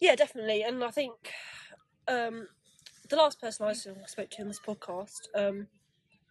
Yeah, 0.01 0.15
definitely. 0.15 0.63
And 0.63 0.85
I 0.85 0.91
think 0.91 1.15
um, 2.09 2.49
the 3.09 3.17
last 3.17 3.41
person 3.41 3.67
I 3.67 3.73
spoke 3.73 4.31
to 4.31 4.43
in 4.43 4.49
this 4.49 4.61
podcast, 4.61 5.29
um, 5.35 5.69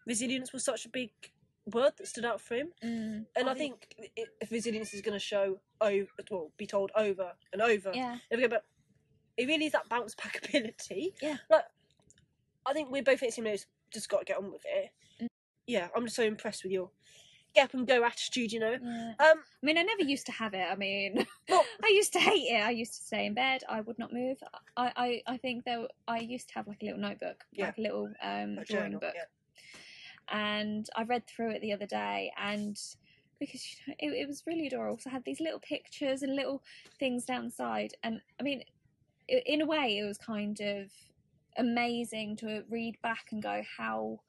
resilience 0.05 0.53
was 0.53 0.63
such 0.63 0.85
a 0.85 0.89
big 0.89 1.11
word 1.73 1.93
that 1.97 2.07
stood 2.07 2.25
out 2.25 2.41
for 2.41 2.55
him. 2.55 2.69
Mm. 2.83 3.25
And 3.35 3.49
I, 3.49 3.53
think 3.53 3.95
i 3.99 4.23
if 4.41 4.51
resilience 4.51 4.93
is 4.93 5.01
going 5.01 5.17
to 5.17 5.23
show, 5.23 5.59
over, 5.81 6.07
well, 6.29 6.51
be 6.57 6.67
told 6.67 6.91
over 6.95 7.31
and 7.51 7.61
over, 7.61 7.91
yeah 7.93 8.17
and 8.31 8.39
again, 8.39 8.49
but 8.49 8.63
it 9.37 9.47
really 9.47 9.65
is 9.65 9.73
that 9.73 9.89
bounce 9.89 10.15
back 10.15 10.39
ability. 10.47 11.13
Yeah. 11.21 11.37
Like, 11.49 11.65
I 12.65 12.73
think 12.73 12.91
we're 12.91 13.03
both 13.03 13.19
hitting 13.19 13.43
those, 13.43 13.65
just 13.91 14.09
got 14.09 14.19
to 14.19 14.25
get 14.25 14.37
on 14.37 14.51
with 14.51 14.63
it. 14.65 14.91
Mm. 15.21 15.27
Yeah, 15.67 15.87
I'm 15.95 16.03
just 16.03 16.15
so 16.15 16.23
impressed 16.23 16.63
with 16.63 16.71
your 16.71 16.91
get 17.56 17.66
up 17.66 17.74
and 17.74 17.88
go 17.88 18.03
attitude, 18.03 18.51
you 18.51 18.60
know. 18.60 18.76
Yeah. 18.82 19.14
Um, 19.20 19.38
I 19.39 19.66
mean, 19.66 19.78
I 19.78 19.84
never 19.84 20.03
used 20.03 20.26
to 20.28 20.32
have 20.32 20.53
it. 20.53 20.68
I 20.70 20.76
mean, 20.76 21.26
Well- 21.49 21.66
I 21.84 21.88
used 21.88 22.14
to 22.14 22.20
hate 22.20 22.47
it. 22.51 22.62
I 22.62 22.72
used 22.72 22.93
to 22.95 23.01
stay 23.03 23.26
in 23.26 23.34
bed. 23.34 23.62
I 23.68 23.82
would 23.82 23.97
not 23.97 24.14
move. 24.14 24.38
I, 24.78 24.91
I, 24.95 25.22
I 25.34 25.38
think 25.38 25.66
there. 25.66 25.88
I 26.08 26.20
used 26.20 26.49
to 26.49 26.56
have 26.56 26.68
like 26.68 26.82
a 26.84 26.86
little 26.86 26.99
notebook, 27.01 27.43
Yeah. 27.51 27.68
like 27.68 27.78
a 27.78 27.82
little 27.82 28.06
um, 28.22 28.58
a 28.60 28.66
drawing 28.66 28.66
journal, 28.66 28.99
book, 28.99 29.14
yeah. 29.16 30.38
and 30.38 30.88
I 30.95 31.03
read 31.03 31.28
through 31.28 31.51
it 31.51 31.62
the 31.62 31.74
other 31.74 31.86
day, 31.88 32.32
and 32.38 32.78
because 33.39 33.66
you 33.66 33.78
know, 33.88 33.95
it, 33.99 34.22
it 34.24 34.28
was 34.28 34.43
really 34.45 34.68
adorable. 34.68 34.99
So 34.99 35.10
I 35.10 35.14
had 35.14 35.26
these 35.26 35.39
little 35.39 35.60
pictures 35.60 36.24
and 36.24 36.36
little 36.36 36.62
things 36.99 37.26
down 37.26 37.45
the 37.45 37.51
side, 37.51 37.93
and 38.03 38.22
I 38.39 38.43
mean, 38.43 38.64
i 39.30 39.41
in 39.45 39.62
a 39.62 39.66
way, 39.66 39.97
it 39.97 40.06
was 40.06 40.18
kind 40.18 40.60
of 40.62 40.91
amazing 41.58 42.36
to 42.38 42.64
read 42.70 42.97
back 43.01 43.28
and 43.32 43.41
go 43.41 43.62
how 43.78 44.20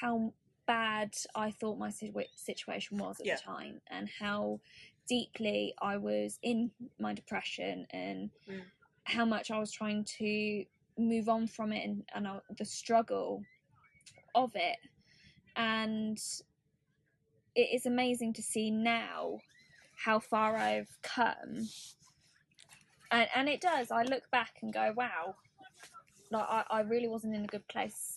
how 0.00 0.32
bad 0.66 1.14
I 1.34 1.50
thought 1.50 1.78
my 1.78 1.90
situation 1.90 2.98
was 2.98 3.20
at 3.20 3.26
Yeah. 3.26 3.36
the 3.36 3.42
time, 3.42 3.80
and 3.90 4.08
how 4.08 4.60
deeply 5.08 5.74
I 5.80 5.96
was 5.96 6.38
in 6.42 6.70
my 6.98 7.14
depression, 7.14 7.86
and 7.90 8.30
Mm. 8.48 8.62
how 9.04 9.24
much 9.24 9.50
I 9.50 9.58
was 9.58 9.72
trying 9.72 10.04
to 10.18 10.64
move 10.98 11.28
on 11.28 11.46
from 11.46 11.72
it, 11.72 11.84
and, 11.84 12.04
and 12.14 12.26
uh, 12.26 12.40
the 12.56 12.64
struggle 12.64 13.44
of 14.34 14.52
it. 14.54 14.78
And 15.56 16.18
it 17.54 17.68
is 17.72 17.86
amazing 17.86 18.34
to 18.34 18.42
see 18.42 18.70
now 18.70 19.38
how 19.96 20.18
far 20.18 20.56
I've 20.56 20.98
come. 21.02 21.68
And 23.10 23.28
and 23.34 23.48
it 23.48 23.60
does. 23.60 23.90
I 23.90 24.02
look 24.02 24.30
back 24.30 24.56
and 24.62 24.72
go, 24.72 24.92
wow, 24.96 25.36
like 26.30 26.46
I, 26.48 26.64
I 26.70 26.80
really 26.80 27.08
wasn't 27.08 27.34
in 27.34 27.44
a 27.44 27.46
good 27.46 27.66
place 27.68 28.14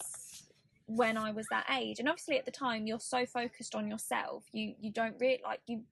when 0.90 1.18
I 1.18 1.32
was 1.32 1.46
that 1.52 1.66
age. 1.70 2.00
And 2.00 2.10
obviously 2.10 2.38
at 2.40 2.46
the 2.46 2.52
time 2.52 2.88
you're 2.88 3.00
so 3.00 3.26
focused 3.26 3.76
on 3.76 3.88
yourself, 3.88 4.44
you 4.52 4.74
you 4.80 4.92
don't 4.92 5.16
really 5.20 5.40
like 5.44 5.62
you 5.68 5.84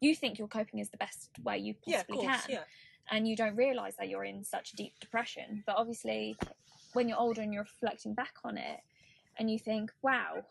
you 0.00 0.14
think 0.14 0.38
you're 0.38 0.48
coping 0.48 0.80
is 0.80 0.90
the 0.90 0.98
best 0.98 1.30
way 1.42 1.58
you 1.58 1.74
Yeah, 1.86 1.98
possibly 2.02 2.18
course. 2.18 2.46
can 2.46 2.50
Yeah. 2.56 2.64
and 3.10 3.26
you 3.28 3.36
don't 3.36 3.56
realize 3.56 3.96
that 3.96 4.08
you're 4.08 4.24
in 4.24 4.44
such 4.44 4.72
deep 4.72 4.98
depression. 5.00 5.62
But 5.66 5.76
obviously, 5.76 6.36
when 6.92 7.08
you're 7.08 7.18
older 7.18 7.40
and 7.42 7.52
you're 7.54 7.62
reflecting 7.64 8.12
back 8.14 8.34
on 8.44 8.56
it, 8.58 8.80
and 9.38 9.50
you 9.50 9.58
think, 9.58 9.90
"Wow, 10.02 10.44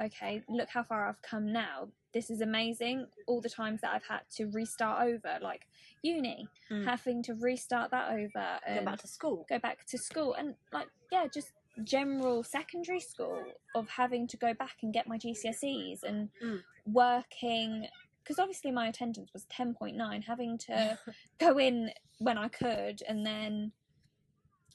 okay, 0.00 0.42
look 0.48 0.68
how 0.70 0.82
far 0.82 1.08
I've 1.08 1.20
come 1.22 1.52
now. 1.52 1.88
This 2.12 2.30
is 2.30 2.40
amazing." 2.40 3.06
All 3.26 3.40
the 3.40 3.50
times 3.50 3.80
that 3.82 3.92
I've 3.94 4.06
had 4.06 4.22
to 4.36 4.46
restart 4.46 5.02
over, 5.08 5.38
like 5.42 5.66
uni, 6.02 6.48
Mm. 6.70 6.84
having 6.84 7.22
to 7.24 7.34
restart 7.34 7.90
that 7.90 8.10
over, 8.12 8.60
Go 8.66 8.84
back 8.84 8.98
to 9.00 9.08
school. 9.08 9.44
go 9.48 9.58
back 9.58 9.84
to 9.86 9.98
school, 9.98 10.34
and 10.34 10.54
like 10.72 10.88
yeah, 11.12 11.26
just 11.26 11.52
general 11.84 12.42
secondary 12.42 13.00
school 13.00 13.44
of 13.74 13.88
having 13.88 14.26
to 14.28 14.36
go 14.36 14.52
back 14.54 14.76
and 14.82 14.92
get 14.92 15.06
my 15.06 15.18
GCSEs 15.18 16.02
and 16.02 16.28
Mm. 16.42 16.62
working 16.86 17.86
because 18.22 18.38
obviously 18.38 18.70
my 18.70 18.88
attendance 18.88 19.32
was 19.32 19.44
10.9 19.46 20.22
having 20.24 20.56
to 20.58 20.98
go 21.38 21.58
in 21.58 21.90
when 22.18 22.36
I 22.38 22.48
could 22.48 23.02
and 23.08 23.24
then 23.26 23.72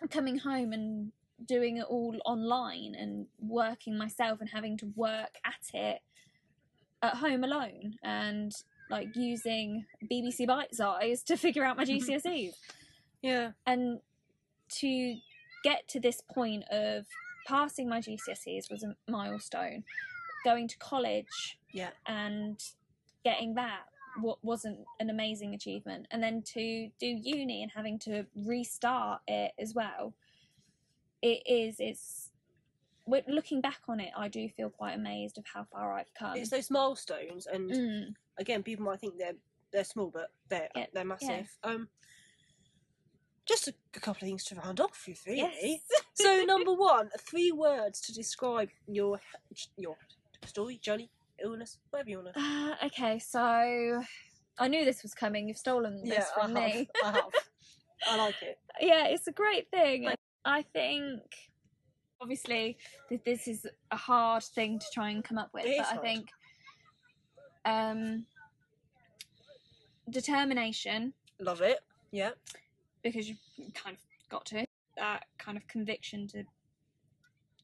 coming 0.09 0.37
home 0.37 0.73
and 0.73 1.11
doing 1.45 1.77
it 1.77 1.85
all 1.85 2.17
online 2.25 2.95
and 2.95 3.27
working 3.39 3.97
myself 3.97 4.41
and 4.41 4.49
having 4.49 4.77
to 4.77 4.87
work 4.95 5.35
at 5.45 5.69
it 5.73 6.01
at 7.01 7.15
home 7.15 7.43
alone 7.43 7.95
and 8.03 8.51
like 8.89 9.15
using 9.15 9.85
BBC 10.11 10.47
Bitesize 10.47 11.23
to 11.25 11.37
figure 11.37 11.63
out 11.63 11.77
my 11.77 11.85
GCSEs 11.85 12.53
Yeah. 13.21 13.51
and 13.65 13.99
to 14.79 15.15
get 15.65 15.87
to 15.89 15.99
this 15.99 16.21
point 16.21 16.63
of 16.69 17.05
passing 17.47 17.89
my 17.89 17.99
GCSEs 17.99 18.71
was 18.71 18.83
a 18.83 18.95
milestone. 19.09 19.83
Going 20.43 20.67
to 20.67 20.77
college 20.77 21.57
Yeah. 21.71 21.89
and 22.05 22.61
getting 23.23 23.55
that 23.55 23.81
what 24.21 24.37
wasn't 24.43 24.79
an 24.99 25.09
amazing 25.09 25.53
achievement. 25.55 26.07
And 26.11 26.21
then 26.23 26.41
to 26.53 26.89
do 26.99 27.07
uni 27.07 27.63
and 27.63 27.71
having 27.71 27.97
to 27.99 28.25
restart 28.35 29.21
it 29.27 29.51
as 29.59 29.73
well 29.73 30.13
it 31.21 31.41
is 31.45 31.77
it's 31.79 32.29
looking 33.27 33.61
back 33.61 33.79
on 33.87 33.99
it 33.99 34.11
i 34.17 34.27
do 34.27 34.49
feel 34.49 34.69
quite 34.69 34.93
amazed 34.93 35.37
of 35.37 35.45
how 35.51 35.63
far 35.71 35.93
i've 35.93 36.13
come. 36.13 36.35
It's 36.35 36.49
those 36.49 36.69
milestones, 36.69 37.47
and 37.47 37.71
Mm, 37.71 38.13
again, 38.37 38.61
people 38.63 38.85
might 38.85 38.99
think 38.99 39.17
they're 39.17 39.35
they're 39.71 39.83
small, 39.83 40.09
but 40.11 40.31
they're 40.49 40.69
Yeah, 40.75 40.85
they're 40.93 41.05
massive. 41.05 41.49
Um, 41.63 41.87
just 43.47 43.67
a, 43.67 43.73
a 43.95 43.99
couple 43.99 44.23
of 44.25 44.27
things 44.29 44.43
to 44.45 44.55
round 44.55 44.79
off 44.79 45.05
with, 45.07 45.21
really. 45.27 45.39
yes 45.63 45.81
So, 46.15 46.43
number 46.45 46.73
one, 46.73 47.09
three 47.19 47.51
words 47.51 47.99
to 48.01 48.13
describe 48.13 48.69
your 48.87 49.19
your 49.77 49.95
story, 50.45 50.77
journey, 50.81 51.09
illness, 51.43 51.77
whatever 51.89 52.09
you 52.09 52.17
want 52.21 52.33
to. 52.33 52.39
uh, 52.39 52.85
okay 52.85 53.19
so 53.19 54.01
i 54.57 54.67
knew 54.69 54.85
this 54.85 55.03
was 55.03 55.13
coming 55.13 55.47
you've 55.49 55.57
stolen 55.57 56.01
this 56.07 56.29
from 56.33 56.55
I 56.55 56.65
me 56.67 56.89
have. 57.03 57.13
I 57.13 57.17
have. 57.17 57.31
I 58.09 58.15
like 58.17 58.41
it. 58.41 58.57
yeah, 58.81 59.07
it's 59.07 59.27
a 59.27 59.31
great 59.31 59.69
thing. 59.71 60.09
I 60.45 60.61
think, 60.61 61.21
obviously, 62.21 62.77
th- 63.09 63.21
this 63.25 63.47
is 63.47 63.65
a 63.91 63.95
hard 63.97 64.43
thing 64.43 64.79
to 64.79 64.85
try 64.93 65.09
and 65.09 65.23
come 65.23 65.37
up 65.37 65.49
with, 65.53 65.65
but 65.77 65.87
I 65.87 65.97
think 65.97 66.29
um, 67.65 68.25
determination, 70.09 71.13
Love 71.39 71.61
it. 71.61 71.79
Yeah. 72.11 72.31
Because 73.11 73.29
you've 73.29 73.73
kind 73.75 73.95
of 73.95 74.01
got 74.29 74.45
to 74.45 74.65
that 74.97 75.25
kind 75.37 75.57
of 75.57 75.67
conviction 75.67 76.27
to 76.27 76.43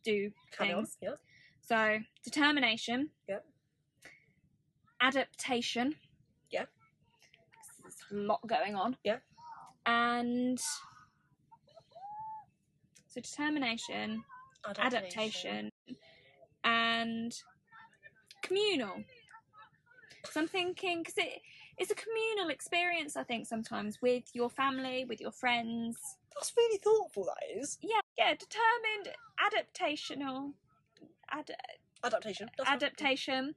do 0.03 0.31
Carry 0.51 0.71
on. 0.71 0.85
things. 0.85 0.97
Yeah. 1.01 1.15
So 1.61 1.97
determination. 2.23 3.09
Yep. 3.27 3.43
Adaptation. 5.01 5.95
Yeah. 6.51 6.65
There's 7.81 7.95
a 8.11 8.15
lot 8.15 8.45
going 8.47 8.75
on. 8.75 8.95
Yeah. 9.03 9.17
And 9.87 10.59
so 10.59 10.67
determination, 13.19 14.23
adaptation, 14.77 15.71
and 16.63 17.35
communal. 18.43 19.03
So 20.29 20.41
I'm 20.41 20.47
thinking 20.47 20.99
because 20.99 21.17
it 21.17 21.41
it's 21.82 21.91
a 21.91 21.95
communal 21.95 22.49
experience. 22.49 23.17
I 23.17 23.23
think 23.23 23.47
sometimes 23.47 24.01
with 24.01 24.23
your 24.34 24.49
family, 24.49 25.05
with 25.05 25.19
your 25.19 25.32
friends. 25.32 25.97
That's 26.36 26.53
really 26.55 26.77
thoughtful. 26.77 27.25
That 27.25 27.59
is 27.59 27.77
Yeah, 27.82 27.99
yeah. 28.17 28.34
Determined, 28.36 29.15
adaptational, 29.39 30.53
ad- 31.32 31.55
adaptation. 32.03 32.49
That's 32.57 32.69
adaptation 32.69 33.55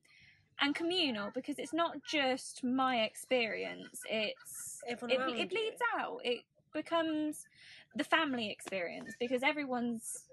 and 0.60 0.74
communal 0.74 1.30
because 1.34 1.58
it's 1.58 1.72
not 1.72 1.96
just 2.08 2.62
my 2.62 3.02
experience 3.02 4.02
it's 4.08 4.80
Everyone 4.88 5.30
it, 5.30 5.40
it 5.40 5.50
bleeds 5.50 5.80
you. 5.80 6.00
out 6.00 6.20
it 6.22 6.42
becomes 6.72 7.46
the 7.96 8.04
family 8.04 8.50
experience 8.50 9.14
because 9.18 9.42
everyone's 9.42 10.26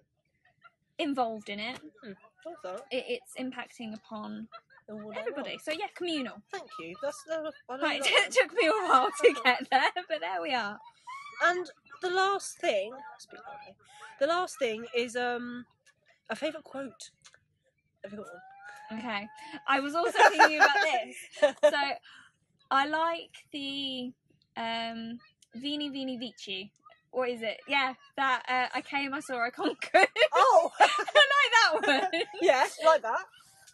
involved 1.00 1.50
in 1.50 1.60
it, 1.60 1.80
hmm, 2.04 2.12
that. 2.64 2.86
it 2.92 3.06
it's 3.08 3.34
impacting 3.40 3.96
upon 3.96 4.48
Everybody 5.18 5.60
so 5.64 5.72
yeah 5.72 5.88
communal 5.96 6.42
Thank 6.52 6.70
you. 6.80 6.96
That's 7.02 7.24
uh, 7.32 7.50
I 7.70 7.78
don't 7.78 7.84
right 7.84 8.00
know 8.00 8.06
it 8.10 8.32
took 8.32 8.54
me 8.54 8.68
a 8.68 8.72
while 8.88 9.10
to 9.24 9.36
get 9.44 9.68
there 9.72 9.90
but 10.08 10.20
there 10.20 10.42
we 10.42 10.54
are 10.54 10.78
And 11.44 11.70
the 12.02 12.10
last 12.10 12.58
thing, 12.60 12.92
the 14.20 14.28
last 14.28 14.58
thing 14.60 14.86
is 14.96 15.16
um 15.16 15.66
a 16.30 16.36
favourite 16.36 16.64
quote. 16.64 17.12
Have 18.04 18.12
you 18.12 18.18
got 18.20 18.28
one? 18.28 18.42
okay 19.00 19.26
i 19.70 19.80
was 19.80 19.96
also 19.96 20.18
thinking 20.30 20.58
about 20.58 20.76
this 20.84 21.56
so 21.64 21.78
I 22.72 22.88
like 22.88 23.46
the 23.52 24.14
um 24.56 25.20
Vini 25.56 25.90
Vini 25.90 26.18
Vici. 26.18 26.72
What 27.12 27.30
is 27.30 27.42
it? 27.42 27.58
Yeah, 27.68 27.94
that 28.16 28.44
uh, 28.48 28.78
I 28.78 28.82
came, 28.82 29.14
I 29.14 29.20
saw, 29.20 29.44
I 29.46 29.50
conquered. 29.50 30.08
oh, 30.34 30.72
I 30.80 30.86
like 31.36 31.84
that 31.84 32.10
one. 32.12 32.22
yeah, 32.42 32.66
like 32.86 33.02
that. 33.02 33.26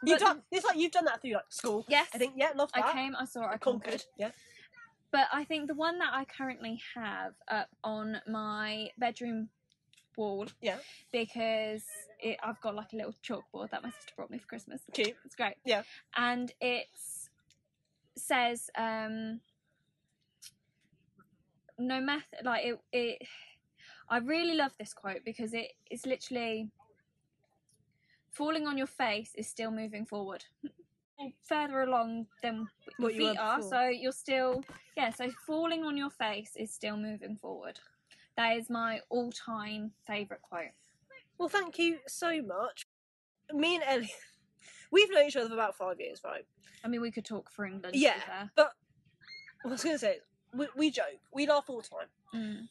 You've 0.04 0.20
done. 0.20 0.41
It's 0.52 0.66
like 0.66 0.78
you've 0.78 0.91
done 0.91 1.06
that 1.06 1.22
through 1.22 1.34
like 1.34 1.45
school. 1.50 1.86
Yes, 1.88 2.08
I 2.14 2.18
think. 2.18 2.34
Yeah, 2.36 2.52
love 2.56 2.72
that. 2.74 2.86
I 2.86 2.93
came, 2.93 3.16
I 3.16 3.26
saw, 3.26 3.41
I 3.41 3.58
conquered. 3.58 3.62
conquered. 3.62 4.04
Yeah. 4.18 4.32
But 5.12 5.28
I 5.32 5.43
think 5.45 5.68
the 5.68 5.74
one 5.74 6.00
that 6.00 6.10
I 6.14 6.26
currently 6.26 6.80
have 6.95 7.34
up 7.48 7.70
on 7.84 8.22
my 8.28 8.89
bedroom 8.98 9.50
wall. 10.18 10.48
Yeah. 10.62 10.78
Because 11.12 11.84
it, 12.20 12.38
I've 12.43 12.60
got 12.62 12.76
like 12.76 12.91
a 12.93 12.98
little 12.98 13.16
chalkboard 13.24 13.70
that 13.72 13.84
my 13.84 13.89
sister 13.89 14.14
brought 14.16 14.30
me 14.30 14.39
for 14.39 14.48
Christmas. 14.48 14.82
Cute. 14.93 15.16
It's 15.24 15.36
great. 15.36 15.56
Yeah. 15.64 15.84
And 16.18 16.52
it 16.60 16.88
says, 18.18 18.70
um, 18.78 19.39
no 21.78 22.02
matter, 22.02 22.24
like 22.43 22.66
it, 22.66 22.80
it, 22.91 23.28
I 24.10 24.18
really 24.18 24.56
love 24.56 24.72
this 24.78 24.93
quote 24.93 25.22
because 25.24 25.54
it 25.54 25.72
is 25.89 26.06
literally 26.06 26.70
falling 28.38 28.67
on 28.67 28.77
your 28.77 28.88
face 28.88 29.31
is 29.35 29.47
still 29.47 29.71
moving 29.71 30.05
forward. 30.05 30.45
Further 31.43 31.81
along 31.81 32.27
than 32.43 32.67
your 32.99 33.07
What 33.07 33.15
you 33.15 33.29
feet 33.31 33.39
are, 33.39 33.61
so 33.61 33.88
you're 33.88 34.11
still, 34.11 34.63
yeah, 34.95 35.09
so 35.09 35.29
falling 35.47 35.83
on 35.83 35.97
your 35.97 36.11
face 36.11 36.51
is 36.55 36.71
still 36.71 36.95
moving 36.95 37.35
forward. 37.35 37.79
That 38.35 38.55
is 38.55 38.69
my 38.69 38.99
all 39.09 39.31
time 39.31 39.91
favourite 40.05 40.43
quote. 40.43 40.75
Well, 41.39 41.49
thank 41.49 41.79
you 41.79 41.97
so 42.07 42.41
much. 42.43 42.85
Me 43.51 43.75
and 43.75 43.83
Ellie, 43.88 44.13
we've 44.91 45.09
known 45.09 45.25
each 45.25 45.35
other 45.35 45.47
for 45.47 45.55
about 45.55 45.75
five 45.75 45.99
years, 45.99 46.21
right? 46.23 46.45
I 46.83 46.88
mean, 46.88 47.01
we 47.01 47.09
could 47.11 47.25
talk 47.25 47.51
for 47.51 47.65
England. 47.65 47.95
Yeah. 47.95 48.47
But 48.55 48.73
I 49.65 49.69
was 49.69 49.83
going 49.83 49.95
to 49.95 49.99
say, 49.99 50.19
we, 50.53 50.67
we 50.75 50.91
joke, 50.91 51.19
we 51.33 51.47
laugh 51.47 51.65
all 51.67 51.81
the 51.81 51.88
time, 51.88 52.07
Mm. 52.35 52.67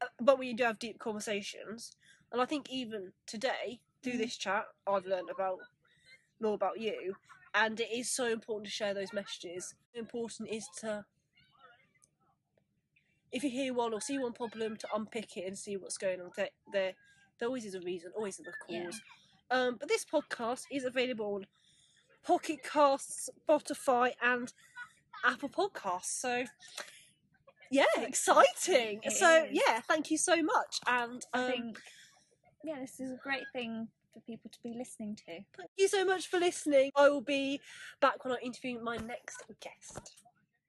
uh, 0.00 0.06
but 0.20 0.38
we 0.38 0.54
do 0.54 0.64
have 0.64 0.78
deep 0.78 0.98
conversations. 0.98 1.92
And 2.32 2.40
I 2.40 2.46
think 2.46 2.70
even 2.70 3.12
today, 3.26 3.80
through 4.10 4.18
this 4.18 4.36
chat, 4.36 4.64
I've 4.86 5.06
learned 5.06 5.30
about 5.30 5.58
more 6.40 6.54
about 6.54 6.80
you, 6.80 7.16
and 7.54 7.78
it 7.80 7.88
is 7.92 8.10
so 8.10 8.26
important 8.26 8.66
to 8.66 8.72
share 8.72 8.94
those 8.94 9.12
messages. 9.12 9.74
Important 9.94 10.48
is 10.50 10.68
to, 10.80 11.04
if 13.32 13.42
you 13.42 13.50
hear 13.50 13.74
one 13.74 13.92
or 13.92 14.00
see 14.00 14.18
one 14.18 14.32
problem, 14.32 14.76
to 14.76 14.88
unpick 14.94 15.36
it 15.36 15.46
and 15.46 15.58
see 15.58 15.76
what's 15.76 15.98
going 15.98 16.20
on. 16.20 16.30
There, 16.36 16.48
there, 16.72 16.92
there 17.38 17.48
always 17.48 17.64
is 17.64 17.74
a 17.74 17.80
reason, 17.80 18.12
always 18.16 18.38
is 18.38 18.46
a 18.46 18.72
Yeah. 18.72 18.84
cause. 18.84 19.00
Um, 19.50 19.76
but 19.80 19.88
this 19.88 20.04
podcast 20.04 20.64
is 20.70 20.84
available 20.84 21.34
on 21.34 21.46
Pocket 22.24 22.62
Casts, 22.62 23.30
Spotify, 23.48 24.12
and 24.22 24.52
Apple 25.24 25.48
Podcasts. 25.48 26.20
So, 26.20 26.44
yeah, 27.70 27.84
exciting. 27.96 29.00
It 29.02 29.12
so, 29.12 29.44
is. 29.44 29.50
yeah, 29.66 29.80
thank 29.80 30.10
you 30.10 30.18
so 30.18 30.42
much. 30.42 30.80
And 30.86 31.24
um, 31.32 31.42
I 31.42 31.50
think, 31.50 31.78
yeah, 32.62 32.80
this 32.80 33.00
is 33.00 33.12
a 33.12 33.18
great 33.22 33.44
thing 33.52 33.88
for 34.12 34.20
people 34.20 34.50
to 34.50 34.58
be 34.62 34.74
listening 34.76 35.16
to. 35.16 35.40
thank 35.56 35.70
you 35.76 35.88
so 35.88 36.04
much 36.04 36.28
for 36.28 36.38
listening. 36.38 36.90
I 36.96 37.08
will 37.08 37.20
be 37.20 37.60
back 38.00 38.24
when 38.24 38.34
I 38.34 38.38
interview 38.42 38.80
my 38.80 38.96
next 38.96 39.44
guest. 39.60 40.27